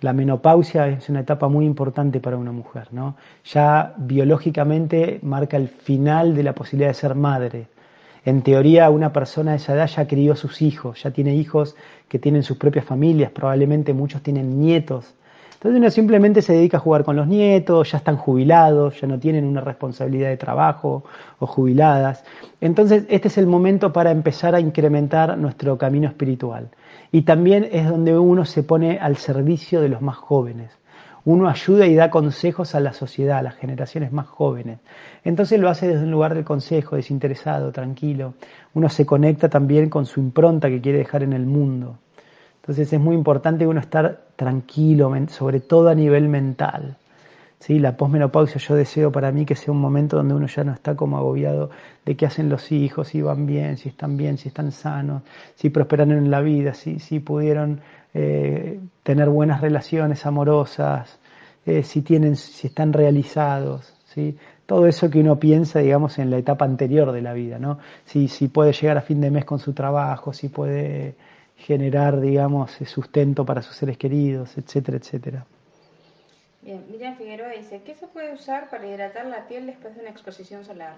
la 0.00 0.12
menopausia 0.12 0.88
es 0.88 1.08
una 1.08 1.20
etapa 1.20 1.48
muy 1.48 1.66
importante 1.66 2.20
para 2.20 2.36
una 2.36 2.52
mujer, 2.52 2.88
¿no? 2.90 3.16
Ya 3.44 3.94
biológicamente 3.96 5.20
marca 5.22 5.56
el 5.56 5.68
final 5.68 6.34
de 6.34 6.42
la 6.42 6.54
posibilidad 6.54 6.90
de 6.90 6.94
ser 6.94 7.14
madre. 7.14 7.68
En 8.24 8.42
teoría, 8.42 8.90
una 8.90 9.12
persona 9.12 9.52
de 9.52 9.58
esa 9.58 9.74
edad 9.74 9.86
ya 9.86 10.06
crió 10.06 10.36
sus 10.36 10.62
hijos, 10.62 11.02
ya 11.02 11.10
tiene 11.10 11.34
hijos 11.34 11.76
que 12.08 12.18
tienen 12.18 12.42
sus 12.42 12.56
propias 12.56 12.84
familias, 12.84 13.30
probablemente 13.30 13.94
muchos 13.94 14.22
tienen 14.22 14.58
nietos 14.60 15.14
entonces 15.60 15.78
uno 15.78 15.90
simplemente 15.90 16.40
se 16.40 16.54
dedica 16.54 16.78
a 16.78 16.80
jugar 16.80 17.04
con 17.04 17.16
los 17.16 17.26
nietos, 17.26 17.92
ya 17.92 17.98
están 17.98 18.16
jubilados, 18.16 18.98
ya 18.98 19.06
no 19.06 19.18
tienen 19.18 19.44
una 19.44 19.60
responsabilidad 19.60 20.30
de 20.30 20.38
trabajo 20.38 21.04
o 21.38 21.46
jubiladas. 21.46 22.24
Entonces 22.62 23.04
este 23.10 23.28
es 23.28 23.36
el 23.36 23.46
momento 23.46 23.92
para 23.92 24.10
empezar 24.10 24.54
a 24.54 24.60
incrementar 24.60 25.36
nuestro 25.36 25.76
camino 25.76 26.08
espiritual. 26.08 26.70
Y 27.12 27.22
también 27.22 27.68
es 27.72 27.86
donde 27.86 28.18
uno 28.18 28.46
se 28.46 28.62
pone 28.62 28.98
al 29.00 29.18
servicio 29.18 29.82
de 29.82 29.90
los 29.90 30.00
más 30.00 30.16
jóvenes. 30.16 30.70
Uno 31.26 31.46
ayuda 31.46 31.86
y 31.86 31.94
da 31.94 32.08
consejos 32.08 32.74
a 32.74 32.80
la 32.80 32.94
sociedad, 32.94 33.36
a 33.36 33.42
las 33.42 33.56
generaciones 33.56 34.12
más 34.12 34.28
jóvenes. 34.28 34.78
Entonces 35.24 35.60
lo 35.60 35.68
hace 35.68 35.88
desde 35.88 36.04
un 36.04 36.10
lugar 36.10 36.34
de 36.34 36.42
consejo, 36.42 36.96
desinteresado, 36.96 37.70
tranquilo. 37.70 38.32
Uno 38.72 38.88
se 38.88 39.04
conecta 39.04 39.50
también 39.50 39.90
con 39.90 40.06
su 40.06 40.20
impronta 40.20 40.70
que 40.70 40.80
quiere 40.80 40.96
dejar 40.96 41.22
en 41.22 41.34
el 41.34 41.44
mundo. 41.44 41.98
Entonces 42.60 42.92
es 42.92 43.00
muy 43.00 43.14
importante 43.14 43.66
uno 43.66 43.80
estar 43.80 44.20
tranquilo, 44.36 45.12
sobre 45.28 45.60
todo 45.60 45.88
a 45.88 45.94
nivel 45.94 46.28
mental. 46.28 46.96
¿Sí? 47.58 47.78
La 47.78 47.96
posmenopausia 47.96 48.58
yo 48.58 48.74
deseo 48.74 49.12
para 49.12 49.32
mí 49.32 49.44
que 49.44 49.54
sea 49.54 49.72
un 49.72 49.80
momento 49.80 50.16
donde 50.16 50.34
uno 50.34 50.46
ya 50.46 50.64
no 50.64 50.72
está 50.72 50.94
como 50.96 51.18
agobiado 51.18 51.70
de 52.06 52.16
qué 52.16 52.24
hacen 52.24 52.48
los 52.48 52.72
hijos, 52.72 53.08
si 53.08 53.20
van 53.20 53.44
bien, 53.44 53.76
si 53.76 53.90
están 53.90 54.16
bien, 54.16 54.38
si 54.38 54.48
están 54.48 54.72
sanos, 54.72 55.22
si 55.56 55.68
prosperan 55.68 56.10
en 56.10 56.30
la 56.30 56.40
vida, 56.40 56.72
si, 56.72 56.98
si 57.00 57.20
pudieron 57.20 57.82
eh, 58.14 58.80
tener 59.02 59.28
buenas 59.28 59.60
relaciones 59.60 60.24
amorosas, 60.24 61.18
eh, 61.66 61.82
si, 61.82 62.00
tienen, 62.00 62.36
si 62.36 62.68
están 62.68 62.94
realizados. 62.94 63.92
¿sí? 64.06 64.38
Todo 64.64 64.86
eso 64.86 65.10
que 65.10 65.20
uno 65.20 65.38
piensa, 65.38 65.80
digamos, 65.80 66.18
en 66.18 66.30
la 66.30 66.38
etapa 66.38 66.64
anterior 66.64 67.12
de 67.12 67.20
la 67.20 67.34
vida, 67.34 67.58
¿no? 67.58 67.78
Si, 68.04 68.28
si 68.28 68.48
puede 68.48 68.72
llegar 68.72 68.96
a 68.96 69.02
fin 69.02 69.20
de 69.20 69.30
mes 69.30 69.44
con 69.44 69.58
su 69.58 69.72
trabajo, 69.72 70.32
si 70.32 70.48
puede 70.48 71.16
generar, 71.60 72.20
digamos, 72.20 72.72
sustento 72.72 73.44
para 73.44 73.62
sus 73.62 73.76
seres 73.76 73.96
queridos, 73.96 74.56
etcétera, 74.56 74.96
etcétera. 74.98 75.46
Bien, 76.62 76.84
Miriam 76.90 77.16
Figueroa 77.16 77.50
dice, 77.50 77.82
¿qué 77.84 77.94
se 77.94 78.06
puede 78.06 78.34
usar 78.34 78.68
para 78.68 78.86
hidratar 78.86 79.26
la 79.26 79.46
piel 79.48 79.66
después 79.66 79.94
de 79.94 80.00
una 80.00 80.10
exposición 80.10 80.64
solar? 80.64 80.94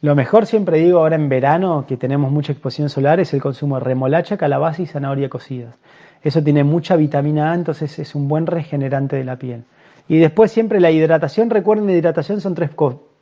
Lo 0.00 0.16
mejor 0.16 0.46
siempre 0.46 0.78
digo 0.78 0.98
ahora 0.98 1.14
en 1.14 1.28
verano, 1.28 1.84
que 1.86 1.96
tenemos 1.96 2.32
mucha 2.32 2.52
exposición 2.52 2.88
solar, 2.88 3.20
es 3.20 3.32
el 3.34 3.40
consumo 3.40 3.78
de 3.78 3.84
remolacha, 3.84 4.36
calabaza 4.36 4.82
y 4.82 4.86
zanahoria 4.86 5.28
cocidas. 5.28 5.76
Eso 6.24 6.42
tiene 6.42 6.64
mucha 6.64 6.96
vitamina 6.96 7.52
A, 7.52 7.54
entonces 7.54 7.98
es 8.00 8.14
un 8.16 8.26
buen 8.26 8.46
regenerante 8.46 9.14
de 9.16 9.24
la 9.24 9.36
piel. 9.36 9.64
Y 10.08 10.18
después 10.18 10.50
siempre 10.50 10.80
la 10.80 10.90
hidratación, 10.90 11.50
recuerden, 11.50 11.86
la 11.86 11.92
hidratación 11.92 12.40
son 12.40 12.54
tres, 12.56 12.70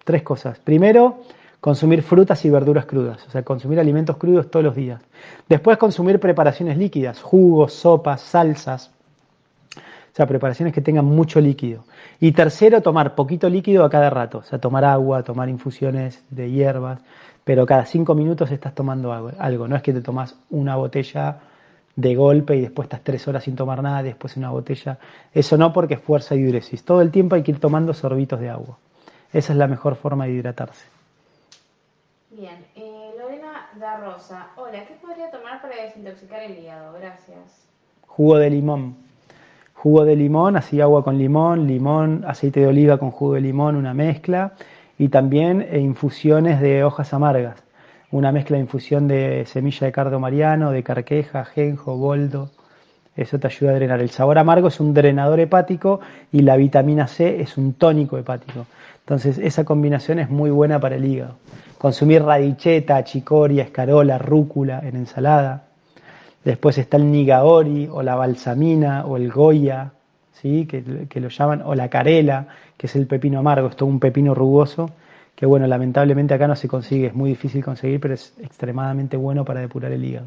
tres 0.04 0.22
cosas. 0.22 0.58
Primero, 0.58 1.20
consumir 1.60 2.02
frutas 2.02 2.44
y 2.44 2.50
verduras 2.50 2.86
crudas, 2.86 3.26
o 3.26 3.30
sea, 3.30 3.42
consumir 3.42 3.78
alimentos 3.78 4.16
crudos 4.16 4.50
todos 4.50 4.64
los 4.64 4.74
días. 4.74 5.00
Después 5.48 5.76
consumir 5.76 6.18
preparaciones 6.18 6.78
líquidas, 6.78 7.20
jugos, 7.20 7.74
sopas, 7.74 8.22
salsas, 8.22 8.90
o 9.76 10.16
sea, 10.16 10.26
preparaciones 10.26 10.74
que 10.74 10.80
tengan 10.80 11.04
mucho 11.04 11.40
líquido. 11.40 11.84
Y 12.18 12.32
tercero, 12.32 12.80
tomar 12.80 13.14
poquito 13.14 13.48
líquido 13.48 13.84
a 13.84 13.90
cada 13.90 14.10
rato, 14.10 14.38
o 14.38 14.42
sea, 14.42 14.58
tomar 14.58 14.84
agua, 14.84 15.22
tomar 15.22 15.48
infusiones 15.48 16.22
de 16.30 16.50
hierbas, 16.50 17.00
pero 17.44 17.66
cada 17.66 17.84
cinco 17.84 18.14
minutos 18.14 18.50
estás 18.50 18.74
tomando 18.74 19.12
algo, 19.12 19.68
no 19.68 19.76
es 19.76 19.82
que 19.82 19.92
te 19.92 20.00
tomas 20.00 20.36
una 20.50 20.76
botella 20.76 21.40
de 21.96 22.14
golpe 22.14 22.56
y 22.56 22.62
después 22.62 22.86
estás 22.86 23.02
tres 23.02 23.26
horas 23.28 23.44
sin 23.44 23.56
tomar 23.56 23.82
nada, 23.82 24.02
después 24.02 24.36
una 24.36 24.50
botella. 24.50 24.98
Eso 25.34 25.58
no 25.58 25.72
porque 25.72 25.94
es 25.94 26.00
fuerza 26.00 26.34
y 26.34 26.42
diuresis. 26.42 26.84
Todo 26.84 27.02
el 27.02 27.10
tiempo 27.10 27.34
hay 27.34 27.42
que 27.42 27.50
ir 27.50 27.60
tomando 27.60 27.92
sorbitos 27.92 28.40
de 28.40 28.48
agua. 28.48 28.78
Esa 29.32 29.52
es 29.52 29.58
la 29.58 29.66
mejor 29.66 29.96
forma 29.96 30.24
de 30.24 30.32
hidratarse. 30.32 30.99
Bien, 32.30 32.64
eh, 32.76 33.10
Lorena 33.18 33.68
da 33.78 33.98
Rosa. 33.98 34.48
Hola, 34.56 34.86
¿qué 34.86 34.94
podría 34.94 35.30
tomar 35.30 35.60
para 35.60 35.82
desintoxicar 35.82 36.42
el 36.42 36.58
hígado? 36.58 36.92
Gracias. 36.92 37.66
Jugo 38.06 38.38
de 38.38 38.50
limón. 38.50 38.96
Jugo 39.74 40.04
de 40.04 40.16
limón, 40.16 40.56
así 40.56 40.80
agua 40.80 41.02
con 41.02 41.18
limón, 41.18 41.66
limón, 41.66 42.24
aceite 42.26 42.60
de 42.60 42.66
oliva 42.66 42.98
con 42.98 43.10
jugo 43.10 43.34
de 43.34 43.40
limón, 43.40 43.76
una 43.76 43.94
mezcla. 43.94 44.52
Y 44.98 45.08
también 45.08 45.62
eh, 45.62 45.80
infusiones 45.80 46.60
de 46.60 46.84
hojas 46.84 47.12
amargas 47.12 47.62
una 48.10 48.32
mezcla 48.32 48.56
de 48.56 48.62
infusión 48.62 49.06
de 49.06 49.44
semilla 49.46 49.86
de 49.86 49.92
cardo 49.92 50.18
mariano, 50.18 50.72
de 50.72 50.82
carqueja, 50.82 51.40
ajenjo, 51.40 51.96
boldo. 51.96 52.50
Eso 53.16 53.38
te 53.38 53.46
ayuda 53.46 53.72
a 53.72 53.74
drenar. 53.74 54.00
El 54.00 54.10
sabor 54.10 54.38
amargo 54.38 54.68
es 54.68 54.80
un 54.80 54.94
drenador 54.94 55.40
hepático 55.40 56.00
y 56.32 56.40
la 56.40 56.56
vitamina 56.56 57.06
C 57.06 57.40
es 57.40 57.56
un 57.56 57.74
tónico 57.74 58.18
hepático. 58.18 58.66
Entonces 59.00 59.38
esa 59.38 59.64
combinación 59.64 60.18
es 60.18 60.30
muy 60.30 60.50
buena 60.50 60.78
para 60.78 60.96
el 60.96 61.04
hígado. 61.04 61.36
Consumir 61.78 62.22
radicheta, 62.22 63.02
chicoria, 63.04 63.64
escarola, 63.64 64.18
rúcula 64.18 64.80
en 64.80 64.96
ensalada. 64.96 65.64
Después 66.44 66.78
está 66.78 66.96
el 66.96 67.10
nigaori 67.10 67.88
o 67.90 68.02
la 68.02 68.14
balsamina 68.14 69.04
o 69.06 69.16
el 69.16 69.30
goya, 69.30 69.92
¿sí? 70.32 70.66
que, 70.66 71.20
lo 71.20 71.28
llaman, 71.28 71.62
o 71.62 71.74
la 71.74 71.88
carela, 71.88 72.46
que 72.76 72.86
es 72.86 72.96
el 72.96 73.06
pepino 73.06 73.38
amargo, 73.38 73.68
es 73.68 73.82
un 73.82 74.00
pepino 74.00 74.34
rugoso 74.34 74.90
que 75.40 75.46
bueno, 75.46 75.66
lamentablemente 75.66 76.34
acá 76.34 76.46
no 76.46 76.54
se 76.54 76.68
consigue, 76.68 77.06
es 77.06 77.14
muy 77.14 77.30
difícil 77.30 77.64
conseguir, 77.64 77.98
pero 77.98 78.12
es 78.12 78.34
extremadamente 78.40 79.16
bueno 79.16 79.42
para 79.42 79.60
depurar 79.60 79.90
el 79.90 80.04
hígado. 80.04 80.26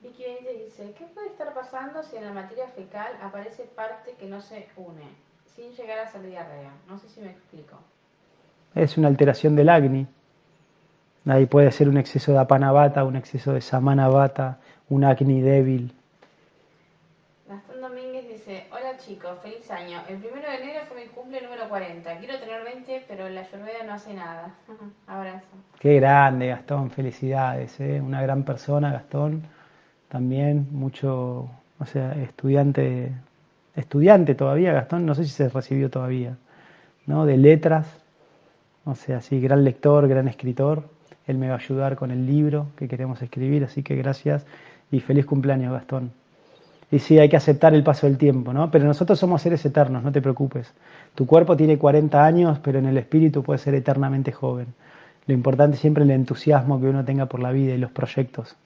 Vicky 0.00 0.22
dice, 0.64 0.94
¿qué 0.96 1.06
puede 1.06 1.26
estar 1.26 1.52
pasando 1.52 2.04
si 2.04 2.18
en 2.18 2.26
la 2.26 2.32
materia 2.32 2.68
fecal 2.68 3.12
aparece 3.20 3.64
parte 3.64 4.14
que 4.16 4.26
no 4.26 4.40
se 4.40 4.68
une, 4.76 5.02
sin 5.60 5.72
llegar 5.72 5.98
a 5.98 6.06
ser 6.06 6.22
diarrea? 6.22 6.72
No 6.88 6.98
sé 6.98 7.08
si 7.08 7.20
me 7.20 7.30
explico. 7.30 7.76
Es 8.74 8.96
una 8.96 9.08
alteración 9.08 9.56
del 9.56 9.68
acni. 9.68 10.06
Ahí 11.26 11.44
puede 11.44 11.70
ser 11.70 11.88
un 11.88 11.98
exceso 11.98 12.32
de 12.32 12.38
apanavata, 12.38 13.04
un 13.04 13.16
exceso 13.16 13.52
de 13.52 13.60
samanavata, 13.60 14.58
un 14.88 15.04
acni 15.04 15.42
débil. 15.42 15.94
Gastón 17.46 17.82
Domínguez 17.82 18.26
dice, 18.26 18.68
hola 18.72 18.96
chicos, 18.96 19.38
feliz 19.42 19.70
año. 19.70 20.00
El 20.08 20.16
primero 20.16 20.48
de 20.48 20.56
enero 20.62 20.80
fue 20.88 21.04
mi 21.04 21.08
cumple 21.10 21.42
número 21.42 21.68
40. 21.68 22.18
Quiero 22.18 22.38
tener 22.38 22.64
20, 22.64 23.04
pero 23.06 23.28
la 23.28 23.42
lluvia 23.42 23.84
no 23.86 23.92
hace 23.92 24.14
nada. 24.14 24.54
Abrazo. 25.06 25.46
Qué 25.78 25.96
grande, 25.96 26.46
Gastón, 26.46 26.90
felicidades. 26.90 27.78
¿eh? 27.80 28.00
Una 28.00 28.22
gran 28.22 28.44
persona, 28.44 28.92
Gastón. 28.92 29.42
También 30.08 30.68
mucho, 30.72 31.50
o 31.78 31.86
sea, 31.86 32.14
estudiante, 32.14 33.12
estudiante 33.76 34.34
todavía, 34.34 34.72
Gastón, 34.72 35.06
no 35.06 35.14
sé 35.14 35.24
si 35.24 35.30
se 35.30 35.48
recibió 35.48 35.90
todavía, 35.90 36.36
¿no? 37.06 37.26
De 37.26 37.36
letras, 37.36 37.86
o 38.84 38.94
sea, 38.94 39.20
sí, 39.20 39.40
gran 39.40 39.64
lector, 39.64 40.08
gran 40.08 40.28
escritor. 40.28 40.84
Él 41.26 41.38
me 41.38 41.48
va 41.48 41.54
a 41.54 41.58
ayudar 41.58 41.96
con 41.96 42.10
el 42.10 42.26
libro 42.26 42.66
que 42.76 42.88
queremos 42.88 43.22
escribir, 43.22 43.64
así 43.64 43.82
que 43.82 43.94
gracias 43.96 44.44
y 44.90 45.00
feliz 45.00 45.26
cumpleaños, 45.26 45.72
Gastón. 45.72 46.12
Y 46.90 46.98
sí, 46.98 47.18
hay 47.18 47.28
que 47.28 47.36
aceptar 47.36 47.72
el 47.72 47.84
paso 47.84 48.08
del 48.08 48.18
tiempo, 48.18 48.52
¿no? 48.52 48.70
Pero 48.70 48.84
nosotros 48.84 49.18
somos 49.18 49.42
seres 49.42 49.64
eternos, 49.64 50.02
no 50.02 50.10
te 50.10 50.20
preocupes. 50.20 50.72
Tu 51.14 51.24
cuerpo 51.24 51.56
tiene 51.56 51.78
40 51.78 52.24
años, 52.24 52.58
pero 52.58 52.80
en 52.80 52.86
el 52.86 52.98
espíritu 52.98 53.44
puede 53.44 53.58
ser 53.58 53.74
eternamente 53.74 54.32
joven. 54.32 54.74
Lo 55.26 55.34
importante 55.34 55.76
es 55.76 55.80
siempre 55.80 56.02
el 56.02 56.10
entusiasmo 56.10 56.80
que 56.80 56.88
uno 56.88 57.04
tenga 57.04 57.26
por 57.26 57.38
la 57.38 57.52
vida 57.52 57.74
y 57.74 57.78
los 57.78 57.92
proyectos. 57.92 58.56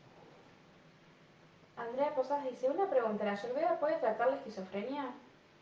Andrea 1.77 2.15
Posas 2.15 2.43
dice, 2.51 2.71
una 2.71 2.84
pregunta, 3.05 3.25
¿la 3.25 3.33
ayurveda 3.33 3.79
puede 3.79 3.97
tratar 3.97 4.29
la 4.29 4.37
esquizofrenia? 4.37 5.05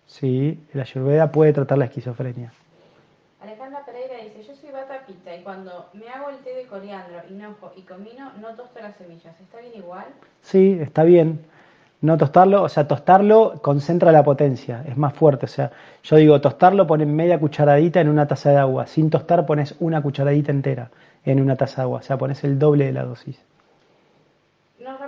Sí, 0.06 0.60
la 0.72 0.82
ayurveda 0.82 1.32
puede 1.32 1.52
tratar 1.52 1.78
la 1.78 1.86
esquizofrenia. 1.86 2.52
Alejandra 3.40 3.84
Pereira 3.84 4.16
dice, 4.22 4.44
yo 4.44 4.54
soy 4.54 4.70
bata 4.70 5.04
pita 5.06 5.34
y 5.34 5.42
cuando 5.42 5.86
me 5.94 6.08
hago 6.08 6.30
el 6.30 6.38
té 6.38 6.54
de 6.54 6.66
coriandro, 6.66 7.22
hinojo 7.28 7.72
y 7.76 7.82
comino, 7.82 8.30
no 8.40 8.54
tosto 8.54 8.78
las 8.80 8.94
semillas. 8.96 9.34
¿Está 9.40 9.58
bien 9.58 9.72
igual? 9.74 10.04
Sí, 10.42 10.78
está 10.80 11.02
bien. 11.02 11.44
No 12.00 12.16
tostarlo, 12.16 12.62
o 12.62 12.68
sea, 12.68 12.86
tostarlo 12.86 13.60
concentra 13.60 14.12
la 14.12 14.22
potencia, 14.22 14.84
es 14.88 14.96
más 14.96 15.12
fuerte. 15.14 15.46
O 15.46 15.48
sea, 15.48 15.72
yo 16.04 16.16
digo, 16.16 16.40
tostarlo 16.40 16.86
pones 16.86 17.08
media 17.08 17.40
cucharadita 17.40 18.00
en 18.00 18.08
una 18.08 18.28
taza 18.28 18.50
de 18.50 18.58
agua. 18.58 18.86
Sin 18.86 19.10
tostar 19.10 19.46
pones 19.46 19.74
una 19.80 20.00
cucharadita 20.02 20.52
entera 20.52 20.90
en 21.24 21.40
una 21.40 21.56
taza 21.56 21.82
de 21.82 21.82
agua. 21.82 21.98
O 21.98 22.02
sea, 22.02 22.16
pones 22.16 22.42
el 22.44 22.58
doble 22.58 22.86
de 22.86 22.92
la 22.92 23.04
dosis. 23.04 23.40
¿Nos 24.78 25.00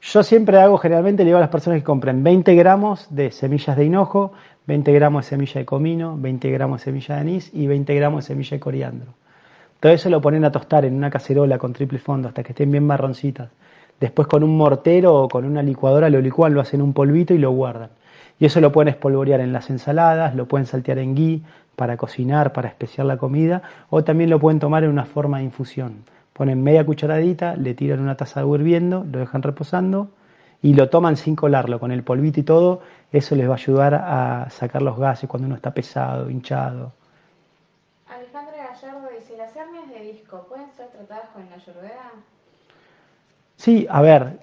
Yo 0.00 0.22
siempre 0.22 0.58
hago, 0.58 0.78
generalmente 0.78 1.24
le 1.24 1.28
digo 1.28 1.38
a 1.38 1.40
las 1.40 1.50
personas 1.50 1.80
que 1.80 1.84
compren 1.84 2.22
20 2.22 2.54
gramos 2.54 3.06
de 3.10 3.30
semillas 3.32 3.76
de 3.76 3.84
hinojo, 3.84 4.32
20 4.66 4.92
gramos 4.92 5.24
de 5.24 5.30
semilla 5.30 5.60
de 5.60 5.64
comino, 5.64 6.16
20 6.16 6.50
gramos 6.50 6.80
de 6.80 6.84
semilla 6.84 7.14
de 7.16 7.20
anís 7.20 7.50
y 7.52 7.66
20 7.66 7.94
gramos 7.94 8.24
de 8.24 8.28
semilla 8.28 8.50
de 8.50 8.60
coriandro. 8.60 9.12
Todo 9.80 9.92
eso 9.92 10.08
lo 10.08 10.20
ponen 10.20 10.44
a 10.44 10.52
tostar 10.52 10.84
en 10.84 10.94
una 10.94 11.10
cacerola 11.10 11.58
con 11.58 11.72
triple 11.72 11.98
fondo 11.98 12.28
hasta 12.28 12.42
que 12.42 12.52
estén 12.52 12.70
bien 12.70 12.86
marroncitas. 12.86 13.50
Después 13.98 14.28
con 14.28 14.42
un 14.44 14.56
mortero 14.56 15.14
o 15.14 15.28
con 15.28 15.44
una 15.44 15.62
licuadora 15.62 16.10
lo 16.10 16.20
licúan, 16.20 16.54
lo 16.54 16.60
hacen 16.60 16.82
un 16.82 16.92
polvito 16.92 17.34
y 17.34 17.38
lo 17.38 17.50
guardan. 17.50 17.90
Y 18.38 18.44
eso 18.44 18.60
lo 18.60 18.70
pueden 18.70 18.88
espolvorear 18.88 19.40
en 19.40 19.52
las 19.52 19.70
ensaladas, 19.70 20.34
lo 20.34 20.46
pueden 20.46 20.66
saltear 20.66 20.98
en 20.98 21.14
gui 21.14 21.42
para 21.74 21.96
cocinar, 21.96 22.52
para 22.52 22.68
especiar 22.68 23.06
la 23.06 23.16
comida, 23.16 23.62
o 23.90 24.04
también 24.04 24.30
lo 24.30 24.38
pueden 24.38 24.60
tomar 24.60 24.84
en 24.84 24.90
una 24.90 25.04
forma 25.04 25.38
de 25.38 25.44
infusión. 25.44 26.04
Ponen 26.36 26.62
media 26.62 26.84
cucharadita, 26.84 27.56
le 27.56 27.74
tiran 27.74 28.00
una 28.00 28.16
taza 28.16 28.40
de 28.40 28.44
agua 28.44 28.58
hirviendo, 28.58 29.04
lo 29.10 29.18
dejan 29.18 29.42
reposando 29.42 30.10
y 30.60 30.74
lo 30.74 30.90
toman 30.90 31.16
sin 31.16 31.34
colarlo, 31.34 31.80
con 31.80 31.92
el 31.92 32.02
polvito 32.02 32.40
y 32.40 32.42
todo. 32.42 32.82
Eso 33.10 33.34
les 33.36 33.48
va 33.48 33.52
a 33.52 33.56
ayudar 33.56 33.94
a 33.94 34.50
sacar 34.50 34.82
los 34.82 34.98
gases 34.98 35.28
cuando 35.28 35.46
uno 35.46 35.56
está 35.56 35.72
pesado, 35.72 36.28
hinchado. 36.28 36.92
¿las 39.36 39.54
hernias 39.54 39.88
de 39.88 40.00
disco 40.00 40.46
pueden 40.48 40.70
ser 40.72 40.88
tratadas 40.88 41.28
con 41.30 41.48
la 41.48 41.56
ayurveda? 41.56 42.10
Sí, 43.56 43.86
a 43.88 44.00
ver, 44.00 44.40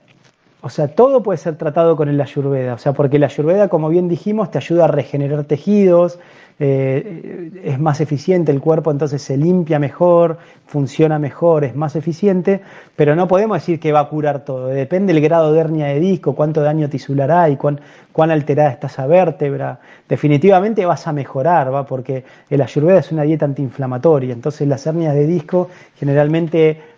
o 0.65 0.69
sea, 0.69 0.87
todo 0.87 1.21
puede 1.21 1.37
ser 1.37 1.57
tratado 1.57 1.97
con 1.97 2.07
el 2.07 2.21
ayurveda, 2.21 2.75
o 2.75 2.77
sea, 2.77 2.93
porque 2.93 3.19
la 3.19 3.25
ayurveda, 3.25 3.67
como 3.67 3.89
bien 3.89 4.07
dijimos, 4.07 4.49
te 4.49 4.59
ayuda 4.59 4.85
a 4.85 4.87
regenerar 4.87 5.43
tejidos, 5.43 6.19
eh, 6.57 7.51
es 7.65 7.79
más 7.81 7.99
eficiente 7.99 8.49
el 8.49 8.61
cuerpo, 8.61 8.89
entonces 8.89 9.21
se 9.21 9.35
limpia 9.35 9.77
mejor, 9.77 10.37
funciona 10.65 11.19
mejor, 11.19 11.65
es 11.65 11.75
más 11.75 11.97
eficiente, 11.97 12.61
pero 12.95 13.13
no 13.13 13.27
podemos 13.27 13.57
decir 13.57 13.77
que 13.77 13.91
va 13.91 13.99
a 13.99 14.07
curar 14.07 14.45
todo. 14.45 14.67
Depende 14.67 15.11
del 15.11 15.21
grado 15.21 15.51
de 15.51 15.59
hernia 15.59 15.87
de 15.87 15.99
disco, 15.99 16.33
cuánto 16.33 16.61
daño 16.61 16.87
tisular 16.87 17.29
hay, 17.29 17.57
cuán, 17.57 17.81
cuán 18.13 18.31
alterada 18.31 18.69
está 18.69 18.87
esa 18.87 19.05
vértebra. 19.05 19.81
Definitivamente 20.07 20.85
vas 20.85 21.05
a 21.07 21.11
mejorar, 21.11 21.73
¿va? 21.73 21.85
porque 21.85 22.23
el 22.49 22.61
ayurveda 22.61 22.99
es 22.99 23.11
una 23.11 23.23
dieta 23.23 23.43
antiinflamatoria, 23.43 24.31
entonces 24.31 24.65
las 24.65 24.87
hernias 24.87 25.13
de 25.13 25.27
disco 25.27 25.67
generalmente 25.97 26.92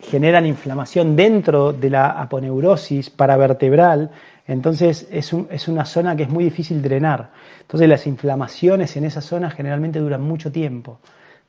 generan 0.00 0.46
inflamación 0.46 1.16
dentro 1.16 1.72
de 1.72 1.90
la 1.90 2.10
aponeurosis 2.10 3.10
paravertebral, 3.10 4.10
entonces 4.46 5.08
es, 5.10 5.32
es, 5.50 5.68
una 5.68 5.84
zona 5.84 6.14
que 6.16 6.24
es 6.24 6.28
muy 6.28 6.44
difícil 6.44 6.80
drenar. 6.82 7.30
Entonces 7.60 7.88
las 7.88 8.06
inflamaciones 8.06 8.96
en 8.96 9.04
esa 9.04 9.20
zona 9.20 9.50
generalmente 9.50 9.98
duran 9.98 10.22
mucho 10.22 10.52
tiempo. 10.52 10.98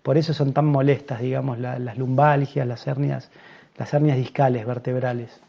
Por 0.02 0.18
eso 0.18 0.34
son 0.34 0.54
tan 0.54 0.66
molestas, 0.66 1.20
digamos, 1.20 1.60
las 1.60 1.98
lumbalgias, 1.98 2.66
las 2.66 2.88
hernias, 2.88 3.30
las 3.78 3.94
hernias 3.94 4.18
discales 4.18 4.66
vertebrales. 4.66 5.40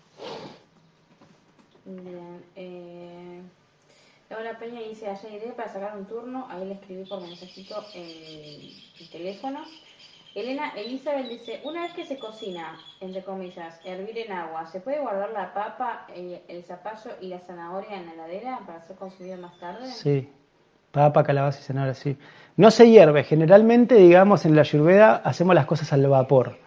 Bien. 1.86 2.42
Eh, 2.56 3.40
Laura 4.28 4.58
Peña 4.58 4.80
dice, 4.80 5.06
ayer 5.08 5.54
para 5.54 5.72
sacar 5.72 5.96
un 5.96 6.04
turno, 6.04 6.46
ahí 6.50 6.66
le 6.66 6.74
escribí 6.74 7.04
por 7.04 7.22
mensajito 7.22 7.76
el 7.94 9.08
teléfono. 9.10 9.60
Elena 10.34 10.72
Elizabeth 10.76 11.28
dice, 11.28 11.60
una 11.64 11.82
vez 11.82 11.92
que 11.94 12.04
se 12.04 12.18
cocina, 12.18 12.78
entre 13.00 13.24
comillas, 13.24 13.80
hervir 13.84 14.18
en 14.18 14.32
agua, 14.32 14.66
¿se 14.66 14.80
puede 14.80 15.00
guardar 15.00 15.30
la 15.30 15.52
papa, 15.54 16.06
el, 16.14 16.62
zapallo 16.64 17.10
y 17.20 17.28
la 17.28 17.40
zanahoria 17.40 17.96
en 17.96 18.06
la 18.06 18.12
heladera 18.12 18.60
para 18.66 18.82
ser 18.82 18.96
consumido 18.96 19.38
más 19.38 19.58
tarde? 19.58 19.86
Sí, 19.86 20.28
papa, 20.92 21.24
calabaza 21.24 21.60
y 21.60 21.64
zanahoria, 21.64 21.94
sí. 21.94 22.16
No 22.56 22.70
se 22.70 22.90
hierve, 22.90 23.24
generalmente, 23.24 23.94
digamos, 23.94 24.44
en 24.44 24.54
la 24.54 24.62
ayurveda 24.62 25.16
hacemos 25.16 25.54
las 25.54 25.66
cosas 25.66 25.92
al 25.92 26.06
vapor. 26.06 26.58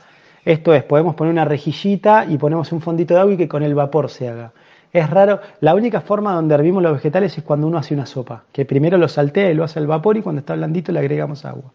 Esto 0.43 0.73
es, 0.73 0.83
podemos 0.83 1.15
poner 1.15 1.31
una 1.31 1.45
rejillita 1.45 2.25
y 2.25 2.37
ponemos 2.37 2.71
un 2.71 2.81
fondito 2.81 3.13
de 3.13 3.19
agua 3.19 3.33
y 3.33 3.37
que 3.37 3.47
con 3.47 3.61
el 3.61 3.75
vapor 3.75 4.09
se 4.09 4.27
haga. 4.27 4.53
Es 4.91 5.09
raro, 5.09 5.39
la 5.61 5.75
única 5.75 6.01
forma 6.01 6.33
donde 6.33 6.55
hervimos 6.55 6.83
los 6.83 6.93
vegetales 6.93 7.37
es 7.37 7.43
cuando 7.43 7.67
uno 7.67 7.77
hace 7.77 7.93
una 7.93 8.05
sopa, 8.05 8.43
que 8.51 8.65
primero 8.65 8.97
lo 8.97 9.07
saltea 9.07 9.51
y 9.51 9.53
lo 9.53 9.63
hace 9.63 9.79
al 9.79 9.87
vapor 9.87 10.17
y 10.17 10.21
cuando 10.21 10.39
está 10.39 10.55
blandito 10.55 10.91
le 10.91 10.99
agregamos 10.99 11.45
agua. 11.45 11.71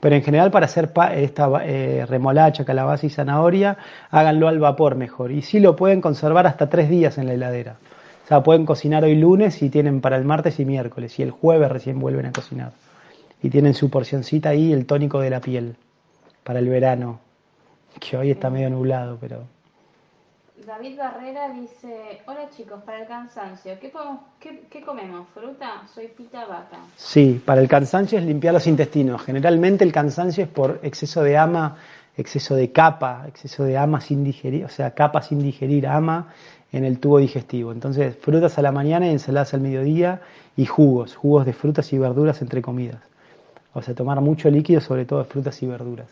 Pero 0.00 0.14
en 0.14 0.22
general 0.22 0.50
para 0.50 0.66
hacer 0.66 0.92
esta 1.14 1.50
eh, 1.64 2.06
remolacha, 2.06 2.64
calabaza 2.64 3.06
y 3.06 3.10
zanahoria, 3.10 3.78
háganlo 4.10 4.48
al 4.48 4.60
vapor 4.60 4.94
mejor. 4.94 5.32
Y 5.32 5.42
sí 5.42 5.58
lo 5.58 5.74
pueden 5.74 6.00
conservar 6.00 6.46
hasta 6.46 6.70
tres 6.70 6.88
días 6.88 7.18
en 7.18 7.26
la 7.26 7.34
heladera. 7.34 7.76
O 8.24 8.28
sea, 8.28 8.42
pueden 8.42 8.64
cocinar 8.64 9.04
hoy 9.04 9.16
lunes 9.16 9.60
y 9.62 9.70
tienen 9.70 10.00
para 10.00 10.16
el 10.16 10.24
martes 10.24 10.60
y 10.60 10.64
miércoles. 10.64 11.18
Y 11.18 11.22
el 11.22 11.32
jueves 11.32 11.70
recién 11.70 11.98
vuelven 11.98 12.26
a 12.26 12.32
cocinar. 12.32 12.72
Y 13.42 13.50
tienen 13.50 13.74
su 13.74 13.90
porcioncita 13.90 14.50
ahí, 14.50 14.72
el 14.72 14.86
tónico 14.86 15.20
de 15.20 15.30
la 15.30 15.40
piel, 15.40 15.76
para 16.44 16.58
el 16.58 16.68
verano. 16.68 17.20
que 17.98 18.16
hoy 18.16 18.30
está 18.30 18.50
medio 18.50 18.70
nublado, 18.70 19.18
pero... 19.20 19.57
David 20.66 20.98
Barrera 20.98 21.50
dice, 21.50 22.20
hola 22.26 22.48
chicos, 22.50 22.82
para 22.84 23.02
el 23.02 23.06
cansancio, 23.06 23.78
¿qué, 23.80 23.92
qué, 24.68 24.82
comemos? 24.82 25.28
¿Fruta? 25.32 25.82
Soy 25.94 26.08
pita 26.08 26.46
vaca. 26.46 26.78
Sí, 26.96 27.40
para 27.44 27.60
el 27.60 27.68
cansancio 27.68 28.18
es 28.18 28.24
limpiar 28.24 28.54
los 28.54 28.66
intestinos. 28.66 29.22
Generalmente 29.22 29.84
el 29.84 29.92
cansancio 29.92 30.44
es 30.44 30.50
por 30.50 30.80
exceso 30.82 31.22
de 31.22 31.36
ama, 31.36 31.76
exceso 32.16 32.54
de 32.56 32.72
capa, 32.72 33.24
exceso 33.28 33.64
de 33.64 33.78
ama 33.78 34.00
sin 34.00 34.24
digerir, 34.24 34.64
o 34.64 34.68
sea, 34.68 34.92
capa 34.92 35.22
sin 35.22 35.40
digerir 35.40 35.86
ama 35.86 36.32
en 36.72 36.84
el 36.84 36.98
tubo 36.98 37.18
digestivo. 37.18 37.72
Entonces, 37.72 38.16
frutas 38.16 38.58
a 38.58 38.62
la 38.62 38.72
mañana 38.72 39.06
y 39.06 39.10
ensaladas 39.10 39.54
al 39.54 39.60
mediodía 39.60 40.22
y 40.56 40.66
jugos, 40.66 41.14
jugos 41.14 41.46
de 41.46 41.52
frutas 41.52 41.92
y 41.92 41.98
verduras 41.98 42.42
entre 42.42 42.62
comidas. 42.62 43.00
O 43.74 43.82
sea, 43.82 43.94
tomar 43.94 44.20
mucho 44.20 44.50
líquido, 44.50 44.80
sobre 44.80 45.04
todo 45.04 45.20
de 45.20 45.26
frutas 45.26 45.62
y 45.62 45.66
verduras. 45.66 46.08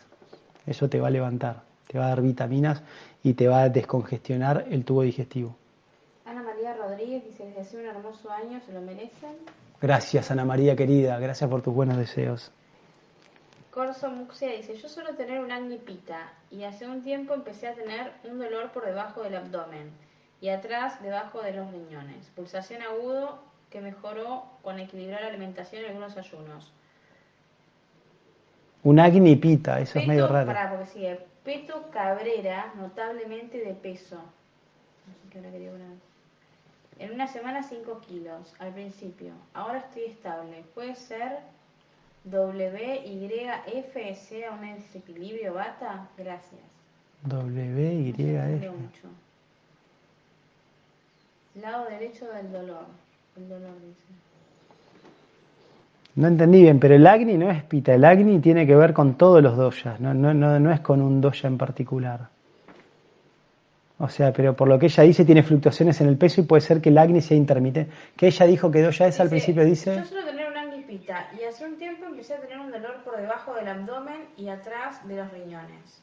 Eso 0.65 0.89
te 0.89 0.99
va 0.99 1.07
a 1.07 1.11
levantar, 1.11 1.63
te 1.87 1.97
va 1.97 2.05
a 2.05 2.09
dar 2.09 2.21
vitaminas 2.21 2.81
y 3.27 3.33
te 3.33 3.49
va 3.49 3.63
a 3.63 3.69
descongestionar 3.69 4.67
el 4.69 4.85
tubo 4.85 5.01
digestivo. 5.01 5.53
Ana 6.25 6.43
María 6.43 6.73
Rodríguez 6.75 7.25
dice, 7.25 7.45
desde 7.45 7.59
hace 7.59 7.77
un 7.77 7.85
hermoso 7.85 8.31
año 8.31 8.61
se 8.65 8.71
lo 8.71 8.79
merecen. 8.79 9.35
Gracias, 9.81 10.31
Ana 10.31 10.45
María 10.45 10.77
querida, 10.77 11.19
gracias 11.19 11.49
por 11.49 11.61
tus 11.61 11.73
buenos 11.73 11.97
deseos. 11.97 12.53
Corso 13.69 14.09
Muxia 14.09 14.53
dice, 14.53 14.77
yo 14.77 14.87
suelo 14.87 15.15
tener 15.15 15.41
una 15.41 15.57
agnipita 15.57 16.31
y 16.49 16.63
hace 16.63 16.87
un 16.87 17.03
tiempo 17.03 17.33
empecé 17.33 17.67
a 17.67 17.75
tener 17.75 18.13
un 18.23 18.39
dolor 18.39 18.71
por 18.71 18.85
debajo 18.85 19.23
del 19.23 19.35
abdomen 19.35 19.91
y 20.39 20.47
atrás 20.47 21.03
debajo 21.03 21.41
de 21.41 21.51
los 21.51 21.69
riñones. 21.69 22.27
Pulsación 22.33 22.81
agudo 22.81 23.39
que 23.69 23.81
mejoró 23.81 24.45
con 24.63 24.79
equilibrar 24.79 25.19
la 25.19 25.27
alimentación 25.27 25.81
y 25.81 25.85
algunos 25.87 26.15
ayunos. 26.15 26.71
Un 28.83 28.99
agnipita, 28.99 29.81
eso 29.81 29.99
es 29.99 30.07
medio 30.07 30.29
raro. 30.29 30.47
Pará, 30.47 30.69
porque 30.69 30.85
sigue. 30.85 31.19
Peto 31.47 31.89
Cabrera, 31.93 32.73
notablemente 32.75 33.59
de 33.59 33.73
peso. 33.73 34.17
En 36.99 37.13
una 37.13 37.25
semana 37.25 37.63
5 37.63 38.01
kilos, 38.01 38.53
al 38.59 38.73
principio. 38.73 39.31
Ahora 39.53 39.77
estoy 39.77 40.03
estable. 40.03 40.65
Puede 40.75 40.95
ser 40.95 41.39
WYF 42.25 43.93
sea 44.27 44.51
un 44.51 44.61
desequilibrio 44.73 45.53
bata. 45.53 46.09
Gracias. 46.17 46.59
WYF. 47.23 49.05
Lado 51.55 51.85
derecho 51.85 52.27
del 52.27 52.51
dolor. 52.51 52.87
El 53.37 53.47
dolor 53.47 53.79
dice. 53.79 54.26
No 56.17 56.27
entendí 56.27 56.63
bien, 56.63 56.79
pero 56.79 56.95
el 56.95 57.05
Agni 57.05 57.37
no 57.37 57.51
es 57.51 57.61
pita, 57.61 57.93
el 57.93 58.03
Agni 58.03 58.39
tiene 58.39 58.65
que 58.65 58.75
ver 58.75 58.91
con 58.91 59.13
todos 59.19 59.41
los 59.41 59.55
doyas, 59.55 59.99
no, 59.99 60.15
no, 60.15 60.33
no, 60.33 60.59
no 60.59 60.71
es 60.71 60.79
con 60.79 60.99
un 60.99 61.21
doya 61.21 61.47
en 61.47 61.59
particular. 61.59 62.29
O 63.99 64.09
sea, 64.09 64.33
pero 64.33 64.55
por 64.55 64.67
lo 64.67 64.79
que 64.79 64.87
ella 64.87 65.03
dice, 65.03 65.25
tiene 65.25 65.43
fluctuaciones 65.43 66.01
en 66.01 66.07
el 66.07 66.17
peso 66.17 66.41
y 66.41 66.45
puede 66.45 66.61
ser 66.61 66.81
que 66.81 66.89
el 66.89 66.97
Agni 66.97 67.21
sea 67.21 67.37
intermitente. 67.37 67.91
Que 68.15 68.27
ella 68.27 68.47
dijo 68.47 68.71
que 68.71 68.81
doya 68.81 69.05
es 69.07 69.19
al 69.19 69.29
principio, 69.29 69.63
dice. 69.63 69.95
Yo 69.95 70.05
suelo 70.05 70.25
tener 70.25 70.49
un 70.49 70.57
Agni 70.57 70.81
pita 70.81 71.29
y 71.39 71.43
hace 71.43 71.65
un 71.65 71.77
tiempo 71.77 72.05
empecé 72.07 72.33
a 72.33 72.41
tener 72.41 72.59
un 72.59 72.71
dolor 72.71 72.95
por 73.05 73.15
debajo 73.17 73.53
del 73.53 73.67
abdomen 73.67 74.21
y 74.37 74.49
atrás 74.49 75.07
de 75.07 75.17
los 75.17 75.31
riñones. 75.31 76.01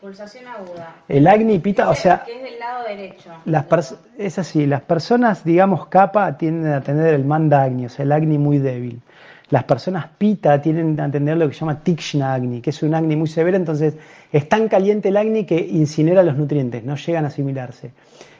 Pulsación 0.00 0.46
aguda. 0.46 0.96
El 1.06 1.26
Agni 1.26 1.58
pita, 1.58 1.90
o 1.90 1.94
sea. 1.94 2.24
Que 2.24 2.36
es 2.36 2.42
del 2.42 2.58
lado 2.58 2.84
derecho. 2.88 3.30
Las 3.44 3.94
es 4.16 4.38
así, 4.38 4.64
las 4.64 4.80
personas, 4.80 5.44
digamos, 5.44 5.86
capa 5.88 6.38
tienden 6.38 6.72
a 6.72 6.80
tener 6.80 7.12
el 7.12 7.26
manda 7.26 7.62
Agni, 7.62 7.84
o 7.84 7.90
sea, 7.90 8.04
el 8.04 8.12
Agni 8.12 8.38
muy 8.38 8.58
débil. 8.58 9.02
Las 9.50 9.64
personas 9.64 10.06
pita 10.16 10.62
tienen 10.62 10.98
a 11.00 11.04
entender 11.04 11.36
lo 11.36 11.48
que 11.48 11.54
se 11.54 11.60
llama 11.60 11.80
tikshna 11.80 12.34
agni, 12.34 12.60
que 12.60 12.70
es 12.70 12.82
un 12.84 12.94
agni 12.94 13.16
muy 13.16 13.26
severo, 13.26 13.56
entonces 13.56 13.94
es 14.30 14.48
tan 14.48 14.68
caliente 14.68 15.08
el 15.08 15.16
agni 15.16 15.44
que 15.44 15.58
incinera 15.58 16.22
los 16.22 16.36
nutrientes, 16.36 16.84
no 16.84 16.94
llegan 16.94 17.24
a 17.24 17.28
asimilarse. 17.28 17.90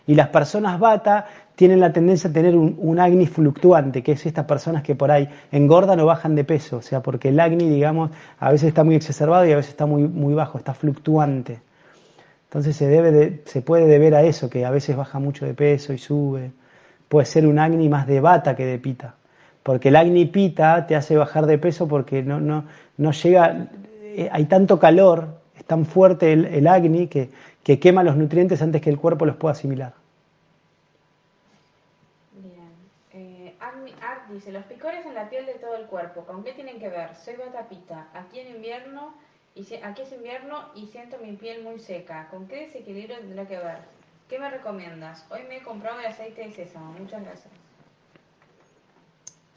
Y 0.06 0.14
las 0.14 0.28
personas 0.28 0.78
bata 0.78 1.26
tienen 1.56 1.80
la 1.80 1.92
tendencia 1.92 2.30
a 2.30 2.32
tener 2.32 2.56
un, 2.56 2.98
agni 3.00 3.26
fluctuante, 3.26 4.04
que 4.04 4.12
es 4.12 4.24
estas 4.24 4.44
personas 4.44 4.84
que 4.84 4.94
por 4.94 5.11
ahí 5.11 5.28
engordan 5.50 5.98
o 5.98 6.06
bajan 6.06 6.36
de 6.36 6.44
peso, 6.44 6.76
o 6.76 6.82
sea, 6.82 7.02
porque 7.02 7.30
el 7.30 7.40
agni, 7.40 7.68
digamos, 7.68 8.12
a 8.38 8.52
veces 8.52 8.68
está 8.68 8.84
muy 8.84 8.94
exacerbado 8.94 9.44
y 9.46 9.52
a 9.52 9.56
veces 9.56 9.72
está 9.72 9.86
muy, 9.86 10.04
muy 10.04 10.34
bajo, 10.34 10.58
está 10.58 10.74
fluctuante. 10.74 11.61
Entonces 12.44 12.76
se, 12.76 12.86
debe 12.86 13.42
se 13.46 13.62
puede 13.62 13.86
deber 13.86 14.14
a 14.14 14.22
eso, 14.22 14.48
que 14.48 14.64
a 14.64 14.70
veces 14.70 14.96
baja 14.96 15.18
mucho 15.18 15.44
de 15.44 15.54
peso 15.54 15.92
y 15.92 15.98
sube. 15.98 16.52
Puede 17.08 17.26
ser 17.26 17.46
un 17.48 17.58
agni 17.58 17.88
más 17.88 18.06
de 18.06 18.20
bata 18.20 18.54
que 18.54 18.64
de 18.64 18.78
pita 18.78 19.16
porque 19.70 19.90
el 19.90 19.94
Agni 19.94 20.24
Pita 20.24 20.84
te 20.88 20.96
hace 20.96 21.16
bajar 21.16 21.46
de 21.46 21.56
peso 21.56 21.86
porque 21.86 22.24
no, 22.24 22.40
no, 22.40 22.64
no 22.96 23.12
llega, 23.12 23.68
eh, 24.02 24.28
hay 24.32 24.46
tanto 24.46 24.80
calor, 24.80 25.28
es 25.56 25.64
tan 25.64 25.86
fuerte 25.86 26.32
el, 26.32 26.66
Agni 26.66 27.06
que, 27.06 27.30
que, 27.62 27.78
quema 27.78 28.02
los 28.02 28.16
nutrientes 28.16 28.60
antes 28.62 28.82
que 28.82 28.90
el 28.90 28.98
cuerpo 28.98 29.26
los 29.26 29.36
pueda 29.36 29.52
asimilar. 29.52 29.92
Bien. 32.32 32.72
Eh, 33.12 33.54
dice, 34.32 34.50
los 34.50 34.64
picores 34.64 35.06
en 35.06 35.14
la 35.14 35.30
piel 35.30 35.46
de 35.46 35.54
todo 35.54 35.76
el 35.76 35.86
cuerpo, 35.86 36.24
¿con 36.24 36.42
qué 36.42 36.52
tienen 36.52 36.80
que 36.80 36.88
ver? 36.88 37.14
Soy 37.14 37.34
Pita, 37.68 38.08
aquí 38.12 38.40
en 38.40 38.56
invierno, 38.56 39.14
y 39.54 39.72
aquí 39.84 40.02
es 40.02 40.10
invierno 40.10 40.64
y 40.74 40.86
siento 40.88 41.16
mi 41.18 41.36
piel 41.36 41.62
muy 41.62 41.78
seca. 41.78 42.26
¿Con 42.28 42.48
qué 42.48 42.66
desequilibrio 42.66 43.18
tendrá 43.18 43.46
que 43.46 43.56
ver? 43.56 43.78
¿Qué 44.28 44.36
me 44.40 44.50
recomiendas? 44.50 45.24
Hoy 45.30 45.42
me 45.48 45.58
he 45.58 45.62
comprado 45.62 46.00
el 46.00 46.06
aceite 46.06 46.42
de 46.42 46.50
sésamo. 46.50 46.92
Muchas 46.98 47.22
gracias. 47.22 47.69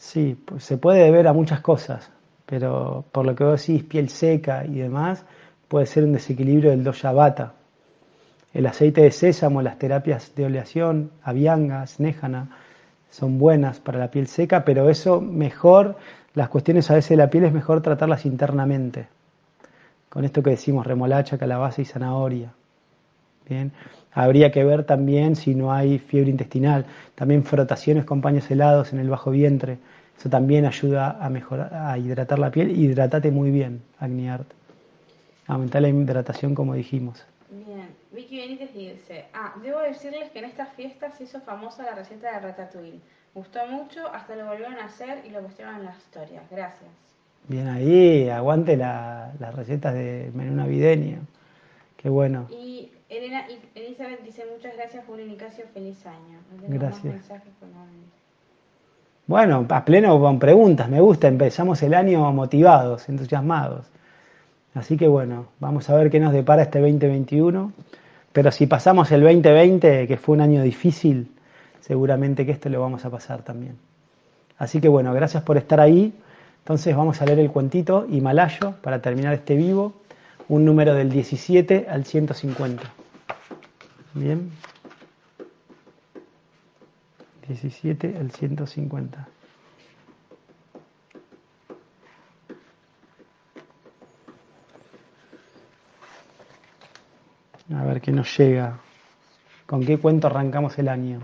Sí, 0.04 0.36
pues 0.46 0.66
se 0.66 0.78
puede 0.78 1.06
deber 1.06 1.28
a 1.28 1.34
muchas 1.34 1.62
cosas, 1.62 2.12
pero 2.46 3.06
por 3.14 3.26
lo 3.26 3.34
que 3.34 3.46
vos 3.46 3.66
decís, 3.66 3.86
piel 3.86 4.10
seca 4.10 4.66
y 4.66 4.76
demás, 4.80 5.26
puede 5.70 5.86
ser 5.86 6.04
un 6.04 6.12
desequilibrio 6.12 6.72
del 6.72 6.84
doya 6.84 7.14
bata. 7.14 7.54
El 8.54 8.68
aceite 8.68 9.02
de 9.02 9.12
sésamo, 9.12 9.62
las 9.62 9.80
terapias 9.80 10.36
de 10.36 10.46
oleación, 10.46 11.12
avianga, 11.24 11.88
snéjana, 11.88 12.50
son 13.10 13.40
buenas 13.40 13.80
para 13.80 13.98
la 13.98 14.12
piel 14.12 14.28
seca, 14.28 14.66
pero 14.66 14.90
eso 14.90 15.22
mejor, 15.22 15.96
las 16.34 16.50
cuestiones 16.50 16.92
a 16.92 16.96
veces 16.96 17.12
de 17.12 17.18
la 17.18 17.30
piel 17.30 17.46
es 17.46 17.54
mejor 17.54 17.82
tratarlas 17.82 18.26
internamente. 18.26 19.08
Con 20.10 20.26
esto 20.26 20.44
que 20.44 20.50
decimos 20.50 20.86
remolacha, 20.86 21.38
calabaza 21.38 21.82
y 21.82 21.86
zanahoria. 21.86 22.52
Bien. 23.48 23.72
Habría 24.12 24.52
que 24.52 24.64
ver 24.64 24.84
también 24.84 25.36
si 25.36 25.56
no 25.56 25.74
hay 25.74 26.00
fiebre 26.00 26.30
intestinal, 26.30 26.86
también 27.16 27.44
frotaciones 27.44 28.06
con 28.06 28.22
paños 28.22 28.50
helados 28.52 28.94
en 28.94 29.00
el 29.00 29.10
bajo 29.10 29.32
vientre. 29.32 29.80
Eso 30.18 30.30
también 30.30 30.66
ayuda 30.66 31.18
a 31.20 31.30
mejorar, 31.30 31.74
a 31.74 31.98
hidratar 31.98 32.40
la 32.40 32.52
piel. 32.52 32.72
Hidratate 32.72 33.32
muy 33.32 33.52
bien, 33.52 33.82
Agniart. 34.00 34.48
Aumentar 35.48 35.82
la 35.82 35.90
hidratación 35.90 36.56
como 36.56 36.76
dijimos. 36.76 37.26
Bien. 37.50 37.88
Vicky 38.12 38.38
Benítez 38.38 38.74
dice, 38.74 39.26
ah, 39.34 39.56
debo 39.64 39.80
decirles 39.80 40.30
que 40.32 40.40
en 40.40 40.46
estas 40.46 40.72
fiestas 40.74 41.18
se 41.18 41.24
hizo 41.24 41.42
famosa 41.42 41.84
la 41.84 41.96
receta 41.96 42.32
de 42.32 42.40
ratatouille. 42.40 43.00
Gustó 43.34 43.66
mucho, 43.66 44.08
hasta 44.14 44.36
lo 44.36 44.46
volvieron 44.46 44.76
a 44.76 44.86
hacer 44.86 45.26
y 45.26 45.32
lo 45.32 45.42
mostraron 45.42 45.78
en 45.78 45.86
las 45.86 45.98
historias. 45.98 46.44
Gracias. 46.52 46.90
Bien 47.48 47.68
ahí, 47.68 48.30
aguante 48.30 48.78
las 48.78 49.56
recetas 49.56 49.96
de 49.96 50.32
menú 50.34 50.56
navideño. 50.56 51.18
Qué 51.98 52.10
bueno. 52.10 52.48
Y 52.52 52.92
Elena, 53.18 53.46
Elizabeth 53.76 54.24
dice 54.24 54.44
muchas 54.52 54.76
gracias 54.76 55.06
por 55.06 55.20
Nicasio, 55.20 55.66
feliz 55.72 56.04
año. 56.08 56.40
gracias. 56.68 57.30
Bueno, 59.28 59.68
a 59.70 59.86
pleno 59.86 60.20
con 60.20 60.40
preguntas, 60.40 60.90
me 60.90 61.00
gusta, 61.00 61.28
empezamos 61.28 61.84
el 61.84 61.94
año 61.94 62.32
motivados, 62.34 63.08
entusiasmados. 63.10 63.86
Así 64.74 64.98
que 64.98 65.08
bueno, 65.08 65.46
vamos 65.60 65.92
a 65.92 65.96
ver 65.96 66.10
qué 66.10 66.20
nos 66.20 66.34
depara 66.34 66.64
este 66.64 66.80
2021. 66.80 67.72
Pero 68.32 68.52
si 68.52 68.66
pasamos 68.66 69.12
el 69.12 69.22
2020, 69.22 70.08
que 70.08 70.18
fue 70.18 70.34
un 70.34 70.42
año 70.42 70.64
difícil, 70.64 71.30
seguramente 71.82 72.48
que 72.48 72.52
esto 72.52 72.68
lo 72.70 72.82
vamos 72.82 73.06
a 73.06 73.12
pasar 73.12 73.44
también. 73.44 73.78
Así 74.58 74.82
que 74.82 74.88
bueno, 74.88 75.14
gracias 75.14 75.44
por 75.44 75.58
estar 75.58 75.80
ahí. 75.80 76.12
Entonces 76.62 76.96
vamos 76.96 77.22
a 77.22 77.26
leer 77.26 77.38
el 77.40 77.52
cuentito 77.52 78.08
Himalayo 78.10 78.74
para 78.82 79.04
terminar 79.04 79.36
este 79.36 79.56
vivo, 79.56 79.94
un 80.50 80.66
número 80.66 80.96
del 80.96 81.12
17 81.12 81.86
al 81.88 82.06
150. 82.06 83.03
Bien. 84.14 84.52
17 87.48 88.16
al 88.18 88.32
150. 88.32 89.28
A 97.76 97.84
ver 97.86 98.02
qué 98.02 98.12
nos 98.12 98.38
llega. 98.38 98.80
¿Con 99.66 99.84
qué 99.84 99.98
cuento 99.98 100.28
arrancamos 100.28 100.78
el 100.78 100.90
año? 100.90 101.22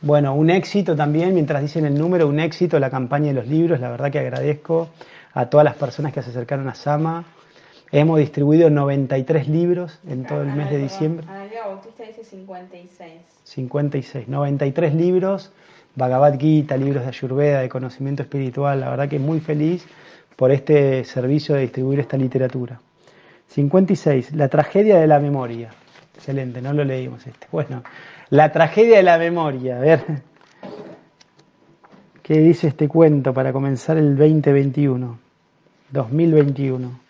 Bueno, 0.00 0.34
un 0.34 0.48
éxito 0.48 0.96
también, 0.96 1.34
mientras 1.34 1.60
dicen 1.60 1.84
el 1.84 1.98
número, 1.98 2.26
un 2.28 2.40
éxito 2.40 2.78
la 2.78 2.90
campaña 2.90 3.28
de 3.28 3.34
los 3.34 3.46
libros. 3.46 3.78
La 3.78 3.90
verdad 3.90 4.10
que 4.10 4.20
agradezco 4.20 4.88
a 5.34 5.46
todas 5.46 5.64
las 5.64 5.76
personas 5.76 6.14
que 6.14 6.22
se 6.22 6.30
acercaron 6.30 6.66
a 6.68 6.74
Sama 6.74 7.24
Hemos 7.92 8.18
distribuido 8.18 8.70
93 8.70 9.48
libros 9.48 10.00
en 10.08 10.24
todo 10.24 10.42
el 10.42 10.48
mes 10.48 10.70
de 10.70 10.78
diciembre. 10.78 11.26
Analia 11.28 11.66
Bautista 11.66 12.02
dice 12.04 12.24
56. 12.24 13.12
56, 13.44 14.28
93 14.28 14.94
libros, 14.94 15.52
Bhagavad 15.94 16.38
Gita, 16.38 16.76
libros 16.76 17.02
de 17.04 17.08
Ayurveda, 17.08 17.60
de 17.60 17.68
conocimiento 17.68 18.22
espiritual. 18.22 18.80
La 18.80 18.90
verdad 18.90 19.08
que 19.08 19.18
muy 19.18 19.40
feliz 19.40 19.86
por 20.36 20.50
este 20.50 21.04
servicio 21.04 21.54
de 21.54 21.62
distribuir 21.62 22.00
esta 22.00 22.16
literatura. 22.16 22.80
56. 23.48 24.34
La 24.34 24.48
tragedia 24.48 24.98
de 24.98 25.06
la 25.06 25.20
memoria. 25.20 25.70
Excelente, 26.16 26.60
no 26.62 26.72
lo 26.72 26.84
leímos 26.84 27.26
este. 27.26 27.46
Bueno, 27.52 27.82
la 28.30 28.50
tragedia 28.50 28.96
de 28.96 29.02
la 29.02 29.18
memoria. 29.18 29.76
A 29.76 29.80
ver, 29.80 30.04
¿qué 32.22 32.38
dice 32.38 32.68
este 32.68 32.88
cuento 32.88 33.32
para 33.32 33.52
comenzar 33.52 33.98
el 33.98 34.16
2021? 34.16 35.18
2021. 35.90 37.03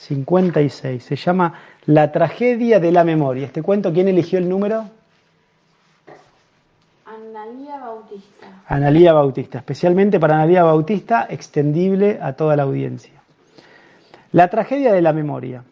56. 0.00 1.04
Se 1.04 1.16
llama 1.16 1.52
La 1.84 2.10
tragedia 2.10 2.80
de 2.80 2.90
la 2.90 3.04
memoria. 3.04 3.46
Este 3.46 3.62
cuento, 3.62 3.92
¿quién 3.92 4.08
eligió 4.08 4.38
el 4.38 4.48
número? 4.48 4.86
Analía 7.04 7.78
Bautista. 7.78 8.46
Analía 8.66 9.12
Bautista, 9.12 9.58
especialmente 9.58 10.18
para 10.18 10.36
Analía 10.36 10.62
Bautista, 10.62 11.26
extendible 11.28 12.18
a 12.22 12.32
toda 12.32 12.56
la 12.56 12.62
audiencia. 12.62 13.12
La 14.32 14.48
tragedia 14.48 14.92
de 14.92 15.02
la 15.02 15.12
memoria. 15.12 15.64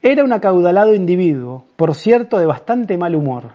Era 0.00 0.24
un 0.24 0.32
acaudalado 0.32 0.94
individuo, 0.94 1.66
por 1.76 1.94
cierto 1.94 2.38
de 2.38 2.46
bastante 2.46 2.96
mal 2.96 3.14
humor, 3.14 3.52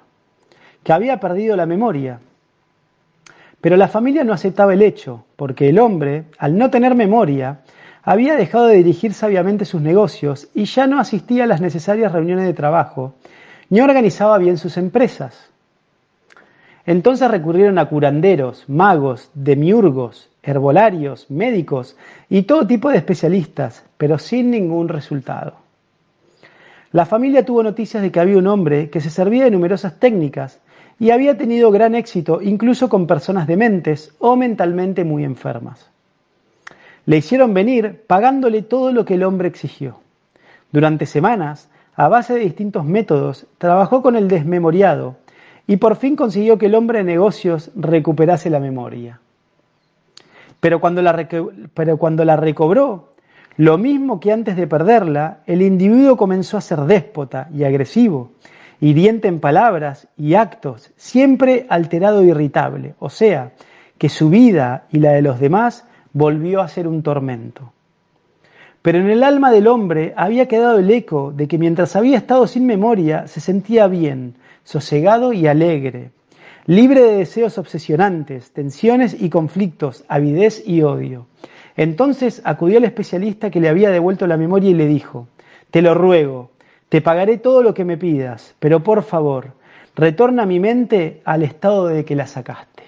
que 0.84 0.93
había 0.93 1.19
perdido 1.19 1.55
la 1.55 1.65
memoria. 1.65 2.19
Pero 3.59 3.77
la 3.77 3.88
familia 3.88 4.23
no 4.23 4.34
aceptaba 4.34 4.73
el 4.73 4.84
hecho, 4.84 5.25
porque 5.36 5.69
el 5.69 5.79
hombre, 5.79 6.25
al 6.38 6.57
no 6.57 6.69
tener 6.69 6.93
memoria, 6.93 7.61
había 8.04 8.36
dejado 8.36 8.68
de 8.68 8.78
dirigir 8.78 9.14
sabiamente 9.14 9.66
sus 9.66 9.82
negocios 9.82 10.49
y 10.54 10.66
ya 10.66 10.88
no 10.88 10.99
asistía 10.99 11.43
a 11.43 11.47
las 11.47 11.62
necesarias 11.62 12.12
reuniones 12.12 12.45
de 12.45 12.54
trabajo, 12.54 13.14
ni 13.70 13.82
organizaba 13.82 14.38
bien 14.38 14.58
sus 14.58 14.78
empresas. 14.78 15.49
Entonces 16.86 17.30
recurrieron 17.30 17.78
a 17.78 17.86
curanderos, 17.86 18.68
magos, 18.68 19.30
demiurgos, 19.36 20.30
herbolarios, 20.41 21.30
médicos 21.30 21.95
y 22.30 22.43
todo 22.43 22.66
tipo 22.66 22.89
de 22.89 22.97
especialistas, 22.97 23.84
pero 23.97 24.18
sin 24.18 24.49
ningún 24.49 24.88
resultado. 24.89 25.54
La 26.91 27.06
familia 27.06 27.45
tuvo 27.45 27.64
noticias 27.64 28.02
de 28.02 28.12
que 28.12 28.20
había 28.20 28.38
un 28.38 28.47
hombre 28.47 28.89
que 28.89 28.99
se 28.99 29.12
servía 29.12 29.45
de 29.45 29.52
numerosas 29.52 29.99
técnicas 29.99 30.60
y 30.99 31.12
había 31.12 31.38
tenido 31.38 31.72
gran 31.72 31.95
éxito 31.95 32.41
incluso 32.41 32.89
con 32.89 33.08
personas 33.08 33.47
dementes 33.47 34.14
o 34.20 34.36
mentalmente 34.36 35.04
muy 35.04 35.24
enfermas. 35.24 35.90
Le 37.06 37.18
hicieron 37.18 37.54
venir 37.54 38.04
pagándole 38.08 38.62
todo 38.62 38.91
lo 38.91 39.06
que 39.06 39.16
el 39.16 39.24
hombre 39.24 39.47
exigió. 39.47 39.99
Durante 40.72 41.06
semanas, 41.06 41.70
a 41.95 42.08
base 42.08 42.34
de 42.34 42.39
distintos 42.39 42.86
métodos, 42.86 43.47
trabajó 43.58 44.02
con 44.02 44.16
el 44.16 44.28
desmemoriado 44.28 45.18
y 45.68 45.78
por 45.78 45.95
fin 45.95 46.16
consiguió 46.16 46.58
que 46.58 46.68
el 46.68 46.76
hombre 46.76 46.99
de 46.99 47.04
negocios 47.06 47.72
recuperase 47.76 48.49
la 48.49 48.60
memoria. 48.60 49.20
Pero 50.60 50.80
cuando 50.80 51.02
la, 51.02 51.28
pero 51.74 51.97
cuando 51.97 52.24
la 52.24 52.38
recobró, 52.38 53.14
lo 53.58 53.78
mismo 53.78 54.20
que 54.20 54.32
antes 54.32 54.56
de 54.56 54.68
perderla, 54.68 55.39
el 55.45 55.62
individuo 55.62 56.16
comenzó 56.16 56.58
a 56.58 56.62
ser 56.62 56.80
déspota 56.82 57.49
y 57.54 57.64
agresivo, 57.64 58.32
hiriente 58.80 59.28
en 59.28 59.39
palabras 59.39 60.08
y 60.18 60.36
actos, 60.36 60.91
siempre 60.95 61.66
alterado 61.70 62.22
e 62.22 62.28
irritable, 62.28 62.95
o 62.99 63.10
sea, 63.10 63.52
que 63.97 64.10
su 64.10 64.30
vida 64.30 64.86
y 64.91 64.99
la 64.99 65.12
de 65.12 65.22
los 65.22 65.39
demás 65.39 65.86
volvió 66.14 66.62
a 66.62 66.68
ser 66.68 66.88
un 66.88 67.03
tormento. 67.03 67.74
Pero 68.82 68.97
en 68.97 69.09
el 69.09 69.24
alma 69.24 69.51
del 69.51 69.68
hombre 69.68 70.14
había 70.18 70.47
quedado 70.47 70.80
el 70.80 70.89
eco 70.89 71.32
de 71.32 71.47
que 71.47 71.57
mientras 71.57 71.95
había 71.95 72.18
estado 72.18 72.47
sin 72.47 72.66
memoria 72.66 73.28
se 73.28 73.39
sentía 73.39 73.88
bien, 73.88 74.36
sosegado 74.64 75.34
y 75.34 75.47
alegre, 75.47 76.09
libre 76.66 77.01
de 77.01 77.18
deseos 77.18 77.57
obsesionantes, 77.57 78.51
tensiones 78.51 79.16
y 79.20 79.30
conflictos, 79.30 80.03
avidez 80.07 80.64
y 80.66 80.82
odio. 80.82 81.28
Entonces 81.78 82.41
acudió 82.43 82.80
al 82.80 82.86
especialista 82.86 83.49
que 83.49 83.59
le 83.59 83.70
había 83.70 83.91
devuelto 83.91 84.28
la 84.28 84.38
memoria 84.38 84.72
y 84.72 84.74
le 84.74 84.88
dijo, 84.88 85.28
te 85.70 85.82
lo 85.82 85.93
ruego, 85.93 86.51
te 86.89 87.01
pagaré 87.01 87.38
todo 87.38 87.64
lo 87.64 87.74
que 87.74 87.86
me 87.86 87.97
pidas, 87.97 88.55
pero 88.59 88.84
por 88.84 89.03
favor, 89.03 89.53
retorna 89.95 90.45
mi 90.45 90.59
mente 90.59 91.22
al 91.24 91.43
estado 91.43 91.88
de 91.88 92.03
que 92.03 92.16
la 92.16 92.28
sacaste. 92.28 92.84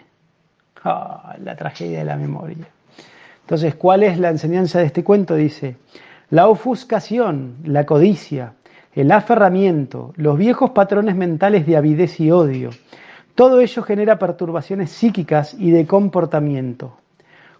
Ah, 0.83 1.37
la 1.41 1.55
tragedia 1.55 1.99
de 1.99 2.05
la 2.05 2.17
memoria. 2.17 2.67
Entonces, 3.43 3.75
¿cuál 3.75 4.03
es 4.03 4.17
la 4.19 4.29
enseñanza 4.29 4.79
de 4.79 4.85
este 4.85 5.03
cuento? 5.03 5.35
Dice, 5.35 5.75
la 6.29 6.47
ofuscación, 6.47 7.57
la 7.65 7.85
codicia, 7.85 8.53
el 8.93 9.11
aferramiento, 9.11 10.13
los 10.15 10.37
viejos 10.37 10.71
patrones 10.71 11.15
mentales 11.15 11.65
de 11.65 11.77
avidez 11.77 12.19
y 12.19 12.31
odio, 12.31 12.71
todo 13.35 13.61
ello 13.61 13.83
genera 13.83 14.19
perturbaciones 14.19 14.91
psíquicas 14.91 15.55
y 15.55 15.71
de 15.71 15.85
comportamiento. 15.85 16.97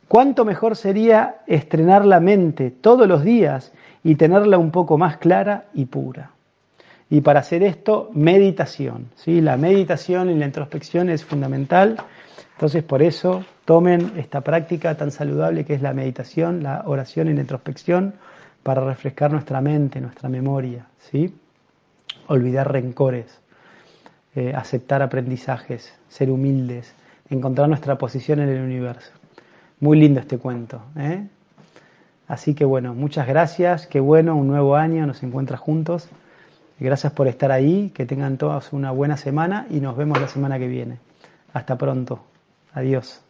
¿Cuánto 0.08 0.46
mejor 0.46 0.76
sería 0.76 1.38
estrenar 1.48 2.06
la 2.06 2.20
mente 2.20 2.70
todos 2.70 3.08
los 3.08 3.24
días 3.24 3.74
y 4.04 4.16
tenerla 4.16 4.58
un 4.60 4.72
poco 4.72 4.98
más 4.98 5.18
clara 5.18 5.66
y 5.74 5.86
pura? 5.86 6.32
Y 7.10 7.22
para 7.22 7.40
hacer 7.40 7.64
esto, 7.64 8.10
meditación. 8.14 9.10
¿sí? 9.16 9.42
La 9.42 9.58
meditación 9.58 10.30
y 10.30 10.36
la 10.36 10.46
introspección 10.46 11.10
es 11.10 11.26
fundamental. 11.26 11.98
Entonces, 12.54 12.84
por 12.84 13.02
eso 13.02 13.44
tomen 13.66 14.14
esta 14.18 14.42
práctica 14.42 14.96
tan 14.96 15.12
saludable 15.12 15.66
que 15.66 15.74
es 15.74 15.82
la 15.82 15.94
meditación, 15.94 16.64
la 16.64 16.84
oración 16.86 17.34
la 17.34 17.42
introspección 17.42 18.14
para 18.64 18.84
refrescar 18.84 19.32
nuestra 19.32 19.62
mente, 19.62 20.00
nuestra 20.02 20.30
memoria, 20.30 20.88
¿sí? 21.00 21.36
Olvidar 22.28 22.72
rencores, 22.72 23.40
eh, 24.36 24.54
aceptar 24.56 25.02
aprendizajes, 25.02 25.94
ser 26.08 26.30
humildes, 26.30 26.94
encontrar 27.30 27.68
nuestra 27.68 27.98
posición 27.98 28.40
en 28.40 28.50
el 28.50 28.62
universo. 28.62 29.12
Muy 29.80 30.00
lindo 30.00 30.20
este 30.20 30.38
cuento, 30.38 30.82
¿eh? 30.98 31.28
Así 32.28 32.54
que 32.56 32.64
bueno, 32.64 32.94
muchas 32.94 33.28
gracias, 33.28 33.86
qué 33.86 34.00
bueno, 34.00 34.36
un 34.36 34.48
nuevo 34.48 34.76
año, 34.76 35.06
nos 35.06 35.22
encuentra 35.24 35.58
juntos. 35.58 36.08
Gracias 36.80 37.14
por 37.14 37.28
estar 37.28 37.52
ahí, 37.52 37.92
que 37.94 38.06
tengan 38.06 38.38
todos 38.38 38.74
una 38.74 38.92
buena 38.92 39.18
semana 39.18 39.68
y 39.70 39.80
nos 39.80 39.96
vemos 39.96 40.20
la 40.20 40.28
semana 40.28 40.58
que 40.58 40.68
viene. 40.68 40.98
Hasta 41.54 41.78
pronto. 41.78 42.24
Adiós. 42.74 43.23